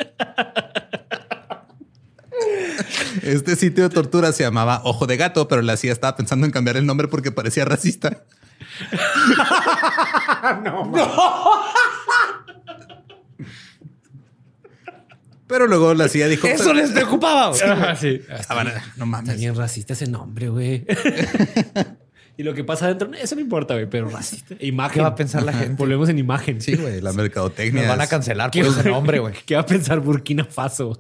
Este 3.24 3.56
sitio 3.56 3.84
de 3.88 3.94
tortura 3.94 4.32
se 4.32 4.44
llamaba 4.44 4.82
Ojo 4.84 5.08
de 5.08 5.18
Gato, 5.18 5.48
pero 5.48 5.62
la 5.62 5.78
CIA 5.78 5.92
estaba 5.92 6.16
pensando 6.16 6.46
en 6.46 6.52
cambiar 6.52 6.78
el 6.78 6.86
nombre 6.86 7.08
porque 7.08 7.32
parecía 7.32 7.66
racista. 7.66 8.24
Pero 15.48 15.66
luego 15.66 15.96
la 15.96 16.08
CIA 16.08 16.28
dijo... 16.28 16.46
Eso 16.48 16.74
les 16.74 16.92
preocupaba. 16.92 17.56
Ajá, 17.56 17.96
sí. 18.00 18.22
Ah, 18.50 18.64
no 18.64 18.70
Está 18.70 19.06
mames. 19.06 19.38
bien 19.38 19.56
racista 19.56 19.94
ese 19.94 20.06
nombre, 20.06 20.50
güey. 20.50 20.86
Y 22.40 22.44
lo 22.44 22.54
que 22.54 22.64
pasa 22.64 22.86
adentro, 22.86 23.12
eso 23.14 23.36
no 23.36 23.42
importa, 23.42 23.74
güey, 23.74 23.90
pero 23.90 24.08
racista. 24.10 24.56
Imagen. 24.62 24.94
¿Qué 24.94 25.02
va 25.02 25.08
a 25.10 25.16
pensar 25.16 25.44
la 25.44 25.52
gente? 25.52 25.76
Volvemos 25.76 26.08
en 26.08 26.18
imagen. 26.20 26.62
Sí, 26.62 26.76
güey, 26.76 27.02
la 27.02 27.12
mercadotecnia. 27.22 27.82
Nos 27.82 27.90
van 27.90 28.02
a 28.02 28.08
cancelar 28.08 28.50
¿Qué, 28.50 28.64
por 28.64 28.72
ese 28.80 28.90
nombre, 28.90 29.20
güey. 29.20 29.34
¿Qué 29.46 29.56
va 29.56 29.62
a 29.62 29.66
pensar 29.66 30.00
Burkina 30.00 30.46
Faso? 30.46 30.98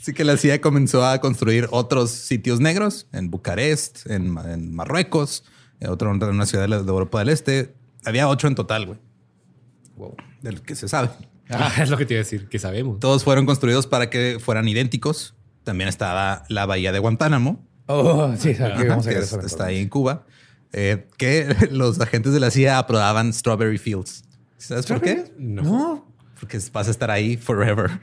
Así 0.00 0.12
que 0.14 0.24
la 0.24 0.36
CIA 0.36 0.60
comenzó 0.60 1.04
a 1.04 1.20
construir 1.20 1.68
otros 1.70 2.10
sitios 2.10 2.60
negros 2.60 3.06
en 3.12 3.30
Bucarest, 3.30 4.06
en, 4.10 4.36
en 4.38 4.74
Marruecos, 4.74 5.44
en 5.80 5.90
otro 5.90 6.10
en 6.12 6.22
una 6.24 6.46
ciudad 6.46 6.64
de 6.64 6.68
la- 6.68 6.82
de 6.82 6.88
Europa 6.88 7.18
del 7.20 7.28
Este. 7.28 7.74
Había 8.04 8.28
ocho 8.28 8.46
en 8.46 8.54
total, 8.54 8.86
güey. 8.86 8.98
Del 10.42 10.62
que 10.62 10.74
se 10.76 10.88
sabe. 10.88 11.10
Ah, 11.48 11.72
es 11.80 11.90
lo 11.90 11.96
que 11.96 12.04
te 12.06 12.14
iba 12.14 12.20
a 12.20 12.24
decir, 12.24 12.48
que 12.48 12.58
sabemos. 12.58 12.98
Todos 13.00 13.22
fueron 13.24 13.46
construidos 13.46 13.86
para 13.86 14.10
que 14.10 14.38
fueran 14.40 14.66
idénticos. 14.68 15.35
También 15.66 15.88
estaba 15.88 16.44
la 16.48 16.64
bahía 16.64 16.92
de 16.92 17.00
Guantánamo, 17.00 17.66
Oh, 17.88 18.32
sí, 18.38 18.50
aquí 18.50 18.86
vamos 18.86 19.04
a 19.06 19.10
que 19.10 19.16
ir 19.16 19.20
a 19.20 19.24
es- 19.24 19.32
eso. 19.32 19.40
está 19.40 19.66
ahí 19.66 19.78
en 19.78 19.88
Cuba, 19.88 20.24
eh, 20.72 21.08
que 21.18 21.48
los 21.72 22.00
agentes 22.00 22.32
de 22.32 22.38
la 22.38 22.52
CIA 22.52 22.78
aprobaban 22.78 23.32
Strawberry 23.32 23.76
Fields. 23.78 24.22
¿Sabes 24.58 24.86
por 24.86 25.00
qué? 25.00 25.32
No. 25.36 25.62
No. 25.62 26.06
Porque 26.38 26.60
vas 26.72 26.86
a 26.86 26.90
estar 26.92 27.10
ahí 27.10 27.36
forever. 27.36 27.98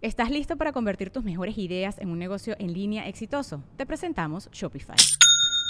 ¿Estás 0.00 0.30
listo 0.30 0.56
para 0.56 0.72
convertir 0.72 1.10
tus 1.10 1.22
mejores 1.24 1.58
ideas 1.58 1.98
en 1.98 2.08
un 2.08 2.18
negocio 2.18 2.56
en 2.58 2.72
línea 2.72 3.06
exitoso? 3.06 3.62
Te 3.76 3.84
presentamos 3.84 4.48
Shopify. 4.50 4.96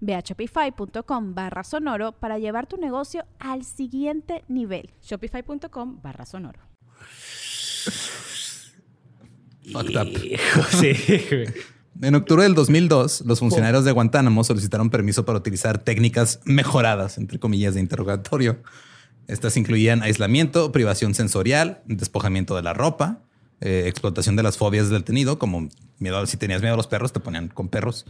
Ve 0.00 0.14
a 0.14 0.20
shopify.com 0.20 1.34
barra 1.34 1.64
sonoro 1.64 2.12
para 2.12 2.38
llevar 2.38 2.66
tu 2.66 2.76
negocio 2.76 3.24
al 3.38 3.64
siguiente 3.64 4.44
nivel. 4.48 4.90
Shopify.com 5.02 6.00
barra 6.02 6.24
sonoro. 6.26 6.60
Fucked 9.72 9.96
up. 9.96 10.08
sí. 10.70 10.92
En 12.02 12.14
octubre 12.14 12.44
del 12.44 12.54
2002, 12.54 13.24
los 13.26 13.40
funcionarios 13.40 13.84
de 13.84 13.92
Guantánamo 13.92 14.42
solicitaron 14.42 14.88
permiso 14.88 15.26
para 15.26 15.36
utilizar 15.36 15.76
técnicas 15.76 16.40
mejoradas, 16.46 17.18
entre 17.18 17.38
comillas, 17.38 17.74
de 17.74 17.80
interrogatorio. 17.80 18.62
Estas 19.26 19.58
incluían 19.58 20.02
aislamiento, 20.02 20.72
privación 20.72 21.14
sensorial, 21.14 21.82
despojamiento 21.84 22.56
de 22.56 22.62
la 22.62 22.72
ropa, 22.72 23.18
eh, 23.60 23.84
explotación 23.86 24.34
de 24.34 24.42
las 24.42 24.56
fobias 24.56 24.88
del 24.88 25.00
detenido, 25.00 25.38
como 25.38 25.68
miedo 25.98 26.16
a- 26.16 26.26
si 26.26 26.38
tenías 26.38 26.62
miedo 26.62 26.72
a 26.72 26.76
los 26.78 26.86
perros, 26.86 27.12
te 27.12 27.20
ponían 27.20 27.48
con 27.48 27.68
perros, 27.68 28.06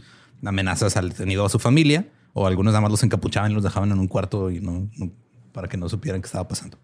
amenazas 0.49 0.97
al 0.97 1.09
detenido 1.09 1.43
o 1.43 1.45
a 1.45 1.49
su 1.49 1.59
familia, 1.59 2.07
o 2.33 2.47
algunos 2.47 2.71
nada 2.73 2.81
más 2.81 2.91
los 2.91 3.03
encapuchaban 3.03 3.51
y 3.51 3.53
los 3.53 3.63
dejaban 3.63 3.91
en 3.91 3.99
un 3.99 4.07
cuarto 4.07 4.49
y 4.51 4.59
no, 4.59 4.89
no- 4.97 5.11
para 5.51 5.67
que 5.67 5.77
no 5.77 5.89
supieran 5.89 6.21
qué 6.21 6.27
estaba 6.27 6.47
pasando. 6.47 6.77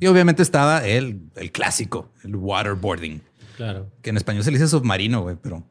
Y 0.00 0.06
obviamente 0.06 0.42
estaba 0.42 0.86
el, 0.86 1.20
el 1.36 1.50
clásico, 1.50 2.10
el 2.24 2.36
waterboarding, 2.36 3.20
Claro. 3.56 3.90
que 4.02 4.10
en 4.10 4.16
español 4.16 4.44
se 4.44 4.52
le 4.52 4.58
dice 4.58 4.68
submarino, 4.68 5.22
güey, 5.22 5.36
pero 5.42 5.64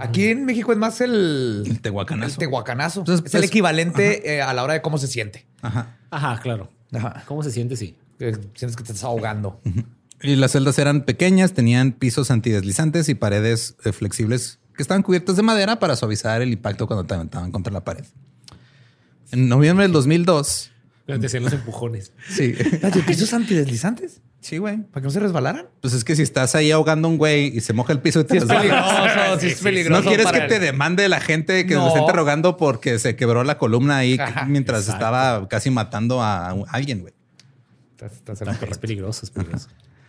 Aquí 0.00 0.26
en 0.28 0.44
México 0.44 0.70
es 0.70 0.78
más 0.78 1.00
el, 1.00 1.64
el 1.66 1.80
tehuacanazo. 1.80 2.32
el 2.32 2.38
tehuacanazo. 2.38 3.00
Entonces, 3.00 3.26
es 3.26 3.34
el 3.34 3.40
pues, 3.40 3.50
equivalente 3.50 4.34
eh, 4.36 4.42
a 4.42 4.52
la 4.54 4.62
hora 4.62 4.74
de 4.74 4.82
cómo 4.82 4.96
se 4.98 5.08
siente. 5.08 5.46
Ajá. 5.60 5.96
Ajá, 6.10 6.38
claro. 6.40 6.70
Ajá. 6.92 7.24
¿Cómo 7.26 7.42
se 7.42 7.50
siente? 7.50 7.74
Sí. 7.76 7.96
Que 8.18 8.32
Sientes 8.54 8.76
que 8.76 8.84
te 8.84 8.92
estás 8.92 9.02
ahogando. 9.04 9.60
Y 10.22 10.36
las 10.36 10.52
celdas 10.52 10.78
eran 10.78 11.02
pequeñas, 11.04 11.52
tenían 11.52 11.92
pisos 11.92 12.30
antideslizantes 12.30 13.08
y 13.08 13.14
paredes 13.16 13.76
eh, 13.84 13.92
flexibles 13.92 14.60
que 14.78 14.82
estaban 14.82 15.02
cubiertas 15.02 15.34
de 15.36 15.42
madera 15.42 15.80
para 15.80 15.96
suavizar 15.96 16.40
el 16.40 16.52
impacto 16.52 16.86
cuando 16.86 17.04
te 17.04 17.12
aventaban 17.12 17.50
contra 17.50 17.72
la 17.72 17.82
pared. 17.84 18.04
En 19.32 19.48
noviembre 19.48 19.82
del 19.84 19.92
2002. 19.92 20.70
Pero 21.04 21.18
te 21.18 21.26
hacían 21.26 21.42
los 21.42 21.52
empujones. 21.52 22.12
Sí. 22.30 22.54
¿Espérate, 22.56 23.02
¿Pisos 23.02 23.32
antideslizantes? 23.34 24.20
Sí, 24.40 24.58
güey. 24.58 24.76
¿Para 24.78 25.00
que 25.02 25.06
no 25.06 25.10
se 25.10 25.18
resbalaran? 25.18 25.66
Pues 25.80 25.94
es 25.94 26.04
que 26.04 26.14
si 26.14 26.22
estás 26.22 26.54
ahí 26.54 26.70
ahogando 26.70 27.08
a 27.08 27.10
un 27.10 27.18
güey 27.18 27.46
y 27.56 27.60
se 27.60 27.72
moja 27.72 27.92
el 27.92 28.00
piso 28.00 28.20
y 28.20 28.24
te 28.24 28.34
Sí, 28.34 28.36
es 28.38 28.44
peligroso, 28.44 29.40
sí, 29.40 29.46
es 29.48 29.60
peligroso. 29.60 30.00
No 30.02 30.08
quieres 30.08 30.26
que 30.30 30.40
te 30.42 30.60
demande 30.60 31.08
la 31.08 31.18
gente 31.18 31.66
que 31.66 31.74
No. 31.74 31.80
lo 31.82 31.88
esté 31.88 31.98
interrogando 32.00 32.56
porque 32.56 33.00
se 33.00 33.16
quebró 33.16 33.42
la 33.42 33.58
columna 33.58 33.96
ahí 33.96 34.16
Ajá, 34.16 34.44
mientras 34.44 34.82
exacto. 34.82 35.04
estaba 35.06 35.48
casi 35.48 35.70
matando 35.70 36.22
a 36.22 36.50
alguien, 36.70 37.00
güey. 37.00 37.14
Estás- 37.96 38.12
estás 38.12 38.40
en 38.42 38.70
Es 38.70 38.78
peligroso, 38.78 39.24
es 39.24 39.30
peligroso. 39.30 39.68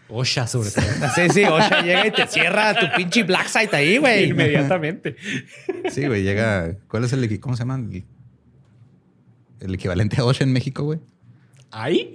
Osha, 0.09 0.47
sobre 0.47 0.71
todo. 0.71 0.83
Sí, 1.15 1.29
sí, 1.33 1.43
Osha 1.43 1.81
llega 1.81 2.07
y 2.07 2.11
te 2.11 2.27
cierra 2.27 2.73
tu 2.79 2.85
pinche 2.95 3.23
black 3.23 3.47
site 3.47 3.75
ahí, 3.75 3.97
güey. 3.97 4.29
Inmediatamente. 4.29 5.15
Sí, 5.91 6.07
güey, 6.07 6.23
llega. 6.23 6.75
¿Cuál 6.87 7.03
es 7.03 7.13
el 7.13 7.39
¿Cómo 7.39 7.55
se 7.55 7.61
llama? 7.61 7.75
El, 7.75 8.03
el 9.59 9.73
equivalente 9.75 10.19
a 10.19 10.25
OSHA 10.25 10.43
en 10.45 10.53
México, 10.53 10.83
güey. 10.83 10.99
¿Ahí? 11.71 12.11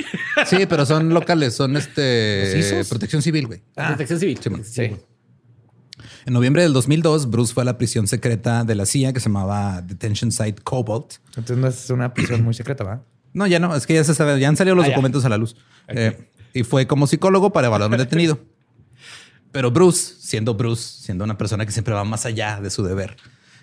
Sí, 0.47 0.67
pero 0.69 0.85
son 0.85 1.11
locales, 1.11 1.55
son 1.55 1.77
este 1.77 2.57
¿Los 2.57 2.67
ISOs? 2.67 2.89
protección 2.89 3.23
civil, 3.23 3.47
güey. 3.47 3.63
Protección 3.75 4.19
civil. 4.19 4.39
Sí, 4.43 4.51
man. 4.51 4.65
Sí. 4.65 4.97
En 6.27 6.33
noviembre 6.33 6.63
del 6.63 6.73
2002, 6.73 7.31
Bruce 7.31 7.55
fue 7.55 7.63
a 7.63 7.65
la 7.67 7.79
prisión 7.79 8.09
secreta 8.09 8.65
de 8.65 8.75
la 8.75 8.85
CIA 8.87 9.13
que 9.13 9.21
se 9.21 9.29
llamaba 9.29 9.81
Detention 9.83 10.33
Site 10.33 10.61
Cobalt. 10.63 11.15
Entonces 11.29 11.57
no 11.57 11.69
es 11.69 11.89
una 11.91 12.13
prisión 12.13 12.43
muy 12.43 12.55
secreta, 12.55 12.83
¿verdad? 12.83 13.03
No, 13.33 13.47
ya 13.47 13.59
no, 13.61 13.75
es 13.77 13.87
que 13.87 13.95
ya 13.95 14.03
se 14.05 14.15
sabe, 14.15 14.39
ya 14.41 14.49
han 14.49 14.57
salido 14.57 14.75
los 14.75 14.85
Ah, 14.85 14.89
ya. 14.89 14.95
documentos 14.95 15.25
a 15.25 15.29
la 15.29 15.37
luz. 15.37 15.57
Eh, 15.89 16.17
y 16.55 16.63
fue 16.63 16.87
como 16.87 17.07
psicólogo 17.07 17.53
para 17.53 17.67
evaluar 17.67 17.93
al 17.93 17.99
detenido. 18.07 18.39
Pero 19.53 19.71
Bruce, 19.71 20.15
siendo 20.19 20.55
Bruce, 20.55 21.03
siendo 21.03 21.23
una 21.25 21.37
persona 21.37 21.67
que 21.67 21.73
siempre 21.73 21.93
va 21.95 22.05
más 22.05 22.25
allá 22.25 22.61
de 22.61 22.71
su 22.71 22.83
deber, 22.83 23.17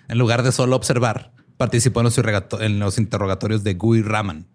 en 0.08 0.18
lugar 0.18 0.42
de 0.44 0.52
solo 0.52 0.76
observar, 0.76 1.32
participó 1.56 2.00
en 2.00 2.04
los, 2.04 2.16
irregato- 2.18 2.60
en 2.62 2.78
los 2.78 2.98
interrogatorios 2.98 3.64
de 3.64 3.74
Guy 3.74 4.02
Raman. 4.02 4.46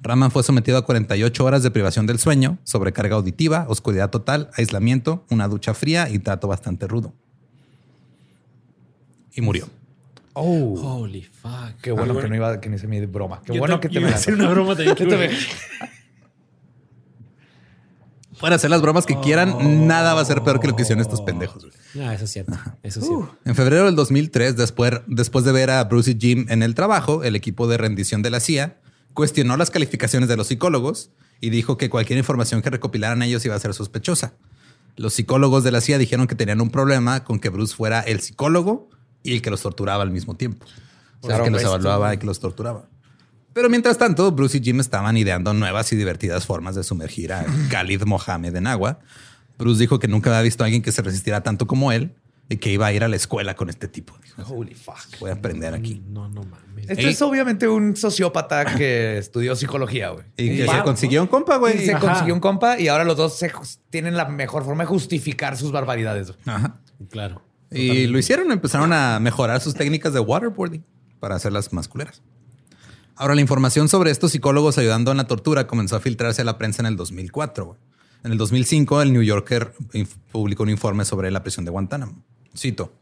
Raman 0.00 0.30
fue 0.30 0.42
sometido 0.42 0.78
a 0.78 0.84
48 0.84 1.44
horas 1.44 1.62
de 1.62 1.70
privación 1.70 2.06
del 2.06 2.18
sueño, 2.18 2.58
sobrecarga 2.64 3.14
auditiva, 3.16 3.66
oscuridad 3.68 4.10
total, 4.10 4.50
aislamiento, 4.56 5.24
una 5.30 5.46
ducha 5.46 5.74
fría 5.74 6.08
y 6.08 6.18
trato 6.18 6.48
bastante 6.48 6.88
rudo. 6.88 7.14
Y 9.34 9.40
murió. 9.42 9.68
Oh, 10.34 10.74
Holy 11.00 11.22
fuck. 11.22 11.76
qué 11.82 11.92
bueno 11.92 12.18
que 12.18 12.28
no 12.28 12.34
iba, 12.34 12.60
que 12.60 12.68
no 12.70 12.76
hice 12.76 12.86
mi 12.88 13.04
broma. 13.06 13.42
Qué 13.44 13.52
Yo 13.54 13.60
bueno 13.60 13.78
te- 13.78 13.88
que 13.88 13.94
te 13.94 14.00
me 14.00 14.08
hacer 14.08 14.34
una 14.34 14.48
broma. 14.50 14.74
Pueden 18.42 18.54
hacer 18.56 18.68
las 18.70 18.82
bromas 18.82 19.06
que 19.06 19.18
quieran, 19.20 19.86
nada 19.86 20.12
va 20.12 20.20
a 20.20 20.24
ser 20.26 20.42
peor 20.42 20.60
que 20.60 20.66
lo 20.68 20.76
que 20.76 20.82
hicieron 20.82 21.00
estos 21.00 21.22
pendejos. 21.22 21.64
güey. 21.64 22.06
Ah, 22.06 22.12
eso 22.12 22.24
es 22.24 22.30
cierto. 22.32 22.52
Eso 22.82 23.00
es 23.00 23.06
cierto. 23.06 23.38
En 23.46 23.54
febrero 23.54 23.86
del 23.86 23.96
2003, 23.96 24.56
después, 24.56 25.00
después 25.06 25.44
de 25.46 25.52
ver 25.52 25.70
a 25.70 25.82
Bruce 25.84 26.10
y 26.10 26.18
Jim 26.20 26.44
en 26.50 26.62
el 26.62 26.74
trabajo, 26.74 27.24
el 27.24 27.36
equipo 27.36 27.66
de 27.68 27.78
rendición 27.78 28.20
de 28.20 28.30
la 28.30 28.40
CIA 28.40 28.76
cuestionó 29.14 29.56
las 29.56 29.70
calificaciones 29.70 30.28
de 30.28 30.36
los 30.36 30.48
psicólogos 30.48 31.10
y 31.40 31.48
dijo 31.50 31.76
que 31.78 31.88
cualquier 31.88 32.18
información 32.18 32.60
que 32.62 32.70
recopilaran 32.70 33.22
ellos 33.22 33.44
iba 33.46 33.54
a 33.54 33.58
ser 33.58 33.72
sospechosa. 33.74 34.34
Los 34.96 35.14
psicólogos 35.14 35.64
de 35.64 35.70
la 35.72 35.80
CIA 35.80 35.98
dijeron 35.98 36.26
que 36.26 36.34
tenían 36.34 36.60
un 36.60 36.70
problema 36.70 37.24
con 37.24 37.38
que 37.40 37.48
Bruce 37.48 37.74
fuera 37.74 38.00
el 38.00 38.20
psicólogo 38.20 38.90
y 39.22 39.32
el 39.34 39.40
que 39.42 39.50
los 39.50 39.62
torturaba 39.62 40.02
al 40.02 40.10
mismo 40.10 40.34
tiempo. 40.36 40.66
O 40.66 41.28
sea, 41.28 41.36
Claro, 41.36 41.44
que 41.44 41.50
los 41.50 41.60
esto- 41.62 41.74
evaluaba 41.74 42.12
y 42.12 42.18
que 42.18 42.26
los 42.26 42.40
torturaba. 42.40 42.86
Pero 43.52 43.68
mientras 43.68 43.98
tanto, 43.98 44.30
Bruce 44.32 44.58
y 44.58 44.62
Jim 44.62 44.80
estaban 44.80 45.16
ideando 45.16 45.52
nuevas 45.52 45.92
y 45.92 45.96
divertidas 45.96 46.46
formas 46.46 46.74
de 46.74 46.84
sumergir 46.84 47.32
a 47.32 47.44
Khalid 47.70 48.02
Mohammed 48.04 48.56
en 48.56 48.66
agua. 48.66 49.00
Bruce 49.58 49.80
dijo 49.80 49.98
que 49.98 50.08
nunca 50.08 50.30
había 50.30 50.42
visto 50.42 50.64
a 50.64 50.66
alguien 50.66 50.82
que 50.82 50.92
se 50.92 51.02
resistiera 51.02 51.42
tanto 51.42 51.66
como 51.66 51.92
él 51.92 52.14
y 52.48 52.56
que 52.56 52.70
iba 52.70 52.86
a 52.86 52.92
ir 52.92 53.04
a 53.04 53.08
la 53.08 53.16
escuela 53.16 53.54
con 53.54 53.68
este 53.70 53.88
tipo. 53.88 54.14
Dijo, 54.36 54.54
Holy 54.54 54.74
fuck. 54.74 54.96
voy 55.20 55.30
a 55.30 55.34
aprender 55.34 55.72
aquí. 55.74 56.02
No, 56.08 56.28
no 56.28 56.42
mames. 56.42 56.88
Este 56.88 57.08
es 57.08 57.22
obviamente 57.22 57.68
un 57.68 57.96
sociópata 57.96 58.64
que 58.76 59.18
estudió 59.18 59.54
psicología, 59.54 60.10
güey. 60.10 60.24
Y 60.36 60.56
que 60.56 60.66
se 60.66 60.82
consiguió 60.82 61.22
un 61.22 61.28
compa, 61.28 61.56
y 61.56 61.58
güey. 61.58 61.84
se 61.86 61.92
Ajá. 61.94 62.00
consiguió 62.00 62.34
un 62.34 62.40
compa 62.40 62.78
y 62.80 62.88
ahora 62.88 63.04
los 63.04 63.16
dos 63.16 63.38
se 63.38 63.52
tienen 63.90 64.16
la 64.16 64.26
mejor 64.26 64.64
forma 64.64 64.82
de 64.82 64.88
justificar 64.88 65.56
sus 65.56 65.70
barbaridades. 65.72 66.32
Ajá. 66.46 66.80
Claro. 67.10 67.42
Y 67.70 68.06
lo 68.06 68.18
hicieron, 68.18 68.50
empezaron 68.52 68.92
a 68.92 69.18
mejorar 69.20 69.60
sus 69.60 69.74
técnicas 69.74 70.12
de 70.12 70.20
waterboarding 70.20 70.84
para 71.20 71.36
hacerlas 71.36 71.72
más 71.72 71.88
culeras. 71.88 72.22
Ahora, 73.22 73.36
la 73.36 73.40
información 73.40 73.88
sobre 73.88 74.10
estos 74.10 74.32
psicólogos 74.32 74.78
ayudando 74.78 75.12
en 75.12 75.16
la 75.16 75.28
tortura 75.28 75.68
comenzó 75.68 75.94
a 75.94 76.00
filtrarse 76.00 76.42
a 76.42 76.44
la 76.44 76.58
prensa 76.58 76.82
en 76.82 76.86
el 76.86 76.96
2004. 76.96 77.66
güey. 77.66 77.78
En 78.24 78.32
el 78.32 78.36
2005, 78.36 79.00
el 79.00 79.12
New 79.12 79.22
Yorker 79.22 79.72
publicó 80.32 80.64
un 80.64 80.70
informe 80.70 81.04
sobre 81.04 81.30
la 81.30 81.44
prisión 81.44 81.64
de 81.64 81.70
Guantánamo. 81.70 82.20
Cito, 82.58 82.92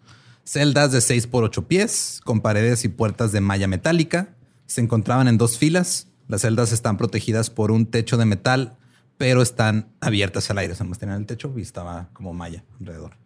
celdas 0.44 0.92
de 0.92 1.00
6 1.00 1.26
por 1.26 1.44
8 1.44 1.66
pies, 1.68 2.20
con 2.22 2.42
paredes 2.42 2.84
y 2.84 2.88
puertas 2.88 3.32
de 3.32 3.40
malla 3.40 3.66
metálica, 3.66 4.34
se 4.66 4.82
encontraban 4.82 5.26
en 5.26 5.38
dos 5.38 5.56
filas. 5.56 6.08
Las 6.28 6.42
celdas 6.42 6.72
están 6.72 6.98
protegidas 6.98 7.48
por 7.48 7.70
un 7.70 7.86
techo 7.86 8.18
de 8.18 8.26
metal, 8.26 8.76
pero 9.16 9.40
están 9.40 9.88
abiertas 10.02 10.50
al 10.50 10.58
aire. 10.58 10.74
O 10.74 10.76
sea, 10.76 10.86
tenían 10.98 11.18
el 11.18 11.24
techo 11.24 11.50
y 11.56 11.62
estaba 11.62 12.10
como 12.12 12.34
malla 12.34 12.62
alrededor. 12.78 13.16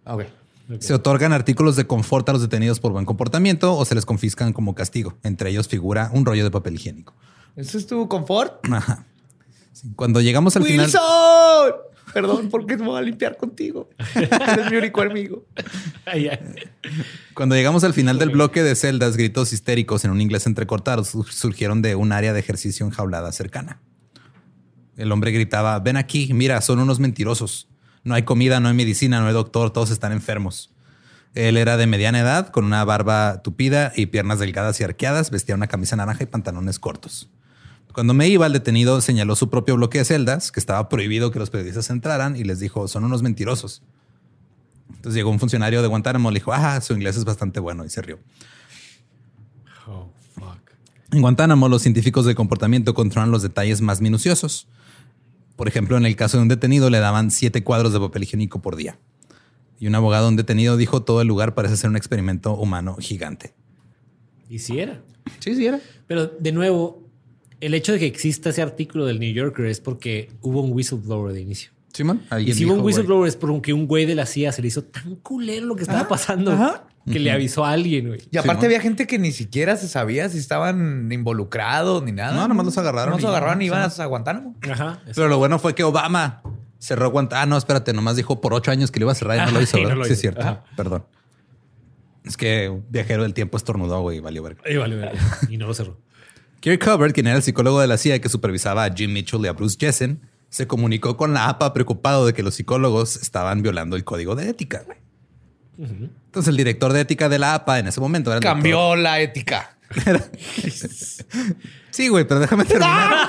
Se 0.80 0.94
otorgan 0.94 1.32
artículos 1.32 1.76
de 1.76 1.86
confort 1.86 2.28
a 2.28 2.32
los 2.32 2.40
detenidos 2.42 2.80
por 2.80 2.92
buen 2.92 3.04
comportamiento 3.04 3.76
o 3.76 3.84
se 3.84 3.94
les 3.94 4.06
confiscan 4.06 4.52
como 4.52 4.74
castigo. 4.74 5.18
Entre 5.22 5.50
ellos 5.50 5.68
figura 5.68 6.10
un 6.14 6.24
rollo 6.24 6.42
de 6.42 6.50
papel 6.50 6.74
higiénico. 6.76 7.14
¿Eso 7.56 7.76
es 7.78 7.86
tu 7.86 8.08
confort? 8.08 8.64
Ajá. 8.72 9.04
Sí, 9.72 9.88
Cuando 9.94 10.20
llegamos 10.20 10.56
al 10.56 10.64
final... 10.64 10.86
¡Wilson! 10.86 11.74
Perdón, 12.14 12.48
porque 12.48 12.76
me 12.76 12.84
voy 12.86 12.98
a 12.98 13.02
limpiar 13.02 13.36
contigo. 13.36 13.90
Eres 14.14 14.70
mi 14.70 14.76
único 14.76 15.02
amigo. 15.02 15.44
Cuando 17.34 17.54
llegamos 17.56 17.82
al 17.84 17.92
final 17.92 18.18
del 18.18 18.30
bloque 18.30 18.62
de 18.62 18.76
celdas, 18.76 19.16
gritos 19.16 19.52
histéricos 19.52 20.04
en 20.04 20.12
un 20.12 20.20
inglés 20.20 20.46
entrecortado 20.46 21.04
sur- 21.04 21.30
surgieron 21.30 21.82
de 21.82 21.94
un 21.96 22.12
área 22.12 22.32
de 22.32 22.40
ejercicio 22.40 22.86
enjaulada 22.86 23.32
cercana. 23.32 23.80
El 24.96 25.10
hombre 25.10 25.32
gritaba, 25.32 25.78
ven 25.80 25.96
aquí, 25.96 26.32
mira, 26.32 26.60
son 26.60 26.78
unos 26.78 27.00
mentirosos. 27.00 27.68
No 28.04 28.14
hay 28.14 28.22
comida, 28.22 28.60
no 28.60 28.68
hay 28.68 28.74
medicina, 28.74 29.20
no 29.20 29.26
hay 29.26 29.32
doctor, 29.32 29.72
todos 29.72 29.90
están 29.90 30.12
enfermos. 30.12 30.70
Él 31.34 31.56
era 31.56 31.76
de 31.76 31.86
mediana 31.86 32.20
edad, 32.20 32.50
con 32.50 32.64
una 32.64 32.84
barba 32.84 33.42
tupida 33.42 33.92
y 33.96 34.06
piernas 34.06 34.38
delgadas 34.38 34.78
y 34.80 34.84
arqueadas, 34.84 35.30
vestía 35.30 35.54
una 35.54 35.66
camisa 35.66 35.96
naranja 35.96 36.22
y 36.22 36.26
pantalones 36.26 36.78
cortos. 36.78 37.28
Cuando 37.92 38.12
me 38.12 38.28
iba, 38.28 38.46
el 38.46 38.52
detenido 38.52 39.00
señaló 39.00 39.36
su 39.36 39.50
propio 39.50 39.76
bloque 39.76 39.98
de 39.98 40.04
celdas, 40.04 40.52
que 40.52 40.60
estaba 40.60 40.88
prohibido 40.88 41.30
que 41.30 41.38
los 41.38 41.50
periodistas 41.50 41.90
entraran, 41.90 42.36
y 42.36 42.44
les 42.44 42.58
dijo, 42.58 42.88
son 42.88 43.04
unos 43.04 43.22
mentirosos. 43.22 43.82
Entonces 44.88 45.14
llegó 45.14 45.30
un 45.30 45.38
funcionario 45.38 45.80
de 45.80 45.88
Guantánamo, 45.88 46.30
le 46.30 46.40
dijo, 46.40 46.52
ah, 46.52 46.80
su 46.80 46.92
inglés 46.92 47.16
es 47.16 47.24
bastante 47.24 47.60
bueno, 47.60 47.84
y 47.84 47.90
se 47.90 48.02
rió. 48.02 48.18
Oh, 49.86 50.08
fuck. 50.34 50.72
En 51.12 51.20
Guantánamo, 51.20 51.68
los 51.68 51.82
científicos 51.82 52.26
de 52.26 52.34
comportamiento 52.34 52.94
controlan 52.94 53.30
los 53.30 53.42
detalles 53.42 53.80
más 53.80 54.00
minuciosos. 54.00 54.66
Por 55.56 55.68
ejemplo, 55.68 55.96
en 55.96 56.06
el 56.06 56.16
caso 56.16 56.36
de 56.36 56.42
un 56.42 56.48
detenido 56.48 56.90
le 56.90 56.98
daban 56.98 57.30
siete 57.30 57.62
cuadros 57.62 57.92
de 57.92 58.00
papel 58.00 58.24
higiénico 58.24 58.60
por 58.60 58.76
día. 58.76 58.98
Y 59.78 59.86
un 59.86 59.94
abogado, 59.94 60.28
un 60.28 60.36
detenido, 60.36 60.76
dijo 60.76 61.02
todo 61.02 61.20
el 61.20 61.28
lugar 61.28 61.54
parece 61.54 61.76
ser 61.76 61.90
un 61.90 61.96
experimento 61.96 62.54
humano 62.54 62.96
gigante. 62.98 63.54
Y 64.48 64.58
si 64.58 64.80
era. 64.80 65.02
Sí, 65.40 65.54
sí 65.54 65.66
era. 65.66 65.80
Pero 66.06 66.26
de 66.26 66.52
nuevo, 66.52 67.02
el 67.60 67.74
hecho 67.74 67.92
de 67.92 67.98
que 67.98 68.06
exista 68.06 68.50
ese 68.50 68.62
artículo 68.62 69.06
del 69.06 69.20
New 69.20 69.32
Yorker 69.32 69.66
es 69.66 69.80
porque 69.80 70.30
hubo 70.42 70.60
un 70.62 70.72
whistleblower 70.72 71.32
de 71.32 71.40
inicio. 71.40 71.73
Simón, 71.94 72.22
Y 72.40 72.52
si 72.54 72.66
hubo 72.66 72.74
un 72.74 72.80
whistleblower 72.80 73.28
es 73.28 73.36
porque 73.36 73.72
un 73.72 73.86
güey 73.86 74.04
de 74.04 74.16
la 74.16 74.26
CIA 74.26 74.50
se 74.50 74.60
le 74.60 74.68
hizo 74.68 74.82
tan 74.82 75.14
culero 75.16 75.64
lo 75.66 75.76
que 75.76 75.82
estaba 75.82 76.08
pasando 76.08 76.50
ajá. 76.52 76.88
que 77.10 77.20
le 77.20 77.30
avisó 77.30 77.64
a 77.64 77.70
alguien, 77.70 78.08
güey. 78.08 78.20
Y 78.32 78.36
aparte 78.36 78.62
¿no? 78.62 78.66
había 78.66 78.80
gente 78.80 79.06
que 79.06 79.16
ni 79.20 79.30
siquiera 79.30 79.76
se 79.76 79.86
sabía 79.86 80.28
si 80.28 80.38
estaban 80.38 81.10
involucrados 81.12 82.02
ni 82.02 82.10
nada. 82.10 82.34
No, 82.34 82.48
nomás 82.48 82.66
los 82.66 82.78
agarraron 82.78 83.14
y 83.14 83.22
los 83.22 83.30
agarraron 83.30 83.62
y 83.62 83.66
sí. 83.66 83.66
iban 83.68 83.88
a 83.96 84.04
Guantánamo. 84.06 84.56
Ajá. 84.68 85.02
Pero 85.14 85.28
lo 85.28 85.38
bueno 85.38 85.60
fue 85.60 85.76
que 85.76 85.84
Obama 85.84 86.42
cerró 86.80 87.12
Guantánamo. 87.12 87.44
Ah, 87.44 87.46
no, 87.46 87.56
espérate, 87.56 87.92
nomás 87.92 88.16
dijo 88.16 88.40
por 88.40 88.54
ocho 88.54 88.72
años 88.72 88.90
que 88.90 88.98
lo 88.98 89.04
iba 89.04 89.12
a 89.12 89.14
cerrar 89.14 89.36
y 89.36 89.52
no 89.52 89.56
lo 89.58 89.62
hizo. 89.62 89.78
y 89.78 89.84
no 89.84 90.04
sí, 90.04 90.14
es 90.14 90.20
cierto. 90.20 90.40
Ajá. 90.40 90.64
Perdón. 90.76 91.04
Es 92.24 92.36
que 92.36 92.70
un 92.70 92.84
viajero 92.88 93.22
del 93.22 93.34
tiempo 93.34 93.56
estornudó, 93.56 94.00
güey, 94.00 94.18
y 94.18 94.20
valió 94.20 94.42
verga. 94.42 94.62
Ahí 94.66 94.76
vale, 94.76 94.96
vale. 94.96 95.18
Y 95.48 95.58
no 95.58 95.68
lo 95.68 95.74
cerró. 95.74 96.00
Kirk 96.58 96.82
Hubbard, 96.82 97.12
quien 97.12 97.28
era 97.28 97.36
el 97.36 97.42
psicólogo 97.42 97.80
de 97.80 97.86
la 97.86 97.98
CIA 97.98 98.20
que 98.20 98.28
supervisaba 98.28 98.84
a 98.84 98.92
Jim 98.92 99.12
Mitchell 99.12 99.44
y 99.44 99.46
a 99.46 99.52
Bruce 99.52 99.76
Jessen, 99.78 100.22
se 100.54 100.68
comunicó 100.68 101.16
con 101.16 101.34
la 101.34 101.48
APA 101.48 101.72
preocupado 101.72 102.24
de 102.26 102.32
que 102.32 102.44
los 102.44 102.54
psicólogos 102.54 103.16
estaban 103.16 103.60
violando 103.62 103.96
el 103.96 104.04
código 104.04 104.36
de 104.36 104.48
ética. 104.50 104.84
Entonces 105.76 106.48
el 106.48 106.56
director 106.56 106.92
de 106.92 107.00
ética 107.00 107.28
de 107.28 107.40
la 107.40 107.54
APA 107.54 107.80
en 107.80 107.88
ese 107.88 108.00
momento 108.00 108.30
era 108.30 108.38
el 108.38 108.42
Cambió 108.44 108.94
la 108.94 109.18
ética. 109.20 109.76
doctor- 109.92 110.30
Sí, 111.90 112.06
güey, 112.08 112.24
pero 112.26 112.38
déjame 112.38 112.64
terminar. 112.64 113.28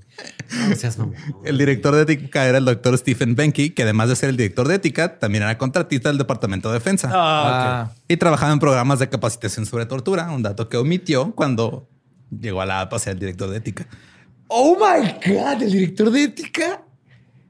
No 0.70 0.76
seas 0.76 0.98
mamón. 0.98 1.16
El 1.46 1.58
director 1.58 1.96
de 1.96 2.02
ética 2.02 2.46
era 2.46 2.58
el 2.58 2.66
doctor 2.66 2.98
Stephen 2.98 3.36
Benke, 3.36 3.74
que 3.74 3.84
además 3.84 4.10
de 4.10 4.18
ser 4.18 4.30
el 4.30 4.36
director 4.38 4.68
de 4.68 4.76
ética, 4.76 5.18
también 5.18 5.44
era 5.44 5.58
contratista 5.58 6.10
del 6.10 6.18
Departamento 6.18 6.68
de 6.70 6.74
Defensa. 6.76 7.10
Ah, 7.14 7.88
ok. 7.90 8.02
Y 8.10 8.18
trabajaba 8.18 8.52
en 8.52 8.60
programas 8.60 9.00
de 9.00 9.08
capacitación 9.08 9.66
sobre 9.66 9.86
tortura, 9.86 10.30
un 10.32 10.44
dato 10.44 10.68
que 10.68 10.76
omitió 10.76 11.34
cuando 11.36 11.88
llegó 12.38 12.60
a 12.62 12.66
la 12.66 12.82
APA 12.82 12.98
a 12.98 13.00
ser 13.00 13.14
el 13.14 13.20
director 13.20 13.50
de 13.50 13.58
ética. 13.58 13.88
Oh 14.48 14.76
my 14.76 15.12
God, 15.26 15.62
el 15.64 15.72
director 15.72 16.12
de 16.12 16.24
ética. 16.24 16.82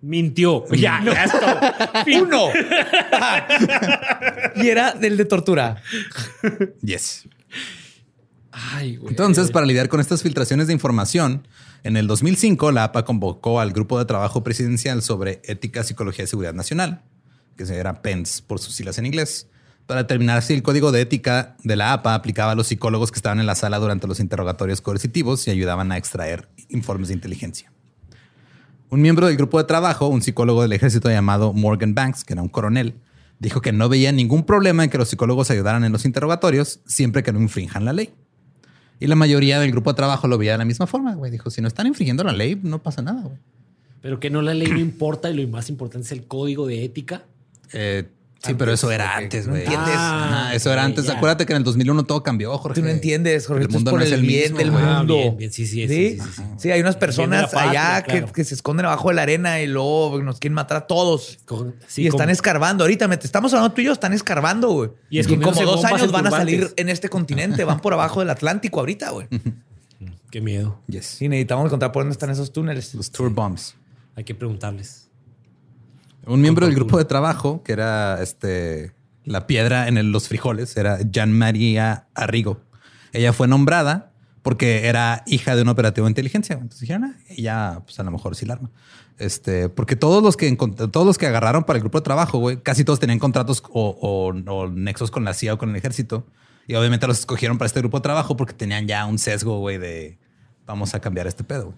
Mintió. 0.02 0.66
Ya, 0.70 1.02
ya 1.04 1.24
es 1.24 1.32
todo. 1.32 1.60
Uno. 2.24 2.50
y 4.64 4.68
era 4.68 4.94
del 4.94 5.18
de 5.18 5.26
tortura. 5.26 5.82
Yes. 6.82 7.28
Ay, 8.52 8.98
güey. 8.98 9.10
Entonces, 9.10 9.52
para 9.52 9.66
lidiar 9.66 9.90
con 9.90 10.00
estas 10.00 10.22
filtraciones 10.22 10.68
de 10.68 10.74
información, 10.74 11.48
en 11.84 11.98
el 11.98 12.08
2005 12.08 12.72
la 12.72 12.86
APA 12.86 13.04
convocó 13.04 13.60
al 13.60 13.72
Grupo 13.72 14.00
de 14.00 14.06
Trabajo 14.06 14.44
Presidencial 14.44 15.02
sobre 15.02 15.42
Ética, 15.44 15.84
Psicología 15.84 16.24
y 16.24 16.28
Seguridad 16.28 16.54
Nacional, 16.54 17.02
que 17.58 17.66
se 17.66 17.78
era 17.78 18.02
PENS 18.02 18.42
por 18.42 18.60
sus 18.60 18.76
siglas 18.76 18.98
en 18.98 19.06
inglés, 19.06 19.50
para 19.86 20.04
determinar 20.04 20.42
si 20.42 20.54
el 20.54 20.64
código 20.64 20.92
de 20.92 21.02
ética 21.02 21.56
de 21.64 21.76
la 21.76 21.94
APA 21.94 22.16
aplicaba 22.16 22.54
a 22.54 22.56
los 22.56 22.68
psicólogos 22.68 23.12
que 23.12 23.18
estaban 23.18 23.40
en 23.40 23.46
la 23.46 23.56
sala 23.56 23.78
durante 23.78 24.08
los 24.08 24.20
interrogatorios 24.20 24.82
coercitivos 24.82 25.48
y 25.48 25.52
ayudaban 25.52 25.92
a 25.92 25.98
extraer 25.98 26.48
informes 26.70 27.10
de 27.10 27.14
inteligencia. 27.14 27.72
Un 28.90 29.02
miembro 29.02 29.28
del 29.28 29.36
grupo 29.36 29.58
de 29.58 29.64
trabajo, 29.64 30.08
un 30.08 30.22
psicólogo 30.22 30.62
del 30.62 30.74
ejército 30.74 31.10
llamado 31.10 31.54
Morgan 31.54 31.96
Banks, 31.96 32.24
que 32.24 32.34
era 32.34 32.42
un 32.42 32.50
coronel, 32.50 32.96
dijo 33.40 33.62
que 33.62 33.72
no 33.72 33.90
veía 33.90 34.12
ningún 34.12 34.46
problema 34.46 34.84
en 34.84 34.90
que 34.90 34.98
los 34.98 35.10
psicólogos 35.10 35.52
ayudaran 35.52 35.84
en 35.84 35.92
los 35.92 36.06
interrogatorios 36.06 36.80
siempre 36.86 37.24
que 37.24 37.34
no 37.34 37.42
infrinjan 37.42 37.86
la 37.86 37.94
ley. 37.94 38.14
Y 39.00 39.08
la 39.08 39.16
mayoría 39.16 39.60
del 39.60 39.72
grupo 39.72 39.92
de 39.92 39.98
trabajo 39.98 40.28
lo 40.28 40.38
veía 40.38 40.54
de 40.54 40.60
la 40.60 40.66
misma 40.66 40.88
forma, 40.88 41.16
güey. 41.16 41.32
Dijo, 41.32 41.50
si 41.50 41.62
no 41.62 41.68
están 41.68 41.88
infringiendo 41.88 42.24
la 42.24 42.32
ley, 42.32 42.60
no 42.62 42.82
pasa 42.82 43.02
nada, 43.02 43.22
güey. 43.24 43.38
Pero 44.02 44.20
que 44.20 44.30
no 44.30 44.42
la 44.42 44.54
ley 44.54 44.70
no 44.70 44.80
importa 44.80 45.30
y 45.30 45.34
lo 45.34 45.48
más 45.50 45.70
importante 45.70 46.06
es 46.06 46.12
el 46.12 46.28
código 46.28 46.68
de 46.68 46.86
ética. 46.86 47.24
Eh, 47.74 48.08
sí, 48.46 48.54
pero 48.56 48.72
eso 48.74 48.92
era 48.92 49.16
antes, 49.18 49.48
güey. 49.48 49.62
entiendes. 49.64 49.96
Ajá, 49.96 50.54
eso 50.56 50.72
era 50.72 50.84
antes. 50.84 51.06
ya. 51.06 51.14
Acuérdate 51.14 51.46
que 51.46 51.54
en 51.54 51.58
el 51.58 51.64
2001 51.64 52.04
todo 52.04 52.24
cambió, 52.24 52.58
Jorge. 52.58 52.80
Tú 52.80 52.86
no 52.86 52.92
entiendes, 52.92 53.48
Jorge. 53.48 53.64
El 53.64 53.70
es 53.70 53.74
mundo 53.74 53.92
por 53.92 54.00
no 54.00 54.06
es 54.06 54.12
el 54.12 54.20
el 54.22 54.26
bien 54.26 54.42
mismo, 54.44 54.58
del 54.58 54.72
güey. 54.72 54.84
Ah, 54.86 54.98
mundo. 55.00 55.16
bien, 55.16 55.38
bien, 55.38 55.52
sí, 55.52 55.66
sí, 55.68 55.88
sí, 55.88 55.88
sí, 55.88 56.20
sí, 56.20 56.30
sí. 56.36 56.42
Sí, 56.58 56.72
hay 56.72 56.82
unas 56.82 56.96
personas 56.96 57.52
patria, 57.52 57.70
allá 57.96 58.04
que, 58.04 58.12
claro. 58.20 58.34
que 58.34 58.44
se 58.44 58.54
esconden 58.56 58.86
abajo 58.86 59.10
de 59.10 59.16
la 59.16 59.22
arena 59.24 59.62
y 59.62 59.68
luego 59.68 60.22
nos 60.24 60.40
quieren 60.40 60.54
matar 60.56 60.78
a 60.78 60.88
todos. 60.88 61.40
Y 61.98 62.08
están 62.08 62.20
como- 62.22 62.32
escarbando. 62.32 62.84
Ahorita 62.84 63.08
me 63.08 63.18
te 63.18 63.26
estamos 63.26 63.54
hablando 63.54 63.74
tú 63.74 63.82
y 63.82 63.86
yo, 63.86 63.92
están 63.94 64.14
escarbando, 64.14 64.70
güey. 64.72 64.90
Y 65.10 65.18
en 65.18 65.22
escondiéndose 65.22 65.64
como 65.64 65.76
dos 65.78 65.86
años 65.86 66.12
van 66.12 66.28
a 66.28 66.32
salir 66.32 66.74
en 66.78 66.90
este 66.90 67.10
continente. 67.10 67.64
Van 67.64 67.80
por 67.82 67.94
abajo 67.94 68.20
del 68.20 68.30
Atlántico 68.30 68.80
ahorita, 68.80 69.10
güey. 69.12 69.28
Qué 70.32 70.42
miedo. 70.42 70.82
Yes. 70.88 71.22
Y 71.22 71.30
necesitamos 71.30 71.68
encontrar 71.68 71.92
por 71.94 72.04
dónde 72.04 72.12
están 72.14 72.30
esos 72.30 72.52
túneles. 72.52 72.94
Los 72.94 73.10
tour 73.12 73.30
bombs. 73.30 73.76
Hay 74.16 74.24
que 74.26 74.36
preguntarles. 74.36 75.05
Un 76.28 76.42
miembro 76.42 76.66
del 76.66 76.76
grupo 76.76 76.98
de 76.98 77.06
trabajo, 77.06 77.62
que 77.64 77.74
era 77.74 78.22
este 78.22 78.94
la 79.26 79.48
piedra 79.48 79.88
en 79.88 80.12
los 80.12 80.28
frijoles 80.28 80.78
era 80.78 81.00
Jan 81.12 81.34
María 81.34 82.08
Arrigo. 82.14 82.62
Ella 83.12 83.34
fue 83.34 83.48
nombrada 83.48 84.12
porque 84.44 84.88
era 84.88 85.24
hija 85.26 85.56
de 85.56 85.64
un 85.64 85.70
operativo 85.70 86.06
de 86.06 86.12
inteligencia. 86.12 86.54
Entonces 86.54 86.82
dijeron, 86.82 87.06
ah, 87.06 87.18
ella, 87.30 87.82
pues 87.84 88.00
a 88.00 88.04
lo 88.04 88.12
mejor 88.12 88.36
sí 88.36 88.46
la 88.46 88.54
arma. 88.54 88.70
Este, 89.18 89.70
porque 89.70 89.96
todos 89.96 90.22
los 90.22 90.38
que 90.38 90.56
todos 90.56 91.06
los 91.06 91.18
que 91.18 91.26
agarraron 91.26 91.64
para 91.64 91.78
el 91.78 91.82
grupo 91.82 92.00
de 92.00 92.04
trabajo, 92.04 92.38
güey, 92.38 92.62
casi 92.62 92.84
todos 92.84 93.00
tenían 93.00 93.18
contratos 93.18 93.64
o, 93.70 94.34
nexos 94.72 95.10
con 95.10 95.26
la 95.26 95.34
CIA 95.34 95.56
o 95.56 95.58
con 95.58 95.70
el 95.70 95.76
ejército. 95.76 96.28
Y 96.68 96.76
obviamente 96.76 97.08
los 97.08 97.20
escogieron 97.20 97.58
para 97.58 97.68
este 97.68 97.80
grupo 97.80 97.98
de 97.98 98.04
trabajo 98.04 98.38
porque 98.38 98.54
tenían 98.54 98.88
ya 98.88 99.06
un 99.06 99.18
sesgo, 99.18 99.60
güey, 99.60 99.78
de 99.78 100.20
vamos 100.66 100.94
a 100.94 101.00
cambiar 101.00 101.28
este 101.28 101.44
pedo. 101.44 101.74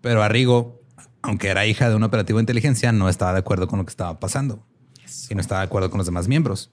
Pero 0.00 0.22
Arrigo, 0.22 0.81
aunque 1.22 1.48
era 1.48 1.66
hija 1.66 1.88
de 1.88 1.94
un 1.94 2.02
operativo 2.02 2.38
de 2.38 2.42
inteligencia, 2.42 2.92
no 2.92 3.08
estaba 3.08 3.32
de 3.32 3.38
acuerdo 3.38 3.68
con 3.68 3.78
lo 3.78 3.84
que 3.84 3.90
estaba 3.90 4.18
pasando. 4.20 4.66
Y 5.30 5.34
no 5.34 5.40
estaba 5.40 5.60
de 5.60 5.66
acuerdo 5.66 5.90
con 5.90 5.98
los 5.98 6.06
demás 6.06 6.28
miembros. 6.28 6.70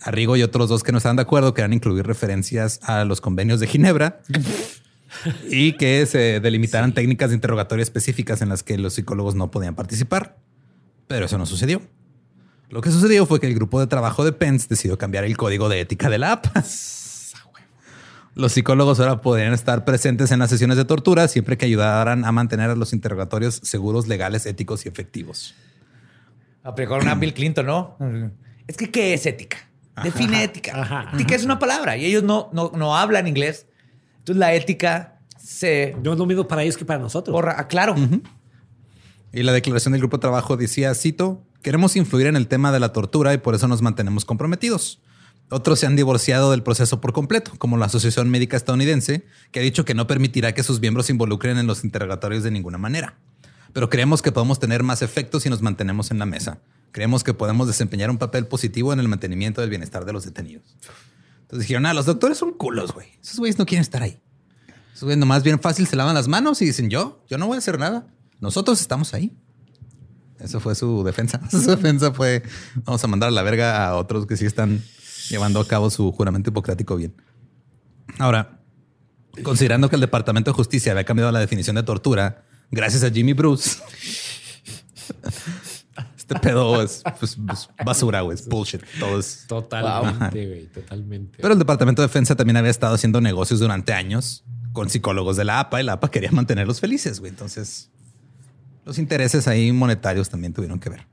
Arrigo 0.00 0.36
y 0.36 0.42
otros 0.42 0.68
dos 0.68 0.82
que 0.82 0.92
no 0.92 0.98
estaban 0.98 1.16
de 1.16 1.22
acuerdo 1.22 1.52
querían 1.52 1.72
incluir 1.72 2.06
referencias 2.06 2.80
a 2.82 3.04
los 3.04 3.20
convenios 3.20 3.60
de 3.60 3.66
Ginebra 3.66 4.22
y 5.50 5.72
que 5.76 6.06
se 6.06 6.40
delimitaran 6.40 6.94
técnicas 6.94 7.30
de 7.30 7.34
interrogatorio 7.34 7.82
específicas 7.82 8.40
en 8.40 8.48
las 8.48 8.62
que 8.62 8.78
los 8.78 8.94
psicólogos 8.94 9.34
no 9.34 9.50
podían 9.50 9.74
participar. 9.74 10.38
Pero 11.06 11.26
eso 11.26 11.36
no 11.36 11.44
sucedió. 11.44 11.82
Lo 12.70 12.80
que 12.80 12.90
sucedió 12.90 13.26
fue 13.26 13.40
que 13.40 13.48
el 13.48 13.54
grupo 13.54 13.80
de 13.80 13.88
trabajo 13.88 14.24
de 14.24 14.32
Pence 14.32 14.68
decidió 14.70 14.96
cambiar 14.96 15.24
el 15.24 15.36
código 15.36 15.68
de 15.68 15.80
ética 15.80 16.08
de 16.08 16.18
la 16.18 16.32
APA. 16.32 16.64
Los 18.40 18.52
psicólogos 18.52 18.98
ahora 19.00 19.20
podrían 19.20 19.52
estar 19.52 19.84
presentes 19.84 20.30
en 20.30 20.38
las 20.38 20.48
sesiones 20.48 20.78
de 20.78 20.86
tortura 20.86 21.28
siempre 21.28 21.58
que 21.58 21.66
ayudaran 21.66 22.24
a 22.24 22.32
mantener 22.32 22.70
a 22.70 22.74
los 22.74 22.94
interrogatorios 22.94 23.60
seguros, 23.62 24.08
legales, 24.08 24.46
éticos 24.46 24.86
y 24.86 24.88
efectivos. 24.88 25.54
Aplicaron 26.62 27.06
a 27.08 27.14
Bill 27.16 27.34
Clinton, 27.34 27.66
¿no? 27.66 27.98
Es 28.66 28.78
que, 28.78 28.90
¿qué 28.90 29.12
es 29.12 29.26
ética? 29.26 29.58
Define 30.02 30.42
ética. 30.42 31.10
ética 31.12 31.34
es 31.34 31.44
una 31.44 31.58
palabra 31.58 31.98
y 31.98 32.06
ellos 32.06 32.22
no, 32.22 32.48
no, 32.54 32.96
hablan 32.96 33.26
inglés. 33.26 33.66
Entonces 34.20 34.38
la 34.38 34.54
ética 34.54 35.20
se... 35.38 35.94
No 36.02 36.14
es 36.14 36.18
lo 36.18 36.24
mismo 36.24 36.48
para 36.48 36.62
ellos 36.62 36.78
que 36.78 36.86
para 36.86 36.98
nosotros. 36.98 37.38
Ah, 37.46 37.68
claro. 37.68 37.94
Y 39.34 39.42
la 39.42 39.52
declaración 39.52 39.92
del 39.92 40.00
grupo 40.00 40.16
de 40.16 40.22
trabajo 40.22 40.56
decía, 40.56 40.94
cito, 40.94 41.44
queremos 41.60 41.94
influir 41.94 42.26
en 42.26 42.36
el 42.36 42.48
tema 42.48 42.72
de 42.72 42.80
la 42.80 42.94
tortura 42.94 43.34
y 43.34 43.38
por 43.38 43.54
eso 43.54 43.68
nos 43.68 43.82
mantenemos 43.82 44.24
comprometidos. 44.24 44.98
Otros 45.50 45.80
se 45.80 45.86
han 45.86 45.96
divorciado 45.96 46.52
del 46.52 46.62
proceso 46.62 47.00
por 47.00 47.12
completo, 47.12 47.52
como 47.58 47.76
la 47.76 47.86
Asociación 47.86 48.30
Médica 48.30 48.56
Estadounidense, 48.56 49.26
que 49.50 49.58
ha 49.58 49.62
dicho 49.62 49.84
que 49.84 49.94
no 49.94 50.06
permitirá 50.06 50.54
que 50.54 50.62
sus 50.62 50.80
miembros 50.80 51.06
se 51.06 51.12
involucren 51.12 51.58
en 51.58 51.66
los 51.66 51.82
interrogatorios 51.82 52.44
de 52.44 52.52
ninguna 52.52 52.78
manera. 52.78 53.18
Pero 53.72 53.90
creemos 53.90 54.22
que 54.22 54.30
podemos 54.30 54.60
tener 54.60 54.84
más 54.84 55.02
efectos 55.02 55.42
si 55.42 55.50
nos 55.50 55.60
mantenemos 55.60 56.12
en 56.12 56.20
la 56.20 56.26
mesa. 56.26 56.60
Creemos 56.92 57.24
que 57.24 57.34
podemos 57.34 57.66
desempeñar 57.66 58.10
un 58.10 58.18
papel 58.18 58.46
positivo 58.46 58.92
en 58.92 59.00
el 59.00 59.08
mantenimiento 59.08 59.60
del 59.60 59.70
bienestar 59.70 60.04
de 60.04 60.12
los 60.12 60.24
detenidos. 60.24 60.76
Entonces 61.42 61.66
dijeron, 61.66 61.84
ah, 61.86 61.94
los 61.94 62.06
doctores 62.06 62.38
son 62.38 62.52
culos, 62.52 62.92
güey. 62.92 63.08
Esos 63.20 63.38
güeyes 63.38 63.58
no 63.58 63.66
quieren 63.66 63.82
estar 63.82 64.04
ahí. 64.04 64.20
Esos 64.92 65.02
güeyes 65.02 65.18
nomás 65.18 65.42
bien 65.42 65.58
fácil 65.58 65.88
se 65.88 65.96
lavan 65.96 66.14
las 66.14 66.28
manos 66.28 66.62
y 66.62 66.66
dicen, 66.66 66.90
yo, 66.90 67.24
yo 67.28 67.38
no 67.38 67.48
voy 67.48 67.56
a 67.56 67.58
hacer 67.58 67.76
nada. 67.76 68.06
Nosotros 68.38 68.80
estamos 68.80 69.14
ahí. 69.14 69.36
Eso 70.38 70.60
fue 70.60 70.76
su 70.76 71.02
defensa. 71.02 71.40
Su 71.50 71.62
defensa 71.62 72.12
fue, 72.12 72.44
vamos 72.84 73.02
a 73.02 73.08
mandar 73.08 73.28
a 73.28 73.32
la 73.32 73.42
verga 73.42 73.86
a 73.86 73.96
otros 73.96 74.26
que 74.26 74.36
sí 74.36 74.46
están 74.46 74.82
llevando 75.30 75.60
a 75.60 75.66
cabo 75.66 75.88
su 75.88 76.12
juramento 76.12 76.50
hipocrático 76.50 76.96
bien. 76.96 77.14
Ahora, 78.18 78.60
considerando 79.42 79.88
que 79.88 79.94
el 79.96 80.00
Departamento 80.00 80.50
de 80.50 80.54
Justicia 80.54 80.92
había 80.92 81.04
cambiado 81.04 81.32
la 81.32 81.38
definición 81.38 81.76
de 81.76 81.82
tortura 81.82 82.44
gracias 82.70 83.02
a 83.04 83.10
Jimmy 83.10 83.32
Bruce, 83.32 83.78
este 86.16 86.38
pedo 86.38 86.82
es, 86.82 87.02
pues, 87.18 87.36
basura, 87.84 88.20
güey. 88.20 88.36
Es 88.36 88.46
bullshit. 88.48 88.82
Todo 88.98 89.18
es 89.18 89.46
totalmente, 89.48 90.46
güey. 90.46 90.66
Totalmente. 90.66 91.38
Pero 91.40 91.52
el 91.52 91.58
Departamento 91.58 92.02
de 92.02 92.08
Defensa 92.08 92.36
también 92.36 92.56
había 92.56 92.70
estado 92.70 92.94
haciendo 92.94 93.20
negocios 93.20 93.60
durante 93.60 93.92
años 93.92 94.44
con 94.72 94.88
psicólogos 94.88 95.36
de 95.36 95.44
la 95.44 95.60
APA 95.60 95.80
y 95.80 95.84
la 95.84 95.94
APA 95.94 96.10
quería 96.10 96.30
mantenerlos 96.30 96.80
felices, 96.80 97.18
güey. 97.20 97.30
Entonces, 97.30 97.90
los 98.84 98.98
intereses 98.98 99.48
ahí 99.48 99.72
monetarios 99.72 100.28
también 100.28 100.52
tuvieron 100.52 100.78
que 100.78 100.90
ver. 100.90 101.06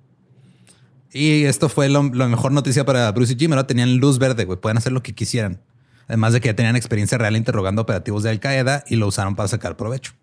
Y 1.12 1.44
esto 1.44 1.70
fue 1.70 1.90
la 1.90 2.02
mejor 2.02 2.52
noticia 2.52 2.86
para 2.86 3.12
Bruce 3.12 3.34
y 3.34 3.38
Jim. 3.38 3.54
Ahora 3.54 3.68
tenían 3.68 3.98
luz 3.98 4.20
verde, 4.20 4.46
güey. 4.46 4.60
Pueden 4.60 4.78
hacer 4.78 4.92
lo 4.92 5.04
que 5.04 5.16
quisieran. 5.16 5.62
Además 6.08 6.34
de 6.34 6.42
que 6.42 6.50
ya 6.50 6.56
tenían 6.56 6.76
experiencia 6.76 7.18
real 7.18 7.36
interrogando 7.36 7.82
operativos 7.82 8.24
de 8.24 8.30
Al 8.30 8.40
Qaeda 8.40 8.84
y 8.88 8.96
lo 8.96 9.08
usaron 9.08 9.36
para 9.36 9.50
sacar 9.50 9.78
provecho. 9.78 10.14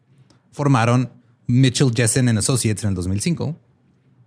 Formaron 0.53 1.11
Mitchell 1.47 1.93
Jessen 1.95 2.29
Associates 2.39 2.85
en 2.85 2.91
el 2.91 2.95
2005 2.95 3.59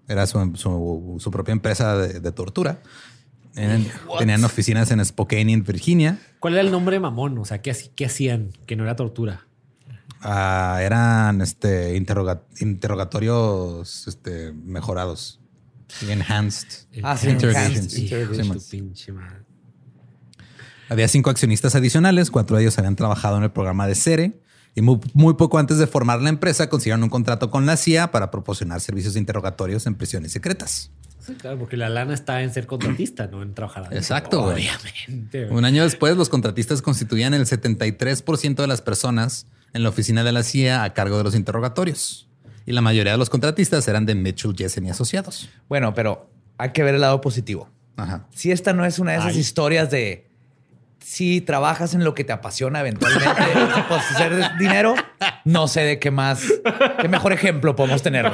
era 0.07 0.25
su, 0.25 1.29
propia 1.31 1.51
empresa 1.51 1.97
de, 1.97 2.31
tortura. 2.31 2.79
tenían 3.53 4.43
oficinas 4.45 4.89
en 4.91 5.03
Spokane, 5.03 5.51
en 5.51 5.63
Virginia. 5.63 6.19
¿Cuál 6.39 6.53
era 6.53 6.61
el 6.61 6.71
nombre 6.71 6.99
mamón? 6.99 7.37
O 7.37 7.45
sea, 7.45 7.61
¿qué, 7.61 7.75
hacían 8.05 8.51
que 8.65 8.75
no 8.75 8.83
era 8.83 8.95
tortura? 8.95 9.45
Ah, 10.21 10.79
eran 10.81 11.41
este, 11.41 11.95
interrogatorios 11.95 14.07
este, 14.07 14.53
mejorados. 14.53 15.39
Enhanced. 16.07 16.87
Ah, 17.03 17.17
sí, 17.17 17.29
enhanced. 17.29 18.13
Había 20.89 21.07
cinco 21.07 21.29
accionistas 21.29 21.75
adicionales, 21.75 22.31
cuatro 22.31 22.55
de 22.57 22.63
ellos 22.63 22.77
habían 22.77 22.95
trabajado 22.95 23.37
en 23.37 23.43
el 23.43 23.51
programa 23.51 23.87
de 23.87 23.95
CERE 23.95 24.41
y 24.77 24.81
muy, 24.81 25.33
poco 25.33 25.57
antes 25.57 25.79
de 25.79 25.87
formar 25.87 26.21
la 26.21 26.29
empresa 26.29 26.69
consiguieron 26.69 27.01
un 27.01 27.09
contrato 27.09 27.49
con 27.49 27.65
la 27.65 27.77
CIA 27.77 28.11
para 28.11 28.29
proporcionar 28.29 28.79
servicios 28.79 29.15
de 29.15 29.19
interrogatorios 29.19 29.87
en 29.87 29.95
prisiones 29.95 30.31
secretas. 30.31 30.91
Sí, 31.19 31.33
claro, 31.33 31.57
porque 31.57 31.77
la 31.77 31.89
lana 31.89 32.13
está 32.13 32.43
en 32.43 32.53
ser 32.53 32.67
contratista, 32.67 33.25
no 33.25 33.41
en 33.41 33.55
trabajar. 33.55 33.89
Exacto. 33.91 34.43
Obviamente. 34.43 35.47
Un 35.49 35.65
año 35.65 35.81
después, 35.81 36.15
los 36.15 36.29
contratistas 36.29 36.83
constituían 36.83 37.33
el 37.33 37.47
73% 37.47 38.55
de 38.55 38.67
las 38.67 38.81
personas 38.81 39.47
en 39.73 39.81
la 39.81 39.89
oficina 39.89 40.23
de 40.23 40.31
la 40.31 40.43
CIA 40.43 40.83
a 40.83 40.93
cargo 40.93 41.17
de 41.17 41.23
los 41.23 41.33
interrogatorios. 41.33 42.26
Y 42.67 42.73
la 42.73 42.81
mayoría 42.81 43.13
de 43.13 43.17
los 43.17 43.29
contratistas 43.29 43.87
eran 43.87 44.05
de 44.05 44.13
Mitchell, 44.13 44.53
Jessen 44.53 44.85
y 44.85 44.89
asociados. 44.89 45.49
Bueno, 45.69 45.93
pero 45.93 46.29
hay 46.57 46.71
que 46.71 46.83
ver 46.83 46.95
el 46.95 47.01
lado 47.01 47.21
positivo. 47.21 47.69
Ajá. 47.95 48.27
Si 48.35 48.51
esta 48.51 48.73
no 48.73 48.83
es 48.83 48.99
una 48.99 49.13
de 49.13 49.19
esas 49.19 49.37
historias 49.37 49.89
de 49.89 50.27
si 50.99 51.39
trabajas 51.39 51.93
en 51.93 52.03
lo 52.03 52.13
que 52.13 52.25
te 52.25 52.33
apasiona 52.33 52.81
eventualmente, 52.81 53.41
pues 53.87 54.01
hacer 54.11 54.57
dinero, 54.59 54.95
no 55.45 55.69
sé 55.69 55.79
de 55.81 55.99
qué 55.99 56.11
más, 56.11 56.41
qué 56.99 57.07
mejor 57.07 57.31
ejemplo 57.31 57.73
podemos 57.73 58.03
tener. 58.03 58.29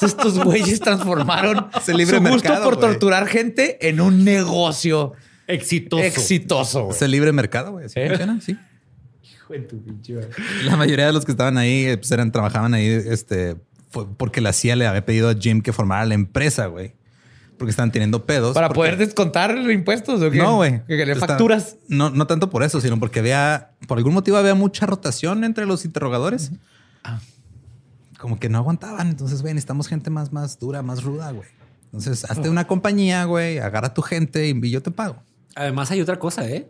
Estos 0.00 0.42
güeyes 0.42 0.80
transformaron 0.80 1.68
su 1.84 2.20
gusto 2.22 2.62
por 2.62 2.80
torturar 2.80 3.26
gente 3.26 3.86
en 3.86 4.00
un 4.00 4.24
negocio 4.24 5.12
exitoso. 5.46 6.02
Exitoso. 6.02 6.90
Es 6.92 7.02
el 7.02 7.10
libre 7.10 7.30
mercado, 7.32 7.72
güey. 7.72 7.90
¿Sí? 7.90 8.00
funciona? 8.08 8.40
Sí. 8.40 8.56
De 9.50 9.60
tu 9.60 9.82
pinche. 9.82 10.20
La 10.64 10.76
mayoría 10.76 11.06
de 11.06 11.12
los 11.12 11.24
que 11.24 11.32
estaban 11.32 11.58
ahí 11.58 11.86
eh, 11.86 11.96
pues 11.96 12.10
eran, 12.10 12.32
trabajaban 12.32 12.74
ahí 12.74 12.86
este, 12.86 13.56
porque 14.16 14.40
la 14.40 14.52
CIA 14.52 14.76
le 14.76 14.86
había 14.86 15.04
pedido 15.04 15.28
a 15.28 15.34
Jim 15.34 15.60
que 15.60 15.72
formara 15.72 16.04
la 16.06 16.14
empresa, 16.14 16.66
güey 16.66 16.94
porque 17.60 17.72
están 17.72 17.92
teniendo 17.92 18.24
pedos. 18.24 18.54
Para 18.54 18.70
poder 18.70 18.96
descontar 18.96 19.54
los 19.54 19.70
impuestos 19.70 20.22
o 20.22 20.30
qué? 20.30 20.38
No, 20.38 20.56
güey. 20.56 20.82
Que 20.86 21.04
le 21.04 21.14
facturas. 21.14 21.76
No, 21.88 22.08
no 22.08 22.26
tanto 22.26 22.48
por 22.48 22.62
eso, 22.62 22.80
sino 22.80 22.98
porque 22.98 23.18
había, 23.18 23.72
por 23.86 23.98
algún 23.98 24.14
motivo 24.14 24.38
había 24.38 24.54
mucha 24.54 24.86
rotación 24.86 25.44
entre 25.44 25.66
los 25.66 25.84
interrogadores. 25.84 26.52
Ah. 27.04 27.20
Como 28.18 28.40
que 28.40 28.48
no 28.48 28.56
aguantaban. 28.56 29.08
Entonces, 29.08 29.42
güey, 29.42 29.52
necesitamos 29.52 29.88
gente 29.88 30.08
más, 30.08 30.32
más 30.32 30.58
dura, 30.58 30.80
más 30.80 31.02
ruda, 31.02 31.32
güey. 31.32 31.46
Entonces, 31.84 32.24
hazte 32.30 32.48
una 32.48 32.66
compañía, 32.66 33.24
güey, 33.24 33.58
agarra 33.58 33.92
tu 33.92 34.00
gente 34.00 34.48
y 34.48 34.70
yo 34.70 34.80
te 34.80 34.90
pago. 34.90 35.22
Además, 35.54 35.90
hay 35.90 36.00
otra 36.00 36.18
cosa, 36.18 36.48
¿eh? 36.48 36.66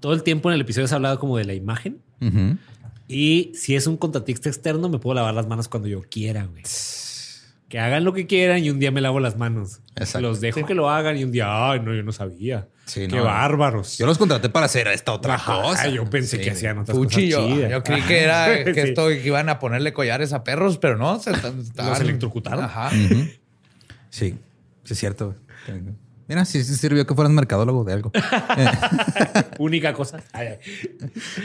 Todo 0.00 0.12
el 0.12 0.22
tiempo 0.22 0.50
en 0.50 0.54
el 0.54 0.60
episodio 0.60 0.88
se 0.88 0.94
ha 0.94 0.96
hablado 0.96 1.18
como 1.18 1.36
de 1.36 1.44
la 1.44 1.54
imagen. 1.54 2.00
Y 3.08 3.52
si 3.54 3.74
es 3.74 3.86
un 3.86 3.96
contratista 3.96 4.48
externo, 4.48 4.88
me 4.88 4.98
puedo 4.98 5.14
lavar 5.14 5.34
las 5.34 5.46
manos 5.46 5.68
cuando 5.68 5.88
yo 5.88 6.02
quiera, 6.10 6.44
güey 6.44 6.64
que 7.68 7.78
hagan 7.78 8.04
lo 8.04 8.14
que 8.14 8.26
quieran 8.26 8.64
y 8.64 8.70
un 8.70 8.78
día 8.78 8.90
me 8.90 9.00
lavo 9.00 9.20
las 9.20 9.36
manos. 9.36 9.80
Los 10.18 10.40
dejo 10.40 10.64
que 10.64 10.74
lo 10.74 10.88
hagan 10.88 11.18
y 11.18 11.24
un 11.24 11.32
día, 11.32 11.70
ay, 11.70 11.80
no, 11.80 11.94
yo 11.94 12.02
no 12.02 12.12
sabía. 12.12 12.66
Qué 12.92 13.20
bárbaros. 13.20 13.98
Yo 13.98 14.06
los 14.06 14.16
contraté 14.16 14.48
para 14.48 14.66
hacer 14.66 14.88
esta 14.88 15.12
otra 15.12 15.38
cosa. 15.38 15.88
Yo 15.88 16.08
pensé 16.08 16.40
que 16.40 16.52
hacían 16.52 16.78
otras 16.78 16.96
Cuchillo. 16.96 17.46
cosas 17.46 17.70
Yo 17.70 17.82
creí 17.82 18.02
que 18.02 18.22
era 18.22 18.64
que 18.72 18.80
esto 18.80 19.08
que 19.08 19.26
iban 19.26 19.50
a 19.50 19.58
ponerle 19.58 19.92
collares 19.92 20.32
a 20.32 20.44
perros, 20.44 20.78
pero 20.78 20.96
no. 20.96 21.20
Se, 21.20 21.30
los 21.76 22.00
electrocutaron. 22.00 22.64
Ajá. 22.64 22.90
Sí, 24.08 24.34
sí 24.84 24.92
es 24.94 24.98
cierto. 24.98 25.34
Mira, 26.28 26.44
sí, 26.44 26.62
sí 26.62 26.74
sirvió 26.76 27.06
que 27.06 27.14
fueras 27.14 27.32
mercadólogo 27.32 27.84
de 27.84 27.94
algo. 27.94 28.12
Única 29.58 29.94
cosa. 29.94 30.22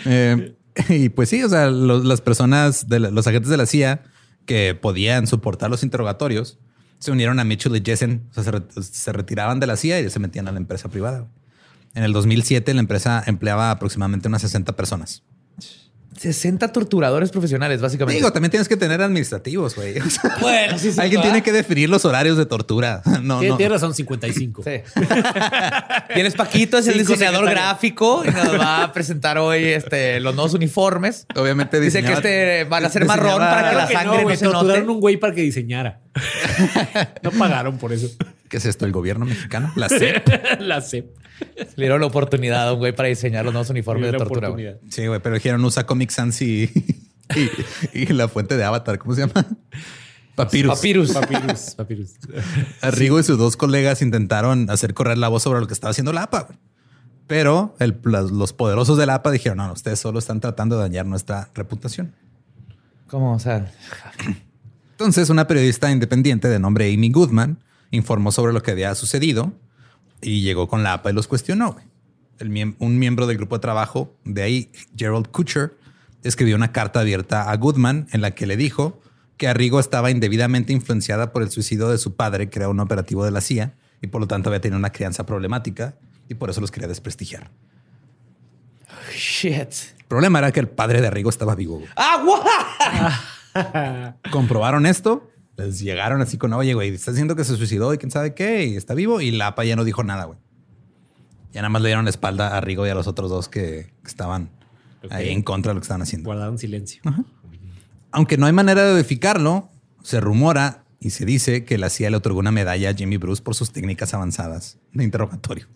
Eh, 0.06 0.56
y 0.90 1.10
pues 1.10 1.30
sí, 1.30 1.42
o 1.42 1.50
sea, 1.50 1.72
las 1.72 2.22
personas, 2.22 2.90
de 2.90 3.00
los 3.00 3.26
agentes 3.26 3.50
de 3.50 3.58
la 3.58 3.66
CIA 3.66 4.04
que 4.46 4.76
podían 4.76 5.26
soportar 5.26 5.70
los 5.70 5.84
interrogatorios, 5.84 6.60
se 7.00 7.12
unieron 7.12 7.40
a 7.40 7.44
Mitchell 7.44 7.76
y 7.76 7.82
Jessen, 7.84 8.30
o 8.36 8.44
sea, 8.44 8.64
se, 8.82 9.12
retiraban 9.14 9.60
de 9.60 9.68
la 9.68 9.78
CIA 9.78 10.02
y 10.02 10.10
se 10.10 10.20
metían 10.20 10.48
a 10.48 10.52
la 10.52 10.58
empresa 10.58 10.90
privada. 10.90 11.28
En 11.96 12.04
el 12.04 12.12
2007 12.12 12.74
la 12.74 12.80
empresa 12.80 13.24
empleaba 13.26 13.72
aproximadamente 13.72 14.28
unas 14.28 14.42
60 14.42 14.76
personas. 14.76 15.24
60 16.18 16.72
torturadores 16.72 17.32
profesionales, 17.32 17.82
básicamente. 17.82 18.18
Digo, 18.18 18.32
también 18.32 18.52
tienes 18.52 18.68
que 18.68 18.78
tener 18.78 19.02
administrativos, 19.02 19.76
güey. 19.76 19.96
bueno, 20.42 20.78
sí, 20.78 20.92
sí. 20.92 21.00
Alguien 21.00 21.22
tiene 21.22 21.44
que 21.44 21.52
definir 21.52 21.90
los 21.90 22.06
horarios 22.06 22.38
de 22.38 22.46
tortura. 22.46 23.02
No, 23.24 23.40
Tiene, 23.40 23.52
no. 23.52 23.58
tiene 23.58 23.74
razón, 23.76 23.94
55. 23.94 24.64
Sí. 24.64 24.72
Tienes 26.14 26.34
Paquito, 26.34 26.78
es 26.78 26.88
el 26.88 26.98
diseñador 26.98 27.50
gráfico 27.50 28.24
y 28.26 28.32
nos 28.32 28.60
va 28.60 28.84
a 28.84 28.92
presentar 28.92 29.38
hoy 29.38 29.64
este, 29.64 30.20
los 30.20 30.36
nuevos 30.36 30.54
uniformes. 30.54 31.26
Obviamente 31.36 31.80
Dice 31.80 32.04
que 32.04 32.12
este 32.12 32.64
van 32.66 32.84
a 32.84 32.90
ser 32.90 33.06
marrón 33.06 33.38
para 33.38 33.70
que 33.70 33.76
la 33.78 33.88
sangre 33.88 34.18
no, 34.18 34.24
güey, 34.24 34.36
se 34.36 34.46
torturaron 34.46 34.82
note. 34.82 34.92
un 34.92 35.00
güey 35.00 35.18
para 35.18 35.34
que 35.34 35.42
diseñara. 35.42 36.02
no 37.22 37.32
pagaron 37.32 37.78
por 37.78 37.94
eso. 37.94 38.10
¿Qué 38.54 38.58
es 38.58 38.66
esto? 38.68 38.86
¿El 38.86 38.92
gobierno 38.92 39.26
mexicano? 39.26 39.72
La 39.76 39.90
CEP. 39.90 40.28
la 40.60 40.80
CEP. 40.80 41.08
Le 41.76 41.86
dieron 41.86 42.02
la 42.02 42.06
oportunidad 42.06 42.68
a 42.70 42.74
un 42.74 42.78
güey 42.78 42.96
para 42.96 43.10
diseñar 43.10 43.44
los 43.44 43.52
nuevos 43.52 43.72
uniformes 43.72 44.12
de 44.12 44.18
tortura. 44.20 44.50
güey. 44.50 44.76
Sí, 44.92 45.08
güey, 45.08 45.20
pero 45.24 45.34
dijeron 45.34 45.66
usa 45.66 45.88
Comic 45.88 46.12
Sans 46.12 46.40
y, 46.44 46.70
y, 47.94 48.00
y 48.00 48.06
la 48.14 48.28
fuente 48.28 48.56
de 48.56 48.64
Avatar. 48.64 49.00
¿Cómo 49.00 49.16
se 49.16 49.22
llama? 49.22 49.44
Papyrus. 50.36 50.76
Papyrus. 50.76 51.12
Papyrus. 51.14 51.72
Papyrus. 51.78 52.12
Rigo 52.92 53.20
y 53.20 53.24
sus 53.24 53.40
dos 53.40 53.58
colegas 53.58 54.04
intentaron 54.04 54.70
hacer 54.70 54.94
correr 54.94 55.18
la 55.18 55.30
voz 55.30 55.42
sobre 55.42 55.60
lo 55.60 55.66
que 55.66 55.74
estaba 55.74 55.90
haciendo 55.90 56.14
la 56.14 56.22
APA. 56.22 56.42
güey. 56.44 56.60
Pero 57.26 57.76
el- 57.80 58.00
los 58.04 58.54
poderosos 58.54 59.00
de 59.00 59.08
la 59.08 59.16
APA 59.16 59.32
dijeron, 59.32 59.58
no, 59.58 59.74
ustedes 59.74 59.98
solo 59.98 60.20
están 60.20 60.42
tratando 60.42 60.76
de 60.76 60.84
dañar 60.84 61.08
nuestra 61.08 61.50
reputación. 61.56 62.14
¿Cómo? 63.08 63.34
O 63.34 63.40
sea, 63.40 63.72
Entonces, 64.92 65.32
una 65.32 65.48
periodista 65.48 65.90
independiente 65.92 66.48
de 66.50 66.60
nombre 66.60 66.94
Amy 66.94 67.10
Goodman 67.12 67.63
informó 67.94 68.32
sobre 68.32 68.54
lo 68.54 68.64
que 68.64 68.72
había 68.72 68.94
sucedido 68.96 69.54
y 70.20 70.42
llegó 70.42 70.68
con 70.68 70.84
la 70.84 70.94
APA 70.94 71.12
y 71.12 71.14
los 71.14 71.28
cuestionó. 71.28 71.78
El 72.40 72.76
un 72.80 73.00
miembro 73.00 73.28
del 73.28 73.38
grupo 73.38 73.56
de 73.56 73.62
trabajo 73.62 74.16
de 74.26 74.42
ahí, 74.42 74.72
Gerald 74.98 75.28
Kutcher, 75.28 75.78
escribió 76.24 76.56
una 76.56 76.72
carta 76.72 77.02
abierta 77.02 77.52
a 77.52 77.56
Goodman 77.56 78.08
en 78.12 78.22
la 78.22 78.32
que 78.32 78.48
le 78.48 78.58
dijo 78.58 79.00
que 79.38 79.48
Arrigo 79.48 79.80
estaba 79.80 80.10
indebidamente 80.10 80.74
influenciada 80.74 81.32
por 81.32 81.44
el 81.44 81.52
suicidio 81.52 81.90
de 81.90 82.00
su 82.00 82.16
padre, 82.16 82.50
que 82.50 82.60
era 82.60 82.70
un 82.70 82.80
operativo 82.80 83.26
de 83.26 83.32
la 83.32 83.42
CIA, 83.42 83.74
y 84.02 84.08
por 84.08 84.22
lo 84.22 84.28
tanto 84.28 84.50
había 84.50 84.60
tenido 84.60 84.80
una 84.80 84.92
crianza 84.92 85.26
problemática 85.26 85.96
y 86.28 86.34
por 86.34 86.50
eso 86.50 86.62
los 86.62 86.72
quería 86.72 86.88
desprestigiar. 86.88 87.52
shit. 89.16 89.74
El 90.00 90.06
problema 90.08 90.40
era 90.40 90.52
que 90.52 90.60
el 90.60 90.68
padre 90.68 91.00
de 91.00 91.08
Arrigo 91.08 91.30
estaba 91.30 91.54
vivo. 91.54 91.84
¡Ah, 91.96 92.24
comprobaron 94.32 94.88
esto, 94.88 95.30
les 95.58 95.80
llegaron 95.80 96.22
así 96.22 96.38
con, 96.38 96.52
oye, 96.54 96.74
güey, 96.74 96.94
está 96.94 97.12
diciendo 97.12 97.36
que 97.36 97.44
se 97.44 97.56
suicidó 97.58 97.94
y 97.94 97.98
quién 97.98 98.12
sabe 98.12 98.34
qué, 98.34 98.66
y 98.66 98.76
está 98.76 98.94
vivo, 98.94 99.22
y 99.22 99.32
la 99.32 99.48
APA 99.48 99.64
ya 99.66 99.76
no 99.76 99.84
dijo 99.84 100.04
nada, 100.04 100.26
güey. 100.26 100.40
Ya 101.52 101.62
nada 101.62 101.70
más 101.70 101.82
le 101.84 101.90
dieron 101.90 102.06
la 102.06 102.10
espalda 102.10 102.58
a 102.58 102.62
Rigo 102.62 102.88
y 102.88 102.90
a 102.90 102.96
los 102.96 103.06
otros 103.08 103.30
dos 103.30 103.48
que, 103.50 103.92
que 104.02 104.08
estaban 104.08 104.50
ahí 105.12 105.30
en 105.30 105.44
contra 105.44 105.70
de 105.70 105.76
lo 105.76 105.82
que 105.82 105.86
estaban 105.86 106.02
haciendo. 106.02 106.26
Guardaron 106.28 106.58
silencio. 106.58 107.02
Aunque 108.12 108.38
no 108.38 108.48
hay 108.48 108.54
manera 108.54 108.84
de 108.86 108.94
verificarlo, 108.94 109.70
se 110.02 110.20
rumora 110.20 110.84
y 111.00 111.12
se 111.12 111.26
dice 111.26 111.64
que 111.66 111.78
la 111.78 111.90
CIA 111.90 112.10
le 112.10 112.18
otorgó 112.18 112.40
una 112.40 112.52
medalla 112.52 112.90
a 112.90 112.94
Jimmy 112.96 113.18
Bruce 113.18 113.44
por 113.44 113.54
sus 113.54 113.72
técnicas 113.72 114.14
avanzadas 114.16 114.78
de 114.94 115.04
interrogatorio. 115.04 115.68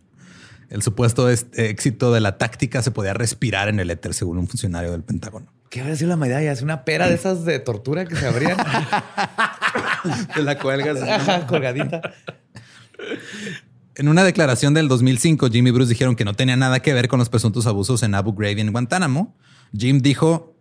El 0.70 0.82
supuesto 0.82 1.30
est- 1.30 1.58
éxito 1.60 2.12
de 2.12 2.22
la 2.22 2.38
táctica 2.38 2.82
se 2.82 2.92
podía 2.92 3.14
respirar 3.14 3.68
en 3.70 3.80
el 3.80 3.90
éter, 3.92 4.14
según 4.14 4.38
un 4.38 4.48
funcionario 4.48 4.92
del 4.92 5.04
Pentágono. 5.04 5.54
¿Qué 5.70 5.82
habría 5.82 5.96
sido 5.96 6.10
la 6.10 6.18
medalla? 6.18 6.52
¿Es 6.52 6.62
una 6.62 6.86
pera 6.86 7.08
de 7.08 7.16
esas 7.16 7.44
de 7.46 7.60
tortura 7.60 8.06
que 8.06 8.16
se 8.16 8.26
abrían? 8.26 8.58
Te 10.34 10.42
la 10.42 10.58
cuelgas. 10.58 11.02
Ajá, 11.02 11.48
colgadita. 11.48 12.02
En 13.96 14.08
una 14.08 14.24
declaración 14.24 14.74
del 14.74 14.88
2005, 14.88 15.50
Jimmy 15.50 15.70
y 15.70 15.74
Bruce 15.74 15.90
dijeron 15.90 16.16
que 16.16 16.24
no 16.24 16.36
tenía 16.36 16.56
nada 16.56 16.82
que 16.82 16.94
ver 16.94 17.08
con 17.08 17.20
los 17.20 17.30
presuntos 17.30 17.66
abusos 17.66 18.04
en 18.04 18.14
Abu 18.14 18.34
Ghraib 18.34 18.58
y 18.60 18.62
en 18.62 18.72
Guantánamo. 18.72 19.36
Jim 19.76 20.02
dijo, 20.02 20.56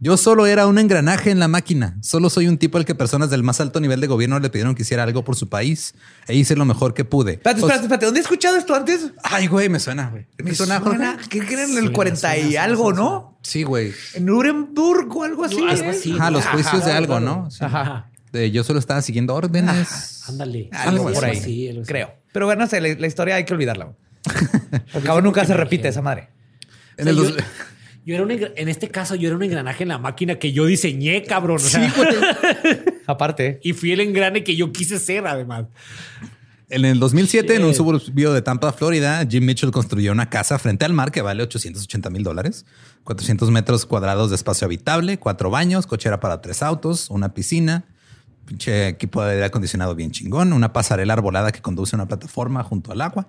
yo 0.00 0.16
solo 0.16 0.46
era 0.46 0.66
un 0.66 0.80
engranaje 0.80 1.30
en 1.30 1.38
la 1.38 1.46
máquina. 1.46 1.96
Solo 2.02 2.28
soy 2.28 2.48
un 2.48 2.58
tipo 2.58 2.78
al 2.78 2.84
que 2.84 2.96
personas 2.96 3.30
del 3.30 3.44
más 3.44 3.60
alto 3.60 3.78
nivel 3.78 4.00
de 4.00 4.08
gobierno 4.08 4.40
le 4.40 4.50
pidieron 4.50 4.74
que 4.74 4.82
hiciera 4.82 5.04
algo 5.04 5.22
por 5.22 5.36
su 5.36 5.48
país 5.48 5.94
e 6.26 6.34
hice 6.34 6.56
lo 6.56 6.64
mejor 6.64 6.92
que 6.92 7.04
pude. 7.04 7.34
Espérate, 7.34 7.60
espérate, 7.60 7.82
espérate. 7.84 8.06
¿Dónde 8.06 8.18
he 8.18 8.22
escuchado 8.24 8.56
esto 8.56 8.74
antes? 8.74 9.12
Ay, 9.22 9.46
güey, 9.46 9.68
me 9.68 9.78
suena, 9.78 10.10
güey. 10.10 10.26
Me, 10.42 10.52
suena, 10.52 10.80
Jorge? 10.80 11.06
¿Qué 11.28 11.38
creen 11.38 11.70
en 11.70 11.76
el 11.76 11.82
Suena, 11.84 11.92
40 11.92 12.36
y 12.36 12.42
suena, 12.42 12.64
algo, 12.64 12.84
suena, 12.86 13.00
no? 13.00 13.38
Sí, 13.42 13.62
güey. 13.62 13.92
En 14.14 14.26
Nuremberg 14.26 15.16
o 15.16 15.22
algo 15.22 15.44
así. 15.44 15.64
algo 15.64 15.90
así. 15.90 16.12
Ajá, 16.18 16.32
los 16.32 16.46
juicios 16.46 16.84
de 16.84 16.90
algo. 16.90 17.20
¿no? 17.20 17.48
Sí. 17.48 17.64
Ajá. 17.64 18.10
Yo 18.32 18.64
solo 18.64 18.78
estaba 18.78 19.02
siguiendo 19.02 19.34
órdenes. 19.34 20.24
Ándale. 20.28 20.68
Algo 20.72 21.08
Sí, 21.08 21.14
por 21.14 21.24
ahí. 21.24 21.36
sí, 21.40 21.68
algo 21.68 21.82
creo. 21.84 22.14
Pero 22.32 22.46
bueno, 22.46 22.62
no 22.62 22.68
sé, 22.68 22.80
la, 22.80 22.88
la 22.94 23.06
historia 23.06 23.34
hay 23.36 23.44
que 23.44 23.52
olvidarla. 23.54 23.92
cabo 25.04 25.20
nunca 25.20 25.44
se 25.44 25.54
repite 25.54 25.88
esa 25.88 26.00
madre. 26.02 26.28
En 26.96 27.08
O 27.08 27.10
el 27.10 27.16
sea, 27.16 27.24
dos- 27.24 27.36
yo, 27.36 27.42
yo 28.06 28.14
era 28.14 28.22
un 28.24 28.30
en 28.30 28.68
este 28.68 28.88
caso, 28.88 29.14
yo 29.16 29.28
era 29.28 29.36
un 29.36 29.42
engranaje 29.42 29.82
en 29.82 29.88
la 29.90 29.98
máquina 29.98 30.38
que 30.38 30.52
yo 30.52 30.64
diseñé, 30.66 31.22
cabrón. 31.24 31.56
O 31.56 31.58
sea, 31.60 31.92
Aparte, 33.06 33.60
y 33.62 33.72
fui 33.72 33.92
el 33.92 34.00
engrane 34.00 34.44
que 34.44 34.56
yo 34.56 34.72
quise 34.72 34.98
ser, 34.98 35.26
además. 35.26 35.66
En 36.68 36.86
el 36.86 36.98
2007, 37.00 37.56
en 37.56 37.64
un 37.64 37.74
suburbio 37.74 38.32
de 38.32 38.40
Tampa, 38.40 38.72
Florida, 38.72 39.26
Jim 39.28 39.44
Mitchell 39.44 39.70
construyó 39.70 40.10
una 40.12 40.30
casa 40.30 40.58
frente 40.58 40.86
al 40.86 40.94
mar 40.94 41.12
que 41.12 41.20
vale 41.20 41.42
880 41.42 42.08
mil 42.08 42.22
dólares, 42.22 42.64
400 43.04 43.50
metros 43.50 43.84
cuadrados 43.84 44.30
de 44.30 44.36
espacio 44.36 44.64
habitable, 44.64 45.18
cuatro 45.18 45.50
baños, 45.50 45.86
cochera 45.86 46.18
para 46.18 46.40
tres 46.40 46.62
autos, 46.62 47.10
una 47.10 47.34
piscina, 47.34 47.84
pinche 48.44 48.88
equipo 48.88 49.22
de 49.24 49.32
aire 49.32 49.44
acondicionado 49.44 49.94
bien 49.94 50.10
chingón, 50.10 50.52
una 50.52 50.72
pasarela 50.72 51.12
arbolada 51.12 51.52
que 51.52 51.60
conduce 51.60 51.94
a 51.94 51.98
una 51.98 52.08
plataforma 52.08 52.62
junto 52.62 52.92
al 52.92 53.00
agua. 53.00 53.28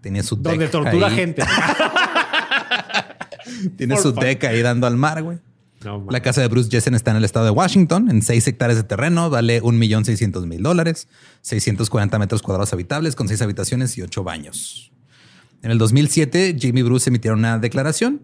Tiene 0.00 0.22
su 0.22 0.36
Donde 0.36 0.58
deck 0.58 0.70
tortura 0.70 1.08
ahí. 1.08 1.16
gente. 1.16 1.42
Tiene 3.76 3.94
Por 3.94 4.02
su 4.02 4.10
favor. 4.10 4.24
deck 4.24 4.44
ahí 4.44 4.62
dando 4.62 4.86
al 4.86 4.96
mar, 4.96 5.22
güey. 5.22 5.38
No. 5.84 6.04
La 6.10 6.20
casa 6.20 6.40
de 6.40 6.48
Bruce 6.48 6.68
Jessen 6.70 6.94
está 6.94 7.12
en 7.12 7.18
el 7.18 7.24
estado 7.24 7.44
de 7.44 7.52
Washington, 7.52 8.10
en 8.10 8.22
6 8.22 8.48
hectáreas 8.48 8.76
de 8.78 8.82
terreno, 8.82 9.30
vale 9.30 9.62
1.600.000 9.62 10.60
dólares, 10.60 11.06
640 11.42 12.18
metros 12.18 12.42
cuadrados 12.42 12.72
habitables 12.72 13.14
con 13.14 13.28
6 13.28 13.40
habitaciones 13.42 13.96
y 13.96 14.02
8 14.02 14.24
baños. 14.24 14.90
En 15.62 15.70
el 15.70 15.78
2007, 15.78 16.56
Jimmy 16.58 16.82
Bruce 16.82 17.10
emitieron 17.10 17.38
una 17.40 17.58
declaración. 17.58 18.22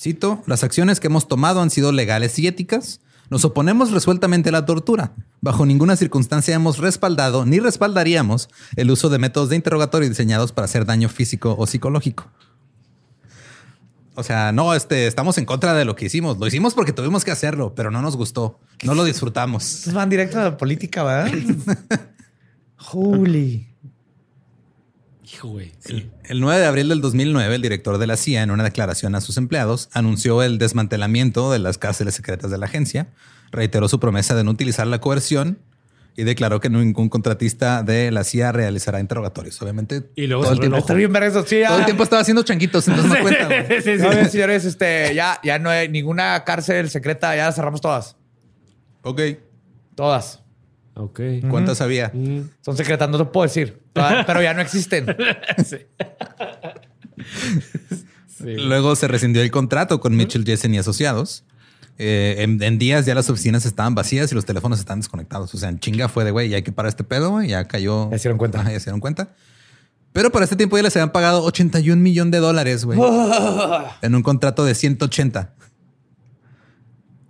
Cito, 0.00 0.42
las 0.46 0.62
acciones 0.62 1.00
que 1.00 1.08
hemos 1.08 1.26
tomado 1.28 1.60
han 1.60 1.70
sido 1.70 1.90
legales 1.92 2.38
y 2.38 2.46
éticas. 2.46 3.00
Nos 3.30 3.44
oponemos 3.44 3.90
resueltamente 3.90 4.50
a 4.50 4.52
la 4.52 4.66
tortura. 4.66 5.12
Bajo 5.40 5.66
ninguna 5.66 5.96
circunstancia 5.96 6.54
hemos 6.54 6.78
respaldado 6.78 7.46
ni 7.46 7.58
respaldaríamos 7.58 8.48
el 8.76 8.90
uso 8.90 9.08
de 9.08 9.18
métodos 9.18 9.48
de 9.48 9.56
interrogatorio 9.56 10.08
diseñados 10.08 10.52
para 10.52 10.66
hacer 10.66 10.84
daño 10.84 11.08
físico 11.08 11.56
o 11.58 11.66
psicológico. 11.66 12.30
O 14.16 14.22
sea, 14.22 14.52
no, 14.52 14.74
este, 14.74 15.06
estamos 15.06 15.38
en 15.38 15.44
contra 15.44 15.74
de 15.74 15.84
lo 15.84 15.96
que 15.96 16.06
hicimos. 16.06 16.38
Lo 16.38 16.46
hicimos 16.46 16.74
porque 16.74 16.92
tuvimos 16.92 17.24
que 17.24 17.32
hacerlo, 17.32 17.74
pero 17.74 17.90
no 17.90 18.00
nos 18.00 18.16
gustó. 18.16 18.60
No 18.84 18.94
lo 18.94 19.04
disfrutamos. 19.04 19.90
van 19.92 20.08
directo 20.08 20.38
a 20.38 20.44
la 20.44 20.56
política, 20.56 21.02
¿verdad? 21.02 21.32
Holy. 22.92 23.73
Hijo, 25.34 25.48
güey. 25.48 25.72
Sí. 25.80 26.08
El 26.24 26.40
9 26.40 26.60
de 26.60 26.66
abril 26.66 26.88
del 26.88 27.00
2009, 27.00 27.56
el 27.56 27.62
director 27.62 27.98
de 27.98 28.06
la 28.06 28.16
CIA, 28.16 28.42
en 28.44 28.52
una 28.52 28.62
declaración 28.62 29.16
a 29.16 29.20
sus 29.20 29.36
empleados, 29.36 29.88
anunció 29.92 30.42
el 30.44 30.58
desmantelamiento 30.58 31.50
de 31.50 31.58
las 31.58 31.76
cárceles 31.76 32.14
secretas 32.14 32.52
de 32.52 32.58
la 32.58 32.66
agencia, 32.66 33.08
reiteró 33.50 33.88
su 33.88 33.98
promesa 33.98 34.36
de 34.36 34.44
no 34.44 34.52
utilizar 34.52 34.86
la 34.86 35.00
coerción 35.00 35.58
y 36.16 36.22
declaró 36.22 36.60
que 36.60 36.70
ningún 36.70 37.08
contratista 37.08 37.82
de 37.82 38.12
la 38.12 38.22
CIA 38.22 38.52
realizará 38.52 39.00
interrogatorios. 39.00 39.60
Obviamente, 39.60 40.04
Y 40.14 40.28
luego 40.28 40.44
todo, 40.44 40.52
el 40.52 40.60
tiempo, 40.60 40.76
ojo. 40.76 40.84
Está 40.84 40.94
bien 40.94 41.12
ver 41.12 41.24
eso. 41.24 41.44
Sí, 41.44 41.58
ya. 41.58 41.68
todo 41.68 41.78
el 41.80 41.84
tiempo 41.84 42.04
estaba 42.04 42.22
haciendo 42.22 42.44
changuitos, 42.44 42.86
entonces 42.86 43.12
no 43.12 43.20
cuenta. 43.22 43.48
Sí, 43.48 43.82
sí, 43.82 43.96
sí. 43.96 44.02
No, 44.02 44.10
bien, 44.10 44.30
señores, 44.30 44.64
este, 44.64 45.12
ya, 45.16 45.40
ya 45.42 45.58
no 45.58 45.68
hay 45.68 45.88
ninguna 45.88 46.44
cárcel 46.44 46.90
secreta. 46.90 47.34
Ya 47.34 47.46
las 47.46 47.56
cerramos 47.56 47.80
todas. 47.80 48.16
Ok. 49.02 49.20
Todas. 49.96 50.43
Ok. 50.94 51.20
¿Cuántas 51.50 51.80
había? 51.80 52.10
Mm. 52.14 52.48
Son 52.60 52.76
secretas, 52.76 53.08
no 53.10 53.18
te 53.18 53.24
puedo 53.24 53.44
decir. 53.44 53.80
Todas- 53.92 54.24
Pero 54.26 54.42
ya 54.42 54.54
no 54.54 54.60
existen. 54.62 55.06
Sí. 55.66 55.76
Sí. 58.26 58.54
Luego 58.56 58.96
se 58.96 59.06
rescindió 59.08 59.42
el 59.42 59.50
contrato 59.50 60.00
con 60.00 60.16
Mitchell 60.16 60.44
Jessen 60.44 60.74
y 60.74 60.78
asociados. 60.78 61.44
Eh, 61.98 62.36
en, 62.40 62.60
en 62.62 62.78
días 62.78 63.06
ya 63.06 63.14
las 63.14 63.30
oficinas 63.30 63.64
estaban 63.66 63.94
vacías 63.94 64.32
y 64.32 64.34
los 64.34 64.44
teléfonos 64.44 64.80
estaban 64.80 65.00
desconectados. 65.00 65.54
O 65.54 65.58
sea, 65.58 65.68
en 65.68 65.78
chinga 65.78 66.08
fue 66.08 66.24
de 66.24 66.32
güey, 66.32 66.48
ya 66.48 66.56
hay 66.56 66.62
que 66.62 66.72
parar 66.72 66.88
este 66.88 67.04
pedo, 67.04 67.40
ya 67.42 67.64
cayó. 67.66 68.10
Ya 68.10 68.18
se 68.18 68.22
dieron 68.24 68.38
cuenta. 68.38 68.60
Ajá, 68.60 68.72
ya 68.72 68.80
se 68.80 68.86
dieron 68.86 69.00
cuenta. 69.00 69.34
Pero 70.12 70.30
para 70.30 70.44
este 70.44 70.56
tiempo 70.56 70.76
ya 70.76 70.82
les 70.82 70.96
habían 70.96 71.12
pagado 71.12 71.42
81 71.44 72.00
millones 72.02 72.32
de 72.32 72.38
dólares, 72.38 72.84
güey, 72.84 72.98
en 74.02 74.14
un 74.14 74.22
contrato 74.22 74.64
de 74.64 74.74
180. 74.74 75.54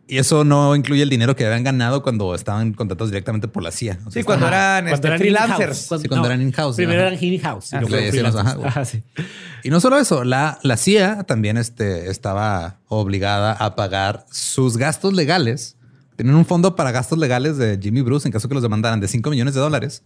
Y 0.07 0.19
eso 0.19 0.45
no 0.45 0.77
incluye 0.77 1.03
el 1.03 1.09
dinero 1.09 1.35
que 1.35 1.47
habían 1.47 1.65
ganado 1.65 2.03
cuando 2.03 2.35
estaban 2.35 2.75
contratados 2.75 3.11
directamente 3.11 3.49
por 3.49 3.63
la 3.63 3.71
CIA. 3.71 3.99
O 4.07 4.11
sea, 4.11 4.21
Sí, 4.21 4.25
cuando 4.25 4.47
eran, 4.49 4.85
Cuando 4.85 4.95
este, 4.95 5.07
eran 5.09 5.19
freelancers. 5.19 5.79
Sí, 6.03 6.09
cuando 6.09 6.27
eran 6.27 6.43
in-house, 6.43 6.77
Primero 6.77 7.01
ajá. 7.03 7.13
eran 7.15 7.25
in-house. 7.25 7.73
y 7.73 7.77
Ah, 7.77 8.85
sí, 8.85 9.03
sí. 9.17 9.25
Y 9.63 9.71
no 9.71 9.81
solo 9.81 9.99
eso, 9.99 10.25
la, 10.25 10.59
la 10.63 10.77
CIA 10.77 11.23
también 11.23 11.57
este, 11.57 12.11
estaba 12.11 12.81
obligada 12.89 13.53
a 13.53 13.75
pagar 13.77 14.27
sus 14.31 14.77
gastos 14.77 15.15
legales. 15.15 15.77
Tienen 16.17 16.35
un 16.35 16.45
fondo 16.45 16.77
para 16.77 16.93
gastos 16.93 17.19
legales 17.19 17.57
de 17.57 17.79
Jimmy 17.83 18.03
Bruce 18.03 18.29
en 18.29 18.33
caso 18.33 18.47
que 18.47 18.55
los 18.55 18.63
demandaran 18.63 19.01
de 19.01 19.09
5 19.09 19.31
millones 19.31 19.55
de 19.55 19.61
dólares, 19.61 20.03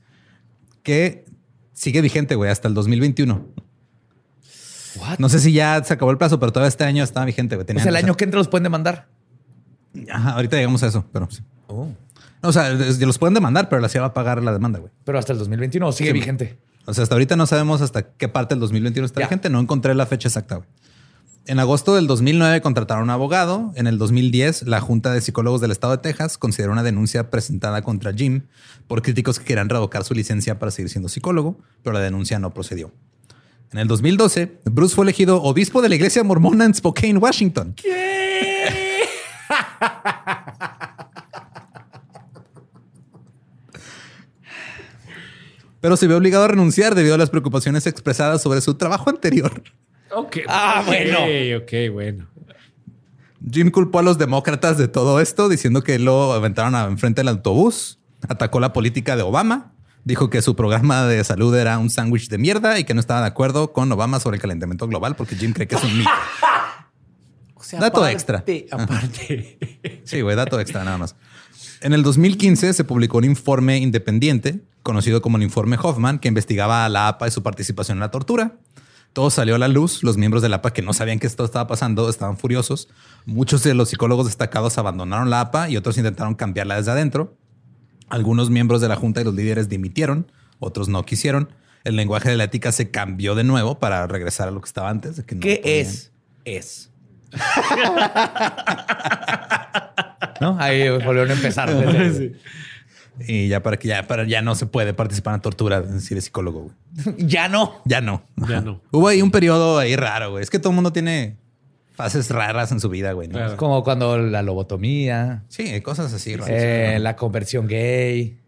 que 0.84 1.24
sigue 1.72 2.00
vigente, 2.00 2.36
güey, 2.36 2.50
hasta 2.50 2.68
el 2.68 2.74
2021. 2.74 3.46
No 5.18 5.28
sé 5.28 5.38
si 5.40 5.52
ya 5.52 5.82
se 5.84 5.92
acabó 5.94 6.10
el 6.12 6.18
plazo, 6.18 6.38
pero 6.40 6.52
todavía 6.52 6.68
este 6.68 6.84
año 6.84 7.04
estaba 7.04 7.26
vigente. 7.26 7.56
Güey. 7.56 7.66
O 7.68 7.80
sea, 7.80 7.90
el 7.90 7.96
año 7.96 8.16
que 8.16 8.24
entra 8.24 8.38
los 8.38 8.48
pueden 8.48 8.62
demandar. 8.64 9.08
Ajá, 10.10 10.30
ahorita 10.32 10.56
llegamos 10.56 10.82
a 10.82 10.86
eso, 10.86 11.04
pero 11.12 11.28
sí. 11.30 11.42
Oh. 11.66 11.88
o 12.42 12.52
sea, 12.52 12.70
los 12.70 13.18
pueden 13.18 13.34
demandar, 13.34 13.68
pero 13.68 13.82
la 13.82 13.88
CIA 13.88 14.00
va 14.02 14.06
a 14.08 14.14
pagar 14.14 14.42
la 14.42 14.52
demanda, 14.52 14.78
güey. 14.78 14.92
Pero 15.04 15.18
hasta 15.18 15.32
el 15.32 15.38
2021 15.38 15.92
sigue 15.92 16.12
vigente. 16.12 16.58
O 16.86 16.94
sea, 16.94 17.02
hasta 17.02 17.14
ahorita 17.14 17.36
no 17.36 17.46
sabemos 17.46 17.82
hasta 17.82 18.02
qué 18.12 18.28
parte 18.28 18.54
del 18.54 18.60
2021 18.60 19.04
está 19.04 19.20
vigente. 19.20 19.50
No 19.50 19.60
encontré 19.60 19.94
la 19.94 20.06
fecha 20.06 20.28
exacta, 20.28 20.56
güey. 20.56 20.68
En 21.48 21.58
agosto 21.58 21.94
del 21.94 22.06
2009 22.06 22.60
contrataron 22.60 23.02
a 23.02 23.04
un 23.04 23.10
abogado. 23.10 23.72
En 23.74 23.86
el 23.86 23.96
2010, 23.96 24.66
la 24.66 24.82
Junta 24.82 25.14
de 25.14 25.22
Psicólogos 25.22 25.62
del 25.62 25.70
Estado 25.70 25.96
de 25.96 26.02
Texas 26.02 26.36
consideró 26.36 26.72
una 26.72 26.82
denuncia 26.82 27.30
presentada 27.30 27.80
contra 27.80 28.12
Jim 28.12 28.42
por 28.86 29.00
críticos 29.00 29.38
que 29.38 29.46
querían 29.46 29.70
revocar 29.70 30.04
su 30.04 30.12
licencia 30.12 30.58
para 30.58 30.70
seguir 30.70 30.90
siendo 30.90 31.08
psicólogo, 31.08 31.58
pero 31.82 31.94
la 31.94 32.00
denuncia 32.00 32.38
no 32.38 32.52
procedió. 32.52 32.92
En 33.72 33.78
el 33.78 33.88
2012, 33.88 34.60
Bruce 34.64 34.94
fue 34.94 35.04
elegido 35.04 35.42
obispo 35.42 35.80
de 35.80 35.88
la 35.88 35.94
iglesia 35.94 36.22
mormona 36.22 36.66
en 36.66 36.74
Spokane, 36.74 37.16
Washington. 37.16 37.72
¿Qué? 37.76 38.17
Pero 45.80 45.96
se 45.96 46.06
vio 46.06 46.16
obligado 46.16 46.44
a 46.44 46.48
renunciar 46.48 46.94
debido 46.94 47.14
a 47.14 47.18
las 47.18 47.30
preocupaciones 47.30 47.86
expresadas 47.86 48.42
sobre 48.42 48.60
su 48.60 48.74
trabajo 48.74 49.10
anterior. 49.10 49.62
Ok. 50.10 50.38
Ah, 50.48 50.82
bueno. 50.86 51.18
Ok, 51.58 51.72
bueno. 51.92 52.26
Jim 53.50 53.70
culpó 53.70 54.00
a 54.00 54.02
los 54.02 54.18
demócratas 54.18 54.76
de 54.78 54.88
todo 54.88 55.20
esto, 55.20 55.48
diciendo 55.48 55.82
que 55.82 55.98
lo 55.98 56.32
aventaron 56.32 56.74
enfrente 56.90 57.20
del 57.20 57.28
autobús, 57.28 58.00
atacó 58.28 58.60
la 58.60 58.72
política 58.72 59.16
de 59.16 59.22
Obama, 59.22 59.72
dijo 60.04 60.28
que 60.28 60.42
su 60.42 60.56
programa 60.56 61.04
de 61.04 61.22
salud 61.24 61.54
era 61.54 61.78
un 61.78 61.88
sándwich 61.88 62.28
de 62.28 62.38
mierda 62.38 62.78
y 62.78 62.84
que 62.84 62.94
no 62.94 63.00
estaba 63.00 63.20
de 63.20 63.28
acuerdo 63.28 63.72
con 63.72 63.90
Obama 63.92 64.20
sobre 64.20 64.36
el 64.36 64.42
calentamiento 64.42 64.88
global 64.88 65.14
porque 65.16 65.36
Jim 65.36 65.52
cree 65.52 65.68
que 65.68 65.76
es 65.76 65.84
un 65.84 65.98
mito. 65.98 66.10
Sea, 67.68 67.80
dato 67.80 68.06
extra. 68.06 68.42
Aparte. 68.70 70.00
Sí, 70.04 70.22
güey, 70.22 70.34
dato 70.34 70.58
extra 70.58 70.84
nada 70.84 70.96
más. 70.96 71.14
En 71.82 71.92
el 71.92 72.02
2015 72.02 72.72
se 72.72 72.82
publicó 72.82 73.18
un 73.18 73.24
informe 73.24 73.76
independiente, 73.76 74.60
conocido 74.82 75.20
como 75.20 75.36
el 75.36 75.42
informe 75.42 75.76
Hoffman, 75.78 76.18
que 76.18 76.28
investigaba 76.28 76.86
a 76.86 76.88
la 76.88 77.08
APA 77.08 77.28
y 77.28 77.30
su 77.30 77.42
participación 77.42 77.98
en 77.98 78.00
la 78.00 78.10
tortura. 78.10 78.56
Todo 79.12 79.28
salió 79.28 79.54
a 79.56 79.58
la 79.58 79.68
luz. 79.68 80.02
Los 80.02 80.16
miembros 80.16 80.40
de 80.40 80.48
la 80.48 80.56
APA 80.56 80.72
que 80.72 80.80
no 80.80 80.94
sabían 80.94 81.18
que 81.18 81.26
esto 81.26 81.44
estaba 81.44 81.66
pasando 81.66 82.08
estaban 82.08 82.38
furiosos. 82.38 82.88
Muchos 83.26 83.62
de 83.64 83.74
los 83.74 83.90
psicólogos 83.90 84.24
destacados 84.24 84.78
abandonaron 84.78 85.28
la 85.28 85.42
APA 85.42 85.68
y 85.68 85.76
otros 85.76 85.98
intentaron 85.98 86.36
cambiarla 86.36 86.76
desde 86.76 86.92
adentro. 86.92 87.36
Algunos 88.08 88.48
miembros 88.48 88.80
de 88.80 88.88
la 88.88 88.96
Junta 88.96 89.20
y 89.20 89.24
los 89.24 89.34
líderes 89.34 89.68
dimitieron, 89.68 90.32
otros 90.58 90.88
no 90.88 91.04
quisieron. 91.04 91.50
El 91.84 91.96
lenguaje 91.96 92.30
de 92.30 92.38
la 92.38 92.44
ética 92.44 92.72
se 92.72 92.90
cambió 92.90 93.34
de 93.34 93.44
nuevo 93.44 93.78
para 93.78 94.06
regresar 94.06 94.48
a 94.48 94.52
lo 94.52 94.62
que 94.62 94.68
estaba 94.68 94.88
antes. 94.88 95.16
De 95.16 95.24
que 95.24 95.38
¿Qué 95.38 95.60
es? 95.64 96.12
Es. 96.46 96.87
¿No? 100.40 100.56
Ahí 100.60 100.88
volvieron 100.88 101.30
a 101.30 101.34
empezar. 101.34 101.70
Y 103.26 103.48
ya 103.48 103.62
para 103.62 103.78
que 103.78 103.88
ya, 103.88 104.06
para 104.06 104.24
ya 104.24 104.42
no 104.42 104.54
se 104.54 104.66
puede 104.66 104.94
participar 104.94 105.34
en 105.34 105.40
tortura, 105.40 105.82
si 105.98 106.14
eres 106.14 106.26
psicólogo. 106.26 106.70
ya 107.18 107.48
no. 107.48 107.80
Ya 107.84 108.00
no. 108.00 108.22
Ya 108.48 108.60
no. 108.60 108.80
Hubo 108.92 109.08
ahí 109.08 109.22
un 109.22 109.30
periodo 109.30 109.78
ahí 109.78 109.96
raro, 109.96 110.30
güey. 110.30 110.42
Es 110.42 110.50
que 110.50 110.58
todo 110.58 110.70
el 110.70 110.76
mundo 110.76 110.92
tiene 110.92 111.36
fases 111.94 112.30
raras 112.30 112.70
en 112.70 112.78
su 112.78 112.88
vida, 112.88 113.12
güey. 113.12 113.28
Como 113.56 113.82
cuando 113.82 114.18
la 114.18 114.42
lobotomía. 114.42 115.42
Sí, 115.48 115.80
cosas 115.80 116.12
así. 116.12 116.36
Eh, 116.46 116.98
la 117.00 117.16
conversión 117.16 117.66
gay. 117.66 118.38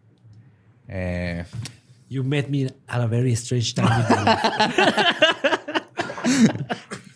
Eh, 0.86 1.44
you 2.08 2.22
met 2.22 2.48
me 2.48 2.66
at 2.86 3.00
a 3.00 3.06
very 3.06 3.32
strange 3.32 3.74
time. 3.74 3.88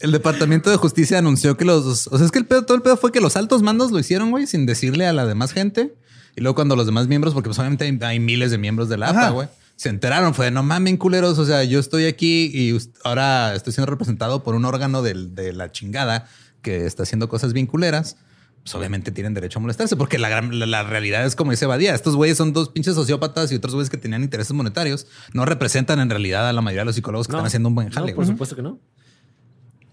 El 0.04 0.12
Departamento 0.12 0.68
de 0.68 0.76
Justicia 0.76 1.18
anunció 1.18 1.56
que 1.56 1.64
los... 1.64 2.06
O 2.08 2.18
sea, 2.18 2.26
es 2.26 2.30
que 2.30 2.38
el 2.38 2.44
pedo, 2.44 2.66
todo 2.66 2.76
el 2.76 2.82
pedo 2.82 2.98
fue 2.98 3.10
que 3.10 3.22
los 3.22 3.36
altos 3.36 3.62
mandos 3.62 3.90
lo 3.90 3.98
hicieron, 3.98 4.30
güey, 4.30 4.46
sin 4.46 4.66
decirle 4.66 5.06
a 5.06 5.14
la 5.14 5.24
demás 5.24 5.52
gente. 5.52 5.94
Y 6.36 6.42
luego 6.42 6.54
cuando 6.54 6.76
los 6.76 6.84
demás 6.84 7.08
miembros, 7.08 7.32
porque 7.32 7.48
pues 7.48 7.58
obviamente 7.58 7.90
hay, 8.04 8.20
miles 8.20 8.50
de 8.50 8.58
miembros 8.58 8.90
de 8.90 8.98
la 8.98 9.08
APA, 9.08 9.30
güey, 9.30 9.48
se 9.76 9.88
enteraron, 9.88 10.34
fue 10.34 10.46
de 10.46 10.50
no 10.50 10.62
mamen 10.62 10.98
culeros, 10.98 11.38
o 11.38 11.46
sea, 11.46 11.64
yo 11.64 11.80
estoy 11.80 12.04
aquí 12.04 12.50
y 12.52 12.76
ahora 13.02 13.54
estoy 13.54 13.72
siendo 13.72 13.90
representado 13.90 14.42
por 14.42 14.54
un 14.54 14.66
órgano 14.66 15.00
de, 15.00 15.52
la 15.54 15.72
chingada 15.72 16.26
que 16.60 16.84
está 16.84 17.04
haciendo 17.04 17.28
cosas 17.30 17.54
bien 17.54 17.66
culeras. 17.66 18.16
Pues 18.62 18.74
obviamente 18.74 19.10
tienen 19.10 19.34
derecho 19.34 19.58
a 19.58 19.62
molestarse, 19.62 19.94
porque 19.94 20.18
la, 20.18 20.40
la, 20.40 20.82
realidad 20.82 21.24
es 21.26 21.36
como 21.36 21.50
dice 21.50 21.66
Badía. 21.66 21.94
Estos 21.94 22.16
güeyes 22.16 22.38
son 22.38 22.54
dos 22.54 22.70
pinches 22.70 22.94
sociópatas 22.94 23.52
y 23.52 23.56
otros 23.56 23.74
güeyes 23.74 23.90
que 23.90 23.98
tenían 23.98 24.22
intereses 24.22 24.54
monetarios. 24.54 25.06
No 25.34 25.44
representan 25.44 26.00
en 26.00 26.08
realidad 26.08 26.48
a 26.48 26.52
la 26.54 26.62
mayoría 26.62 26.80
de 26.80 26.86
los 26.86 26.94
psicólogos 26.94 27.26
que 27.26 27.32
están 27.32 27.44
haciendo 27.44 27.68
un 27.68 27.74
buen 27.74 27.90
jale. 27.90 28.12
No, 28.12 28.16
por 28.16 28.26
supuesto 28.26 28.56
que 28.56 28.62
no. 28.62 28.80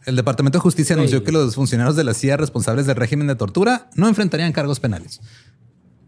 El 0.05 0.15
Departamento 0.15 0.57
de 0.57 0.61
Justicia 0.61 0.95
anunció 0.95 1.23
que 1.23 1.31
los 1.31 1.55
funcionarios 1.55 1.95
de 1.95 2.03
la 2.03 2.13
CIA 2.13 2.37
responsables 2.37 2.87
del 2.87 2.95
régimen 2.95 3.27
de 3.27 3.35
tortura 3.35 3.89
no 3.95 4.07
enfrentarían 4.07 4.51
cargos 4.51 4.79
penales. 4.79 5.21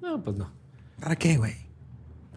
No, 0.02 0.24
pues 0.24 0.36
no. 0.36 0.52
¿Para 1.00 1.16
qué, 1.16 1.38
güey? 1.38 1.56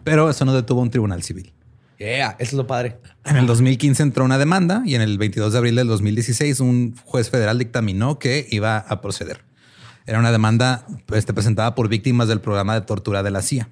Pero 0.03 0.29
eso 0.29 0.45
no 0.45 0.53
detuvo 0.53 0.81
un 0.81 0.89
tribunal 0.89 1.23
civil. 1.23 1.53
Yeah, 1.97 2.35
eso 2.37 2.51
es 2.51 2.53
lo 2.53 2.67
padre. 2.67 2.99
En 3.25 3.37
el 3.37 3.47
2015 3.47 4.03
entró 4.03 4.23
una 4.23 4.37
demanda 4.37 4.83
y 4.85 4.93
en 4.93 5.01
el 5.01 5.17
22 5.17 5.51
de 5.51 5.57
abril 5.57 5.75
del 5.75 5.87
2016 5.87 6.59
un 6.59 6.95
juez 7.05 7.31
federal 7.31 7.57
dictaminó 7.57 8.19
que 8.19 8.47
iba 8.51 8.77
a 8.77 9.01
proceder. 9.01 9.41
Era 10.05 10.19
una 10.19 10.31
demanda 10.31 10.85
este, 11.11 11.33
presentada 11.33 11.73
por 11.73 11.89
víctimas 11.89 12.27
del 12.27 12.39
programa 12.39 12.75
de 12.75 12.81
tortura 12.81 13.23
de 13.23 13.31
la 13.31 13.41
CIA. 13.41 13.69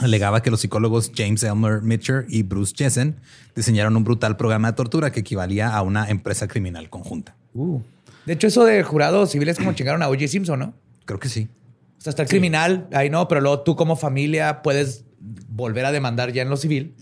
Alegaba 0.00 0.42
que 0.42 0.50
los 0.50 0.60
psicólogos 0.60 1.10
James 1.14 1.42
Elmer 1.42 1.82
Mitchell 1.82 2.26
y 2.28 2.42
Bruce 2.42 2.74
Jessen 2.76 3.16
diseñaron 3.54 3.96
un 3.96 4.04
brutal 4.04 4.36
programa 4.36 4.72
de 4.72 4.76
tortura 4.76 5.10
que 5.10 5.20
equivalía 5.20 5.74
a 5.74 5.82
una 5.82 6.08
empresa 6.10 6.48
criminal 6.48 6.90
conjunta. 6.90 7.34
Uh. 7.54 7.80
De 8.26 8.34
hecho, 8.34 8.48
eso 8.48 8.64
de 8.64 8.82
jurados 8.82 9.30
civiles 9.30 9.56
como 9.56 9.72
chingaron 9.72 10.02
a 10.02 10.08
O.J. 10.08 10.28
Simpson, 10.28 10.58
¿no? 10.58 10.74
Creo 11.04 11.18
que 11.18 11.28
sí. 11.28 11.48
O 11.98 12.00
sea, 12.00 12.10
está 12.10 12.22
el 12.22 12.28
criminal, 12.28 12.88
ahí 12.92 13.08
no, 13.08 13.26
pero 13.28 13.40
luego 13.40 13.60
tú 13.60 13.76
como 13.76 13.96
familia 13.96 14.62
puedes 14.62 15.04
volver 15.48 15.84
a 15.84 15.92
demandar 15.92 16.32
ya 16.32 16.42
en 16.42 16.50
lo 16.50 16.56
civil 16.56 16.94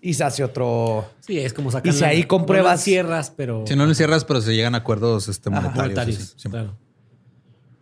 y 0.00 0.14
se 0.14 0.24
hace 0.24 0.42
otro. 0.42 1.08
Sí, 1.20 1.38
es 1.38 1.52
como 1.52 1.70
sacar. 1.70 1.92
Y 1.92 1.96
si 1.96 2.04
ahí 2.04 2.24
compruebas. 2.24 2.82
cierras, 2.82 3.32
pero. 3.34 3.64
Si 3.66 3.76
no 3.76 3.86
lo 3.86 3.94
cierras, 3.94 4.24
pero 4.24 4.40
se 4.40 4.54
llegan 4.54 4.74
a 4.74 4.78
acuerdos 4.78 5.28
este, 5.28 5.50
monetarios. 5.50 6.36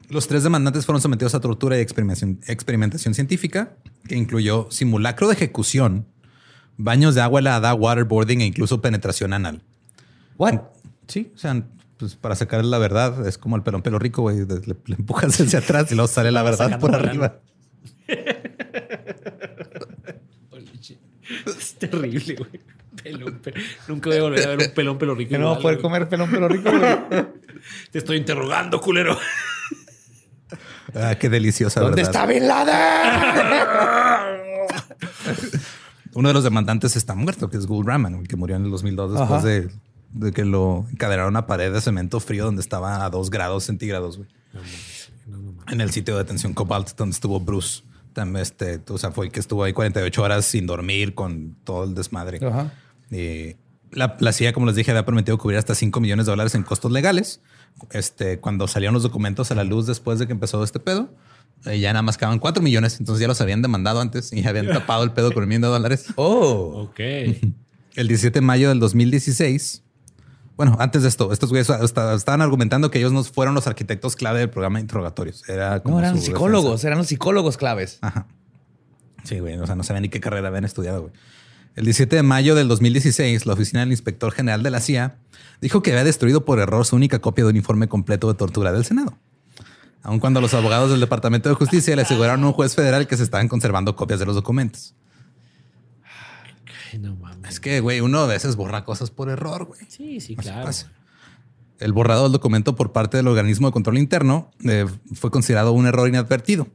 Los 0.08 0.26
tres 0.26 0.42
demandantes 0.42 0.86
fueron 0.86 1.02
sometidos 1.02 1.34
a 1.34 1.40
tortura 1.40 1.76
y 1.76 1.80
experimentación, 1.80 2.40
experimentación 2.46 3.14
científica, 3.14 3.76
que 4.08 4.16
incluyó 4.16 4.66
simulacro 4.70 5.28
de 5.28 5.34
ejecución, 5.34 6.06
baños 6.78 7.14
de 7.14 7.20
agua 7.20 7.40
helada, 7.40 7.74
waterboarding 7.74 8.40
e 8.40 8.46
incluso 8.46 8.80
penetración 8.80 9.34
anal. 9.34 9.62
¿What? 10.38 10.60
Sí, 11.08 11.30
o 11.34 11.38
sea, 11.38 11.62
pues 11.98 12.14
para 12.14 12.34
sacar 12.36 12.64
la 12.64 12.78
verdad 12.78 13.26
es 13.26 13.36
como 13.36 13.56
el 13.56 13.62
pelón 13.62 13.82
pelo 13.82 13.98
rico, 13.98 14.22
güey. 14.22 14.46
Le, 14.46 14.76
empujas 14.96 15.38
hacia 15.40 15.58
atrás 15.58 15.92
y 15.92 15.94
luego 15.94 16.08
sale 16.08 16.32
la 16.32 16.42
verdad 16.42 16.80
por 16.80 16.94
arriba. 16.94 17.40
es 21.46 21.74
terrible, 21.74 22.34
güey. 22.34 22.50
Pelón, 23.02 23.40
Nunca 23.86 24.08
voy 24.08 24.18
a 24.18 24.22
volver 24.22 24.46
a 24.46 24.56
ver 24.56 24.68
un 24.68 24.74
pelón 24.74 24.98
pelo 24.98 25.14
rico. 25.14 25.38
no 25.38 25.50
va 25.50 25.56
a 25.56 25.58
poder 25.60 25.78
comer 25.80 26.08
pelón 26.08 26.30
pelo 26.30 26.48
rico, 26.48 26.70
güey. 26.70 26.96
Te 27.90 27.98
estoy 27.98 28.16
interrogando, 28.16 28.80
culero. 28.80 29.18
Ah, 30.94 31.16
qué 31.16 31.28
deliciosa 31.28 31.80
¿Dónde 31.80 32.02
está 32.02 32.26
Bin 32.26 32.44
Uno 36.14 36.28
de 36.28 36.34
los 36.34 36.44
demandantes 36.44 36.96
está 36.96 37.14
muerto, 37.14 37.50
que 37.50 37.56
es 37.56 37.66
Gould 37.66 37.86
Raman, 37.86 38.24
que 38.26 38.36
murió 38.36 38.56
en 38.56 38.64
el 38.64 38.70
2002 38.70 39.12
después 39.12 39.42
de 39.42 39.68
de 40.12 40.32
que 40.32 40.44
lo 40.44 40.86
encadenaron 40.90 41.26
a 41.26 41.40
una 41.40 41.46
pared 41.46 41.72
de 41.72 41.80
cemento 41.80 42.20
frío 42.20 42.44
donde 42.44 42.62
estaba 42.62 43.04
a 43.04 43.10
dos 43.10 43.30
grados 43.30 43.64
centígrados, 43.64 44.20
en 45.68 45.80
el 45.80 45.90
sitio 45.90 46.14
de 46.16 46.22
detención 46.22 46.54
Cobalt, 46.54 46.96
donde 46.96 47.14
estuvo 47.14 47.40
Bruce. 47.40 47.82
También, 48.14 48.42
este, 48.42 48.80
o 48.88 48.98
sea, 48.98 49.12
fue 49.12 49.26
el 49.26 49.32
que 49.32 49.38
estuvo 49.38 49.62
ahí 49.64 49.72
48 49.72 50.22
horas 50.22 50.44
sin 50.46 50.66
dormir 50.66 51.14
con 51.14 51.56
todo 51.64 51.84
el 51.84 51.94
desmadre. 51.94 52.40
Y 53.10 53.56
la, 53.90 54.16
la, 54.18 54.32
CIA, 54.32 54.52
como 54.52 54.66
les 54.66 54.76
dije, 54.76 54.90
había 54.90 55.04
prometido 55.04 55.36
cubrir 55.38 55.58
hasta 55.58 55.74
5 55.74 56.00
millones 56.00 56.26
de 56.26 56.32
dólares 56.32 56.54
en 56.54 56.62
costos 56.62 56.90
legales. 56.90 57.42
Este, 57.90 58.40
cuando 58.40 58.68
salieron 58.68 58.94
los 58.94 59.02
documentos 59.02 59.50
a 59.50 59.54
la 59.54 59.64
luz 59.64 59.86
después 59.86 60.18
de 60.18 60.26
que 60.26 60.32
empezó 60.32 60.62
este 60.64 60.80
pedo, 60.80 61.10
eh, 61.66 61.80
ya 61.80 61.92
nada 61.92 62.02
más 62.02 62.16
quedaban 62.18 62.38
4 62.38 62.62
millones. 62.62 62.98
Entonces 63.00 63.20
ya 63.20 63.28
los 63.28 63.40
habían 63.40 63.62
demandado 63.62 64.00
antes 64.00 64.32
y 64.32 64.46
habían 64.46 64.68
tapado 64.72 65.04
el 65.04 65.12
pedo 65.12 65.32
con 65.32 65.42
el 65.42 65.48
millón 65.48 65.62
de 65.62 65.68
dólares. 65.68 66.06
Oh, 66.16 66.88
ok. 66.88 67.00
El 67.00 68.06
17 68.06 68.38
de 68.38 68.40
mayo 68.40 68.68
del 68.68 68.78
2016, 68.78 69.82
bueno, 70.56 70.76
antes 70.78 71.02
de 71.02 71.08
esto, 71.08 71.32
estos 71.32 71.50
güeyes 71.50 71.68
estaban 71.70 72.42
argumentando 72.42 72.90
que 72.90 72.98
ellos 72.98 73.12
no 73.12 73.24
fueron 73.24 73.54
los 73.54 73.66
arquitectos 73.66 74.14
clave 74.14 74.40
del 74.40 74.50
programa 74.50 74.78
de 74.78 74.82
interrogatorios. 74.82 75.48
Era 75.48 75.82
no, 75.84 75.98
eran 75.98 76.18
psicólogos, 76.18 76.84
eran 76.84 76.98
los 76.98 77.08
psicólogos 77.08 77.56
claves. 77.56 77.98
Ajá. 78.02 78.26
Sí, 79.24 79.40
güey. 79.40 79.58
O 79.58 79.66
sea, 79.66 79.74
no 79.74 79.82
sabían 79.82 80.02
ni 80.02 80.08
qué 80.08 80.20
carrera 80.20 80.48
habían 80.48 80.64
estudiado, 80.64 81.02
güey. 81.02 81.12
El 81.78 81.84
17 81.84 82.16
de 82.16 82.22
mayo 82.24 82.56
del 82.56 82.66
2016, 82.66 83.46
la 83.46 83.52
oficina 83.52 83.78
del 83.78 83.92
inspector 83.92 84.32
general 84.32 84.64
de 84.64 84.70
la 84.70 84.80
CIA 84.80 85.18
dijo 85.60 85.80
que 85.80 85.92
había 85.92 86.02
destruido 86.02 86.44
por 86.44 86.58
error 86.58 86.84
su 86.84 86.96
única 86.96 87.20
copia 87.20 87.44
de 87.44 87.50
un 87.50 87.56
informe 87.56 87.86
completo 87.86 88.26
de 88.26 88.34
tortura 88.34 88.72
del 88.72 88.84
Senado. 88.84 89.16
Aun 90.02 90.18
cuando 90.18 90.40
los 90.40 90.54
abogados 90.54 90.90
del 90.90 90.98
Departamento 90.98 91.48
de 91.48 91.54
Justicia 91.54 91.94
le 91.94 92.02
aseguraron 92.02 92.42
a 92.42 92.48
un 92.48 92.52
juez 92.52 92.74
federal 92.74 93.06
que 93.06 93.16
se 93.16 93.22
estaban 93.22 93.46
conservando 93.46 93.94
copias 93.94 94.18
de 94.18 94.26
los 94.26 94.34
documentos. 94.34 94.96
no 96.98 97.14
mames. 97.14 97.48
Es 97.48 97.60
que, 97.60 97.78
güey, 97.78 98.00
uno 98.00 98.18
a 98.18 98.26
veces 98.26 98.56
borra 98.56 98.84
cosas 98.84 99.12
por 99.12 99.28
error, 99.28 99.66
güey. 99.66 99.82
Sí, 99.86 100.18
sí, 100.18 100.34
claro. 100.34 100.68
El 101.78 101.92
borrado 101.92 102.24
del 102.24 102.32
documento 102.32 102.74
por 102.74 102.90
parte 102.90 103.18
del 103.18 103.28
organismo 103.28 103.68
de 103.68 103.72
control 103.72 103.98
interno 103.98 104.50
eh, 104.64 104.84
fue 105.14 105.30
considerado 105.30 105.70
un 105.70 105.86
error 105.86 106.08
inadvertido. 106.08 106.66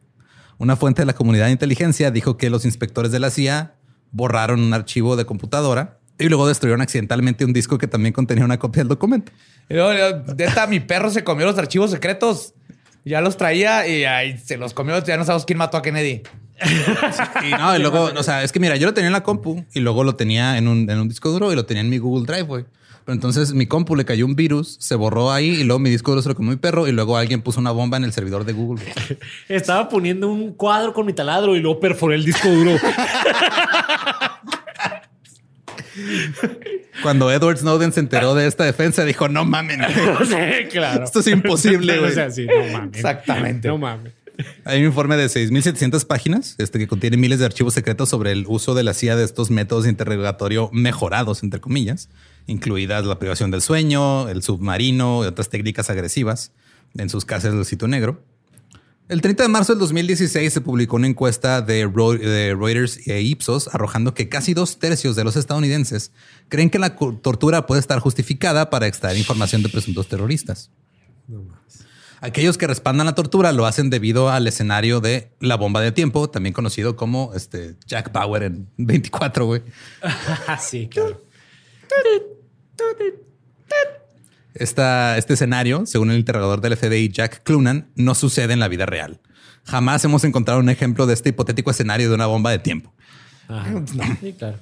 Una 0.60 0.78
fuente 0.78 1.02
de 1.02 1.08
la 1.08 1.14
comunidad 1.14 1.48
de 1.48 1.52
inteligencia 1.52 2.10
dijo 2.10 2.38
que 2.38 2.50
los 2.50 2.64
inspectores 2.64 3.12
de 3.12 3.20
la 3.20 3.32
CIA 3.32 3.76
borraron 4.14 4.62
un 4.62 4.74
archivo 4.74 5.18
de 5.18 5.26
computadora 5.26 6.00
y 6.18 6.30
luego 6.30 6.48
destruyeron 6.48 6.82
accidentalmente 6.82 7.44
un 7.44 7.52
disco 7.52 7.78
que 7.78 7.88
también 7.88 8.14
contenía 8.14 8.46
una 8.46 8.58
copia 8.58 8.82
del 8.82 8.88
documento. 8.88 9.34
Y 9.70 9.74
luego, 9.74 10.24
de 10.34 10.46
esta, 10.46 10.68
mi 10.68 10.80
perro 10.80 11.10
se 11.10 11.24
comió 11.26 11.46
los 11.46 11.58
archivos 11.58 11.92
secretos. 11.92 12.54
Ya 13.04 13.20
los 13.20 13.36
traía 13.36 13.86
y 13.88 14.06
ahí 14.06 14.38
se 14.38 14.56
los 14.56 14.74
comió. 14.74 15.04
Ya 15.04 15.18
no 15.18 15.26
sabemos 15.26 15.46
quién 15.46 15.58
mató 15.58 15.76
a 15.76 15.82
Kennedy. 15.82 16.22
y 17.44 17.52
no, 17.52 17.76
y 17.76 17.80
luego, 17.80 18.12
o 18.16 18.24
sea, 18.24 18.44
es 18.44 18.54
que 18.54 18.60
mira, 18.60 18.78
yo 18.78 18.88
lo 18.88 18.94
tenía 18.94 19.08
en 19.08 19.14
la 19.14 19.24
compu 19.24 19.66
y 19.74 19.80
luego 19.82 20.04
lo 20.04 20.16
tenía 20.16 20.58
en 20.58 20.68
un, 20.68 20.90
en 20.90 21.00
un 21.00 21.10
disco 21.10 21.30
duro 21.30 21.52
y 21.52 21.56
lo 21.56 21.66
tenía 21.66 21.82
en 21.82 21.90
mi 21.90 21.98
Google 21.98 22.26
Drive, 22.26 22.44
güey. 22.44 22.66
Pero 23.06 23.14
entonces 23.14 23.54
mi 23.54 23.66
compu 23.66 23.96
le 23.96 24.06
cayó 24.06 24.26
un 24.26 24.36
virus, 24.36 24.78
se 24.80 24.96
borró 24.96 25.32
ahí 25.32 25.50
y 25.50 25.64
luego 25.64 25.80
mi 25.80 25.90
disco 25.90 26.12
duro 26.12 26.22
se 26.22 26.30
lo 26.30 26.36
comió 26.36 26.52
mi 26.52 26.58
perro 26.58 26.88
y 26.88 26.92
luego 26.92 27.18
alguien 27.18 27.42
puso 27.42 27.60
una 27.60 27.72
bomba 27.72 27.98
en 27.98 28.06
el 28.06 28.14
servidor 28.14 28.46
de 28.46 28.54
Google. 28.54 28.84
Estaba 29.50 29.90
poniendo 29.90 30.30
un 30.30 30.54
cuadro 30.54 30.94
con 30.94 31.06
mi 31.06 31.14
taladro 31.14 31.56
y 31.56 31.60
luego 31.60 31.80
perforé 31.80 32.16
el 32.16 32.24
disco 32.26 32.50
duro. 32.50 32.78
Cuando 37.02 37.32
Edward 37.32 37.58
Snowden 37.58 37.92
se 37.92 38.00
enteró 38.00 38.34
de 38.36 38.48
esta 38.48 38.64
defensa, 38.64 39.04
dijo: 39.04 39.28
No 39.28 39.46
mames. 39.46 39.78
claro. 40.72 41.04
Esto 41.04 41.20
es 41.20 41.28
imposible. 41.28 42.00
o 42.00 42.10
sea, 42.10 42.32
sí, 42.32 42.46
no 42.46 42.72
mames. 42.72 42.96
Exactamente. 42.96 43.68
No 43.68 43.78
mames. 43.78 44.14
Hay 44.66 44.80
un 44.80 44.86
informe 44.88 45.16
de 45.16 45.28
6.700 45.28 46.08
páginas 46.08 46.56
este, 46.58 46.80
que 46.80 46.88
contiene 46.88 47.18
miles 47.18 47.38
de 47.38 47.46
archivos 47.46 47.76
secretos 47.76 48.10
sobre 48.10 48.32
el 48.32 48.46
uso 48.48 48.74
de 48.74 48.82
la 48.84 48.96
CIA 48.96 49.16
de 49.16 49.26
estos 49.26 49.52
métodos 49.52 49.84
de 49.84 49.92
interrogatorio 49.92 50.72
mejorados, 50.74 51.44
entre 51.44 51.60
comillas, 51.60 52.10
incluidas 52.48 53.06
la 53.06 53.20
privación 53.20 53.52
del 53.52 53.62
sueño, 53.62 54.30
el 54.30 54.44
submarino 54.44 55.24
y 55.24 55.28
otras 55.28 55.50
técnicas 55.50 55.90
agresivas 55.90 56.52
en 56.96 57.10
sus 57.10 57.26
casas 57.26 57.54
del 57.54 57.66
sitio 57.66 57.88
negro. 57.88 58.24
El 59.10 59.22
30 59.22 59.44
de 59.44 59.50
marzo 59.50 59.74
del 59.74 59.80
2016 59.80 60.54
se 60.54 60.62
publicó 60.62 60.96
una 60.96 61.08
encuesta 61.08 61.62
de, 61.62 61.86
Reuters 61.86 63.06
e 63.06 63.22
Ipsos 63.22 63.68
arrojando 63.74 64.14
que 64.14 64.30
casi 64.30 64.54
dos 64.54 64.80
tercios 64.80 65.18
de 65.18 65.26
los 65.26 65.36
estadounidenses 65.36 66.12
creen 66.48 66.70
que 66.70 66.80
la 66.80 66.96
tortura 66.96 67.66
puede 67.66 67.82
estar 67.82 68.00
justificada 68.00 68.70
para 68.70 68.88
extraer 68.88 69.18
información 69.18 69.62
de 69.62 69.70
presuntos 69.70 70.08
terroristas. 70.08 70.72
Aquellos 72.22 72.58
que 72.58 72.66
respaldan 72.66 73.06
la 73.06 73.16
tortura 73.16 73.52
lo 73.52 73.66
hacen 73.66 73.90
debido 73.90 74.30
al 74.30 74.48
escenario 74.48 75.02
de 75.02 75.34
la 75.42 75.58
bomba 75.58 75.82
de 75.82 75.92
tiempo, 75.92 76.30
también 76.30 76.54
conocido 76.54 76.96
como 76.96 77.34
este 77.36 77.76
Jack 77.86 78.14
Bauer 78.14 78.44
en 78.44 78.70
24, 78.78 79.46
güey. 79.46 79.64
sí, 80.62 80.88
claro. 80.88 81.22
Este 84.54 85.34
escenario, 85.34 85.86
según 85.86 86.12
el 86.12 86.20
interrogador 86.20 86.62
del 86.62 86.78
FBI 86.78 87.10
Jack 87.10 87.44
Clunan, 87.44 87.90
no 87.96 88.16
sucede 88.16 88.54
en 88.54 88.60
la 88.60 88.68
vida 88.68 88.86
real. 88.86 89.20
Jamás 89.66 90.04
hemos 90.06 90.24
encontrado 90.24 90.60
un 90.60 90.70
ejemplo 90.70 91.06
de 91.06 91.14
este 91.14 91.30
hipotético 91.30 91.72
escenario 91.72 92.10
de 92.10 92.16
una 92.16 92.26
bomba 92.26 92.52
de 92.52 92.60
tiempo. 92.60 92.94
Sí, 94.22 94.34
claro. 94.34 94.58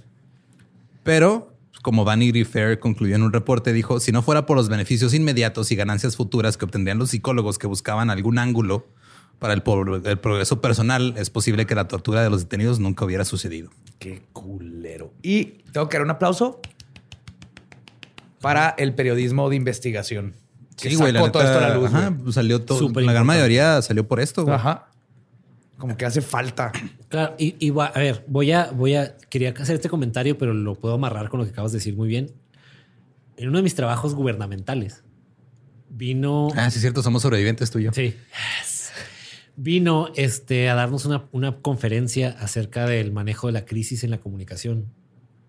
Pero, 1.03 1.55
como 1.81 2.05
Vanity 2.05 2.43
Fair 2.45 2.79
concluyó 2.79 3.15
en 3.15 3.23
un 3.23 3.33
reporte, 3.33 3.73
dijo, 3.73 3.99
si 3.99 4.11
no 4.11 4.21
fuera 4.21 4.45
por 4.45 4.57
los 4.57 4.69
beneficios 4.69 5.13
inmediatos 5.13 5.71
y 5.71 5.75
ganancias 5.75 6.15
futuras 6.15 6.57
que 6.57 6.65
obtendrían 6.65 6.99
los 6.99 7.09
psicólogos 7.09 7.57
que 7.57 7.67
buscaban 7.67 8.09
algún 8.09 8.37
ángulo 8.37 8.87
para 9.39 9.53
el, 9.53 9.63
el 10.05 10.19
progreso 10.19 10.61
personal, 10.61 11.15
es 11.17 11.31
posible 11.31 11.65
que 11.65 11.73
la 11.73 11.87
tortura 11.87 12.21
de 12.21 12.29
los 12.29 12.41
detenidos 12.41 12.79
nunca 12.79 13.05
hubiera 13.05 13.25
sucedido. 13.25 13.71
Qué 13.97 14.21
culero. 14.33 15.11
Y 15.23 15.45
tengo 15.73 15.89
que 15.89 15.97
dar 15.97 16.05
un 16.05 16.11
aplauso 16.11 16.61
para 18.41 18.69
el 18.77 18.93
periodismo 18.95 19.49
de 19.49 19.55
investigación. 19.55 20.35
Sí, 20.75 20.95
güey, 20.95 21.13
todo 21.13 21.25
esto 21.25 21.57
a 21.57 21.61
la 21.61 21.75
luz. 21.75 21.93
Ajá, 21.93 22.17
pues 22.23 22.35
salió 22.35 22.61
todo. 22.61 22.89
la 23.01 23.13
gran 23.13 23.25
mayoría 23.25 23.81
salió 23.81 24.07
por 24.07 24.19
esto, 24.19 24.43
güey. 24.43 24.55
Ajá. 24.55 24.87
Como 25.77 25.97
que 25.97 26.05
hace 26.05 26.21
falta. 26.21 26.71
Claro, 27.09 27.35
y, 27.37 27.71
a 27.77 27.91
ver, 27.99 28.23
voy 28.27 28.51
a, 28.51 28.71
voy 28.71 28.95
a, 28.95 29.17
quería 29.29 29.49
hacer 29.49 29.75
este 29.75 29.89
comentario, 29.89 30.37
pero 30.37 30.53
lo 30.53 30.75
puedo 30.75 30.95
amarrar 30.95 31.29
con 31.29 31.39
lo 31.39 31.45
que 31.45 31.51
acabas 31.51 31.71
de 31.71 31.79
decir 31.79 31.95
muy 31.95 32.07
bien. 32.07 32.31
En 33.37 33.49
uno 33.49 33.57
de 33.57 33.63
mis 33.63 33.75
trabajos 33.75 34.13
gubernamentales 34.13 35.03
vino. 35.89 36.49
Ah, 36.55 36.69
sí, 36.69 36.77
es 36.77 36.81
cierto, 36.81 37.03
somos 37.03 37.21
sobrevivientes 37.21 37.69
tú 37.71 37.79
y 37.79 37.83
yo. 37.83 37.93
Sí. 37.93 38.15
Vino 39.55 40.09
este, 40.15 40.69
a 40.69 40.75
darnos 40.75 41.05
una, 41.05 41.25
una 41.31 41.57
conferencia 41.57 42.35
acerca 42.39 42.85
del 42.85 43.11
manejo 43.11 43.47
de 43.47 43.53
la 43.53 43.65
crisis 43.65 44.03
en 44.03 44.11
la 44.11 44.19
comunicación 44.19 44.87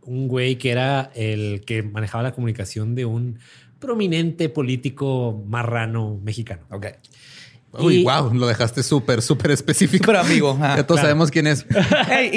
un 0.05 0.28
güey 0.28 0.57
que 0.57 0.70
era 0.70 1.11
el 1.14 1.62
que 1.64 1.82
manejaba 1.82 2.22
la 2.22 2.32
comunicación 2.32 2.94
de 2.94 3.05
un 3.05 3.38
prominente 3.78 4.48
político 4.48 5.42
marrano 5.46 6.20
mexicano. 6.22 6.62
Ok. 6.70 6.86
Uy, 7.74 8.05
wow, 8.05 8.34
lo 8.34 8.46
dejaste 8.46 8.82
súper, 8.82 9.22
súper 9.22 9.50
específico. 9.50 10.05
Pero 10.05 10.20
amigo. 10.20 10.59
ya 10.61 10.86
todos 10.86 11.00
sabemos 11.00 11.30
quién 11.30 11.46
es. 11.46 11.64
hey, 12.09 12.30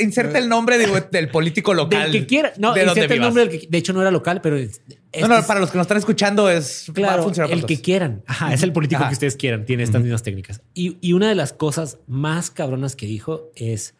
inserte, 0.00 0.38
el 0.38 0.48
nombre 0.48 0.78
del 0.78 1.28
político 1.28 1.74
local. 1.74 2.12
Del 2.12 2.20
que 2.20 2.26
quiera. 2.26 2.52
No, 2.56 2.72
de 2.72 2.82
el 2.82 3.20
nombre 3.20 3.46
del 3.46 3.60
que, 3.60 3.66
de 3.68 3.78
hecho 3.78 3.92
no 3.92 4.00
era 4.00 4.12
local, 4.12 4.40
pero. 4.40 4.56
no, 4.56 5.28
no, 5.28 5.42
para 5.44 5.58
los 5.58 5.72
que 5.72 5.78
nos 5.78 5.86
están 5.86 5.98
escuchando 5.98 6.48
es. 6.48 6.90
Claro, 6.94 7.32
el 7.50 7.66
que 7.66 7.80
quieran. 7.80 8.22
Ajá, 8.26 8.54
es 8.54 8.62
el 8.62 8.72
político 8.72 9.04
que 9.08 9.14
ustedes 9.14 9.34
quieran. 9.34 9.64
Tiene 9.64 9.82
estas 9.82 10.02
mismas 10.02 10.22
técnicas. 10.22 10.62
Y, 10.72 10.98
y 11.00 11.14
una 11.14 11.28
de 11.28 11.34
las 11.34 11.52
cosas 11.52 11.98
más 12.06 12.50
cabronas 12.50 12.94
que 12.94 13.06
dijo 13.06 13.50
es: 13.56 13.96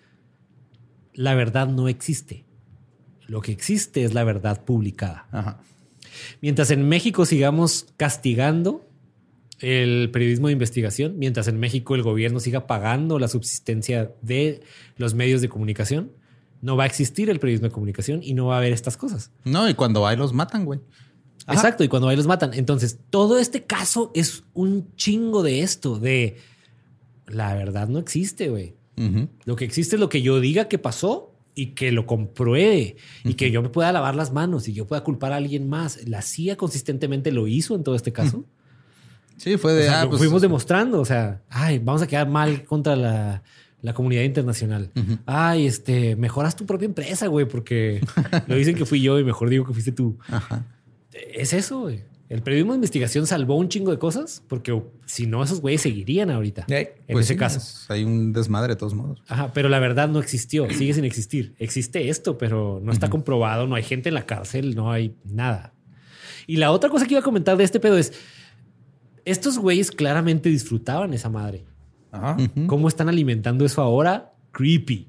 la 1.14 1.34
verdad 1.34 1.66
no 1.66 1.88
existe. 1.88 2.45
Lo 3.27 3.41
que 3.41 3.53
existe 3.53 4.05
es 4.05 4.14
la 4.14 4.24
verdad 4.24 4.64
publicada. 4.64 5.61
Mientras 6.41 6.70
en 6.70 6.89
México 6.89 7.27
sigamos 7.27 7.87
castigando 7.97 8.89
el 9.61 10.11
periodismo 10.11 10.49
de 10.49 10.53
investigación, 10.53 11.18
mientras 11.18 11.49
en 11.49 11.59
México 11.59 11.95
el 11.95 12.03
gobierno 12.03 12.41
siga 12.41 12.66
pagando 12.66 13.18
la 13.18 13.29
subsistencia 13.29 14.12
de 14.22 14.61
los 14.97 15.14
medios 15.14 15.41
de 15.41 15.49
comunicación, 15.49 16.12
no 16.62 16.77
va 16.77 16.85
a 16.85 16.87
existir 16.87 17.31
el 17.31 17.39
periodismo 17.39 17.68
de 17.68 17.72
comunicación 17.72 18.20
y 18.22 18.35
no 18.35 18.47
va 18.47 18.57
a 18.57 18.59
haber 18.59 18.72
estas 18.72 18.97
cosas. 18.97 19.31
No, 19.45 19.68
y 19.68 19.74
cuando 19.74 20.07
hay 20.07 20.16
los 20.16 20.33
matan, 20.33 20.64
güey. 20.64 20.81
Exacto, 21.49 21.85
y 21.85 21.89
cuando 21.89 22.09
hay 22.09 22.16
los 22.16 22.27
matan. 22.27 22.55
Entonces, 22.55 22.99
todo 23.11 23.39
este 23.39 23.64
caso 23.64 24.11
es 24.14 24.45
un 24.53 24.95
chingo 24.97 25.43
de 25.43 25.61
esto, 25.61 25.99
de 25.99 26.39
la 27.27 27.55
verdad 27.55 27.89
no 27.89 27.99
existe, 27.99 28.49
güey. 28.49 28.74
Lo 29.45 29.57
que 29.57 29.66
existe 29.66 29.97
es 29.97 30.01
lo 30.01 30.09
que 30.09 30.22
yo 30.22 30.41
diga 30.41 30.68
que 30.68 30.79
pasó 30.79 31.26
y 31.57 31.68
que 31.68 31.90
lo 31.90 32.07
compruebe 32.07 32.96
y 33.24 33.34
que 33.34 33.50
yo 33.50 33.62
me 33.62 33.70
pueda 33.70 33.90
lavar 33.90 34.14
las 34.14 34.30
manos 34.30 34.68
y 34.68 34.74
yo 34.74 34.86
pueda 34.86 35.02
culpar 35.02 35.32
a 35.32 35.36
alguien 35.36 35.68
más. 35.68 36.07
La 36.07 36.20
CIA 36.20 36.57
consistentemente 36.57 37.32
lo 37.32 37.48
hizo 37.48 37.74
en 37.74 37.82
todo 37.82 37.96
este 37.96 38.12
caso. 38.12 38.44
Sí, 39.38 39.57
fue 39.57 39.72
de... 39.72 39.88
Ah, 39.88 40.04
pues, 40.07 40.18
fuimos 40.18 40.42
demostrando, 40.42 41.00
o 41.00 41.04
sea, 41.07 41.42
ay, 41.48 41.78
vamos 41.78 42.02
a 42.02 42.07
quedar 42.07 42.28
mal 42.28 42.64
contra 42.64 42.94
la, 42.94 43.42
comunidad 43.94 44.22
internacional. 44.22 44.90
Ay, 45.24 45.66
este, 45.66 46.14
mejoras 46.16 46.57
tu 46.57 46.66
propia 46.66 46.86
empresa, 46.86 47.26
güey, 47.28 47.46
porque 47.46 48.00
lo 48.46 48.57
dicen 48.57 48.74
que 48.74 48.84
fui 48.84 49.00
yo 49.00 49.18
y 49.18 49.24
mejor 49.24 49.48
digo 49.48 49.64
que 49.64 49.72
fuiste 49.72 49.92
tú. 49.92 50.18
Es 51.12 51.54
eso, 51.54 51.80
güey. 51.80 52.04
El 52.29 52.43
periodismo 52.43 52.72
de 52.72 52.79
investigación 52.79 53.27
salvó 53.27 53.57
un 53.57 53.68
chingo 53.68 53.93
de 53.93 53.99
cosas 53.99 54.43
porque 54.49 54.83
si 55.05 55.27
no, 55.27 55.45
esos 55.45 55.61
güeyes 55.61 55.83
seguirían 55.83 56.31
ahorita. 56.31 56.66
en 56.68 56.89
pues 57.07 57.27
ese 57.27 57.37
caso. 57.37 57.61
Hay 57.93 58.03
un 58.03 58.33
desmadre 58.33 58.74
de 58.74 58.77
todos 58.77 58.95
modos. 58.95 59.22
Ajá, 59.29 59.53
pero 59.53 59.68
la 59.68 59.79
verdad 59.79 60.09
no 60.09 60.18
existió, 60.18 60.68
sigue 60.70 60.93
sin 60.93 61.05
existir. 61.05 61.55
Existe 61.59 62.09
esto, 62.09 62.37
pero 62.37 62.81
no 62.83 62.91
está 62.91 63.11
comprobado, 63.11 63.66
no 63.68 63.77
hay 63.77 63.85
gente 63.85 64.09
en 64.09 64.14
la 64.16 64.27
cárcel, 64.27 64.74
no 64.74 64.91
hay 64.91 65.14
nada. 65.24 65.72
Y 66.49 66.57
la 66.57 66.72
otra 66.72 66.91
cosa 66.91 67.07
que 67.07 67.14
iba 67.14 67.20
a 67.20 67.24
comentar 67.24 67.57
de 67.57 67.64
este 67.64 67.79
pedo 67.79 67.97
es: 67.97 68.12
estos 69.24 69.59
güeyes 69.59 69.91
claramente 69.91 70.49
disfrutaban 70.49 71.14
esa 71.14 71.29
madre. 71.29 71.64
Ajá. 72.11 72.37
¿Cómo 72.66 72.89
están 72.89 73.09
alimentando 73.09 73.64
eso 73.64 73.83
ahora? 73.83 74.33
Creepy. 74.53 75.09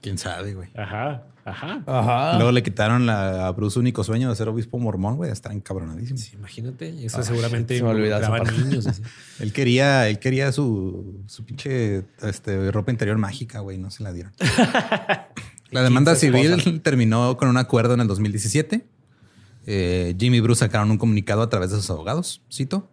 Quién 0.00 0.16
sabe, 0.16 0.54
güey. 0.54 0.68
Ajá. 0.74 1.26
Ajá. 1.46 1.84
Ajá. 1.86 2.34
Luego 2.36 2.50
le 2.50 2.62
quitaron 2.64 3.06
la, 3.06 3.46
a 3.46 3.52
Bruce 3.52 3.78
único 3.78 4.02
sueño 4.02 4.28
de 4.28 4.34
ser 4.34 4.48
obispo 4.48 4.80
mormón, 4.80 5.16
güey. 5.16 5.30
Está 5.30 5.52
encabronadísimo. 5.52 6.18
Sí, 6.18 6.34
imagínate. 6.34 7.06
Eso 7.06 7.22
seguramente 7.22 7.78
se 7.78 7.84
niños. 7.84 8.86
él 9.38 9.52
quería, 9.52 10.08
él 10.08 10.18
quería 10.18 10.50
su, 10.50 11.22
su 11.28 11.44
pinche 11.44 12.04
este, 12.22 12.72
ropa 12.72 12.90
interior 12.90 13.16
mágica, 13.16 13.60
güey. 13.60 13.78
No 13.78 13.92
se 13.92 14.02
la 14.02 14.12
dieron. 14.12 14.32
la 15.70 15.82
demanda 15.82 16.16
civil 16.16 16.80
terminó 16.82 17.36
con 17.36 17.48
un 17.48 17.58
acuerdo 17.58 17.94
en 17.94 18.00
el 18.00 18.08
2017. 18.08 18.84
Eh, 19.68 20.16
Jimmy 20.18 20.38
y 20.38 20.40
Bruce 20.40 20.60
sacaron 20.60 20.90
un 20.90 20.98
comunicado 20.98 21.42
a 21.42 21.48
través 21.48 21.70
de 21.70 21.76
sus 21.76 21.88
abogados. 21.90 22.42
Cito. 22.52 22.90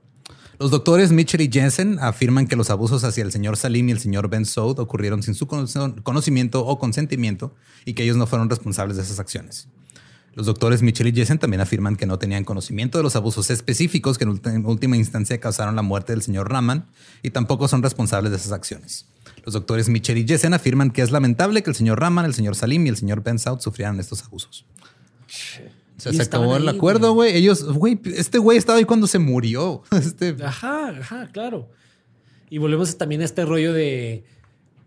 Los 0.60 0.70
doctores 0.70 1.12
Mitchell 1.12 1.42
y 1.42 1.50
Jensen 1.52 1.98
afirman 2.00 2.48
que 2.48 2.56
los 2.56 2.70
abusos 2.70 3.04
hacia 3.04 3.24
el 3.24 3.32
señor 3.32 3.58
Salim 3.58 3.90
y 3.90 3.92
el 3.92 4.00
señor 4.00 4.30
Ben 4.30 4.46
Soud 4.46 4.80
ocurrieron 4.80 5.24
sin 5.24 5.34
su 5.34 5.48
conocimiento 5.48 6.66
o 6.66 6.80
consentimiento 6.80 7.56
y 7.86 7.94
que 7.94 8.04
ellos 8.04 8.18
no 8.18 8.28
fueron 8.28 8.50
responsables 8.50 8.98
de 8.98 9.04
esas 9.04 9.20
acciones. 9.20 9.68
Los 10.36 10.46
doctores 10.48 10.82
Mitchell 10.82 11.08
y 11.08 11.14
Jessen 11.14 11.38
también 11.38 11.62
afirman 11.62 11.96
que 11.96 12.08
no 12.08 12.18
tenían 12.18 12.44
conocimiento 12.44 12.98
de 12.98 13.04
los 13.04 13.16
abusos 13.16 13.50
específicos 13.52 14.18
que 14.18 14.24
en 14.24 14.66
última 14.66 14.98
instancia 14.98 15.40
causaron 15.40 15.76
la 15.76 15.84
muerte 15.84 16.14
del 16.14 16.24
señor 16.24 16.52
Raman 16.52 16.88
y 17.22 17.30
tampoco 17.30 17.68
son 17.68 17.84
responsables 17.84 18.32
de 18.32 18.38
esas 18.38 18.52
acciones. 18.52 19.08
Los 19.46 19.54
doctores 19.54 19.90
Mitchell 19.90 20.18
y 20.18 20.28
Jessen 20.28 20.54
afirman 20.54 20.92
que 20.92 21.02
es 21.02 21.12
lamentable 21.12 21.62
que 21.62 21.70
el 21.70 21.76
señor 21.76 22.00
Raman, 22.00 22.26
el 22.26 22.34
señor 22.34 22.56
Salim 22.56 22.86
y 22.86 22.90
el 22.90 22.98
señor 22.98 23.22
Ben 23.22 23.38
South 23.38 23.60
sufrieran 23.60 24.00
estos 24.00 24.24
abusos. 24.24 24.66
Se 26.12 26.22
acabó 26.22 26.58
el 26.58 26.68
acuerdo, 26.68 27.14
güey. 27.14 27.36
Ellos, 27.36 27.64
güey, 27.64 28.00
este 28.16 28.38
güey 28.38 28.58
estaba 28.58 28.80
ahí 28.80 28.86
cuando 28.86 29.08
se 29.08 29.20
murió. 29.20 29.84
Este... 29.92 30.36
Ajá, 30.44 30.90
ajá, 30.90 31.30
claro. 31.32 31.70
Y 32.50 32.58
volvemos 32.58 32.98
también 32.98 33.22
a 33.22 33.26
este 33.26 33.46
rollo 33.46 33.74
de, 33.74 34.26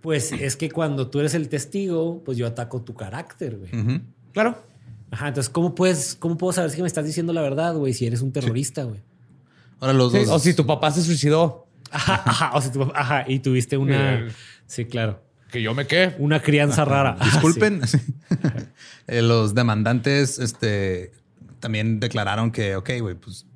pues 0.00 0.30
es 0.32 0.56
que 0.56 0.70
cuando 0.70 1.08
tú 1.08 1.18
eres 1.18 1.34
el 1.34 1.48
testigo, 1.48 2.22
pues 2.24 2.38
yo 2.38 2.46
ataco 2.46 2.82
tu 2.82 2.94
carácter, 2.94 3.58
güey. 3.58 4.02
Claro. 4.32 4.56
Ajá, 5.10 5.28
entonces, 5.28 5.50
¿cómo 5.50 5.74
puedes, 5.74 6.14
cómo 6.14 6.36
puedo 6.36 6.52
saber 6.52 6.70
si 6.70 6.80
me 6.80 6.86
estás 6.86 7.04
diciendo 7.04 7.32
la 7.32 7.42
verdad, 7.42 7.74
güey? 7.74 7.92
Si 7.92 8.06
eres 8.06 8.20
un 8.22 8.32
terrorista, 8.32 8.84
güey. 8.84 9.00
Ahora 9.80 9.92
los 9.92 10.12
dos. 10.12 10.28
O 10.28 10.38
si 10.38 10.54
tu 10.54 10.66
papá 10.66 10.90
se 10.90 11.02
suicidó. 11.02 11.66
Ajá, 11.90 12.22
ajá, 12.24 12.50
o 12.54 12.60
si 12.60 12.70
tu 12.70 12.80
papá, 12.80 12.92
ajá, 13.00 13.24
y 13.26 13.40
tuviste 13.40 13.76
una. 13.76 14.28
Sí, 14.66 14.84
claro. 14.84 15.25
Que 15.50 15.62
yo 15.62 15.74
me 15.74 15.86
qué. 15.86 16.14
Una 16.18 16.42
crianza 16.42 16.84
rara. 16.84 17.16
Disculpen. 17.24 17.82
Eh, 19.08 19.22
los 19.22 19.54
demandantes, 19.54 20.40
este, 20.40 21.12
también 21.60 22.00
declararon 22.00 22.50
que, 22.50 22.74
ok, 22.74 22.90
güey, 23.00 23.14
pues 23.14 23.46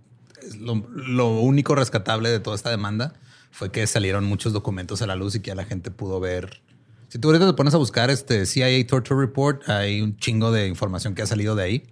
lo, 0.61 0.77
lo 0.95 1.41
único 1.41 1.75
rescatable 1.75 2.29
de 2.29 2.39
toda 2.39 2.55
esta 2.55 2.71
demanda 2.71 3.15
fue 3.51 3.73
que 3.73 3.85
salieron 3.89 4.25
muchos 4.27 4.53
documentos 4.53 5.03
a 5.03 5.09
la 5.09 5.17
luz 5.17 5.35
y 5.35 5.41
que 5.41 5.49
ya 5.49 5.57
la 5.57 5.65
gente 5.65 5.91
pudo 5.91 6.21
ver 6.21 6.63
si 7.11 7.19
tú 7.19 7.27
ahorita 7.27 7.45
te 7.49 7.55
pones 7.55 7.75
a 7.75 7.77
buscar 7.77 8.09
este 8.09 8.47
CIA 8.47 8.87
Torture 8.87 9.19
Report, 9.19 9.69
hay 9.69 10.01
un 10.01 10.17
chingo 10.17 10.53
de 10.53 10.69
información 10.69 11.17
que 11.17 11.23
ha 11.23 11.27
salido 11.27 11.57
de 11.57 11.65
ahí. 11.65 11.83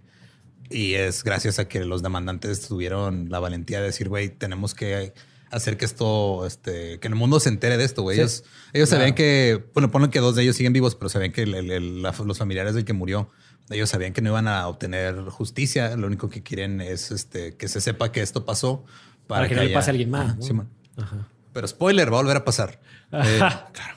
Y 0.70 0.94
es 0.94 1.24
gracias 1.24 1.58
a 1.58 1.66
que 1.66 1.84
los 1.84 2.04
demandantes 2.04 2.68
tuvieron 2.68 3.28
la 3.28 3.40
valentía 3.40 3.80
de 3.80 3.86
decir, 3.86 4.08
güey, 4.08 4.28
tenemos 4.28 4.76
que 4.76 5.12
hacer 5.50 5.76
que 5.76 5.84
esto, 5.84 6.46
este, 6.46 6.98
que 7.00 7.08
el 7.08 7.14
mundo 7.14 7.40
se 7.40 7.48
entere 7.48 7.76
de 7.76 7.84
esto, 7.84 8.02
güey. 8.02 8.18
Ellos, 8.18 8.44
ellos 8.72 8.88
sabían 8.88 9.14
que, 9.14 9.64
bueno, 9.74 9.90
ponen 9.90 10.10
que 10.10 10.20
dos 10.20 10.34
de 10.34 10.42
ellos 10.42 10.56
siguen 10.56 10.72
vivos, 10.72 10.94
pero 10.94 11.08
sabían 11.08 11.32
que 11.32 11.46
los 11.46 12.38
familiares 12.38 12.74
del 12.74 12.84
que 12.84 12.92
murió, 12.92 13.30
ellos 13.70 13.90
sabían 13.90 14.12
que 14.12 14.22
no 14.22 14.30
iban 14.30 14.48
a 14.48 14.66
obtener 14.68 15.16
justicia. 15.30 15.96
Lo 15.96 16.06
único 16.06 16.30
que 16.30 16.42
quieren 16.42 16.80
es 16.80 17.10
este, 17.10 17.56
que 17.56 17.68
se 17.68 17.80
sepa 17.80 18.12
que 18.12 18.22
esto 18.22 18.44
pasó 18.44 18.84
para, 19.26 19.48
que, 19.48 19.54
no 19.54 19.62
le 19.62 19.70
pase 19.70 19.90
a 19.90 19.92
alguien 19.92 20.10
más. 20.10 20.36
Pero 21.52 21.68
spoiler, 21.68 22.12
va 22.12 22.18
a 22.18 22.22
volver 22.22 22.36
a 22.36 22.44
pasar. 22.44 22.80
Eh, 23.10 23.38
claro. 23.38 23.96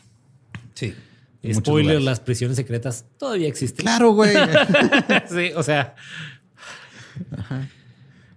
Sí. 0.73 0.95
Spoiler, 1.53 2.01
las 2.01 2.21
prisiones 2.21 2.55
secretas 2.55 3.07
todavía 3.17 3.49
existen. 3.49 3.83
Claro, 3.83 4.11
güey. 4.11 4.33
sí, 5.29 5.51
o 5.53 5.61
sea. 5.61 5.95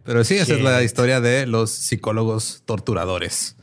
Pero 0.04 0.22
sí, 0.24 0.34
esa 0.34 0.54
es 0.54 0.60
la 0.60 0.82
historia 0.82 1.20
de 1.20 1.46
los 1.46 1.70
psicólogos 1.70 2.62
torturadores. 2.66 3.56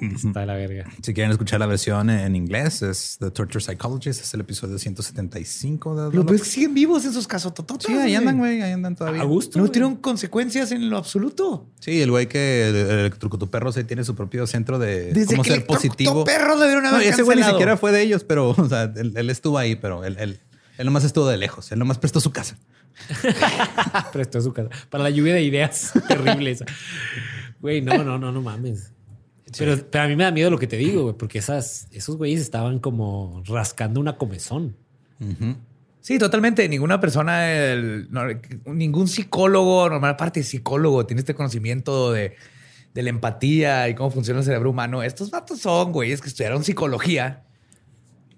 Está 0.00 0.46
la 0.46 0.54
verga. 0.54 0.84
Si 1.02 1.12
quieren 1.14 1.32
escuchar 1.32 1.60
la 1.60 1.66
versión 1.66 2.10
en 2.10 2.36
inglés, 2.36 2.82
es 2.82 3.16
The 3.18 3.30
Torture 3.30 3.60
Psychologist, 3.60 4.20
es 4.20 4.34
el 4.34 4.40
episodio 4.40 4.78
175 4.78 6.10
de. 6.10 6.16
Lo 6.16 6.26
que 6.26 6.38
siguen 6.38 6.74
vivos 6.74 7.04
esos 7.04 7.26
casos 7.26 7.54
tototos. 7.54 7.86
Sí, 7.86 7.94
ahí 7.94 8.14
andan, 8.14 8.38
güey, 8.38 8.62
ahí 8.62 8.72
andan 8.72 8.94
todavía. 8.94 9.22
A 9.22 9.24
gusto. 9.24 9.58
No 9.58 9.68
tienen 9.68 9.96
consecuencias 9.96 10.72
en 10.72 10.88
lo 10.88 10.96
absoluto. 10.96 11.66
Sí, 11.80 12.00
el 12.00 12.10
güey 12.10 12.28
que 12.28 12.68
el, 12.68 13.10
truco 13.18 13.38
tu 13.38 13.50
perro 13.50 13.72
se 13.72 13.84
tiene 13.84 14.04
su 14.04 14.14
propio 14.14 14.46
centro 14.46 14.78
de 14.78 15.12
Desde 15.12 15.34
cómo 15.34 15.42
que 15.42 15.50
ser 15.50 15.66
positivo. 15.66 16.24
perro 16.24 16.58
debieron 16.58 16.86
haber 16.86 17.02
no, 17.02 17.08
ese 17.12 17.22
güey 17.22 17.38
ni 17.38 17.44
siquiera 17.44 17.76
fue 17.76 17.92
de 17.92 18.02
ellos, 18.02 18.24
pero 18.24 18.50
o 18.56 18.68
sea, 18.68 18.92
él, 18.94 19.30
estuvo 19.30 19.58
ahí, 19.58 19.76
pero 19.76 20.04
él, 20.04 20.16
él, 20.18 20.40
él 20.78 20.86
nomás 20.86 21.04
estuvo 21.04 21.26
de 21.26 21.36
lejos. 21.36 21.72
Él 21.72 21.78
nomás 21.78 21.98
prestó 21.98 22.20
su 22.20 22.32
casa. 22.32 22.56
prestó 24.12 24.40
su 24.40 24.52
casa. 24.52 24.68
Para 24.90 25.04
la 25.04 25.10
lluvia 25.10 25.34
de 25.34 25.42
ideas 25.42 25.92
terribles. 26.08 26.64
Güey, 27.60 27.80
no, 27.80 28.02
no, 28.02 28.18
no, 28.18 28.32
no 28.32 28.42
mames. 28.42 28.92
Pero, 29.58 29.72
a 29.72 30.08
mí 30.08 30.16
me 30.16 30.24
da 30.24 30.30
miedo 30.30 30.50
lo 30.50 30.58
que 30.58 30.66
te 30.66 30.76
digo, 30.76 31.02
güey, 31.02 31.14
porque 31.16 31.38
esas, 31.38 31.88
esos 31.92 32.16
güeyes 32.16 32.40
estaban 32.40 32.78
como 32.78 33.42
rascando 33.46 34.00
una 34.00 34.16
comezón. 34.16 34.76
Sí, 36.00 36.18
totalmente. 36.18 36.68
Ninguna 36.68 37.00
persona, 37.00 37.46
ningún 38.66 39.08
psicólogo, 39.08 39.88
normal, 39.88 40.12
aparte 40.12 40.40
de 40.40 40.44
psicólogo, 40.44 41.06
tiene 41.06 41.20
este 41.20 41.34
conocimiento 41.34 42.12
de, 42.12 42.34
la 42.94 43.08
empatía 43.08 43.88
y 43.88 43.94
cómo 43.94 44.10
funciona 44.10 44.40
el 44.40 44.46
cerebro 44.46 44.70
humano. 44.70 45.02
Estos 45.02 45.30
vatos 45.30 45.60
son 45.60 45.92
güeyes 45.92 46.20
que 46.20 46.28
estudiaron 46.28 46.64
psicología. 46.64 47.44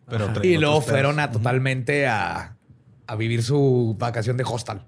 Pero 0.07 0.31
y 0.43 0.59
luego 0.59 0.83
fueron 0.83 1.19
a 1.19 1.31
totalmente 1.31 2.07
a, 2.07 2.54
a, 3.07 3.17
vivir 3.17 3.43
su 3.43 3.97
vacación 3.99 4.37
de 4.37 4.45
hostal. 4.45 4.85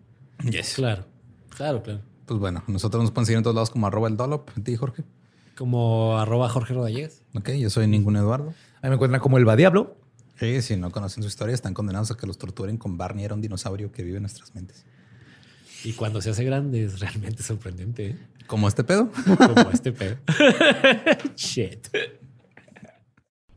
Yes. 0.50 0.74
Claro, 0.74 1.04
claro, 1.48 1.82
claro. 1.82 2.00
Pues 2.26 2.40
bueno, 2.40 2.62
nosotros 2.66 3.02
nos 3.02 3.12
pueden 3.12 3.26
seguir 3.26 3.38
en 3.38 3.44
todos 3.44 3.54
lados 3.54 3.70
como 3.70 3.86
arroba 3.86 4.08
el 4.08 4.16
dolop. 4.16 4.50
¿A 4.50 4.76
Jorge? 4.76 5.04
Como 5.56 6.18
arroba 6.18 6.48
Jorge 6.48 6.74
Rodallegues. 6.74 7.22
Ok, 7.34 7.50
yo 7.52 7.70
soy 7.70 7.86
ningún 7.86 8.16
Eduardo. 8.16 8.52
Ahí 8.82 8.90
me 8.90 8.94
encuentran 8.94 9.20
como 9.20 9.38
el 9.38 9.56
Diablo. 9.56 9.96
Sí, 10.38 10.60
si 10.60 10.76
no 10.76 10.90
conocen 10.90 11.22
su 11.22 11.28
historia, 11.28 11.54
están 11.54 11.72
condenados 11.72 12.10
a 12.10 12.16
que 12.16 12.26
los 12.26 12.36
torturen 12.36 12.76
con 12.76 12.98
Barney, 12.98 13.24
era 13.24 13.34
un 13.34 13.40
dinosaurio 13.40 13.90
que 13.90 14.02
vive 14.02 14.16
en 14.16 14.22
nuestras 14.22 14.54
mentes. 14.54 14.84
Y 15.82 15.92
cuando 15.92 16.20
se 16.20 16.30
hace 16.30 16.44
grande 16.44 16.84
es 16.84 17.00
realmente 17.00 17.42
sorprendente. 17.42 18.08
¿eh? 18.08 18.18
¿Como 18.46 18.68
este 18.68 18.84
pedo? 18.84 19.10
Como 19.38 19.70
este 19.70 19.92
pedo. 19.92 20.16
Shit. 21.36 21.88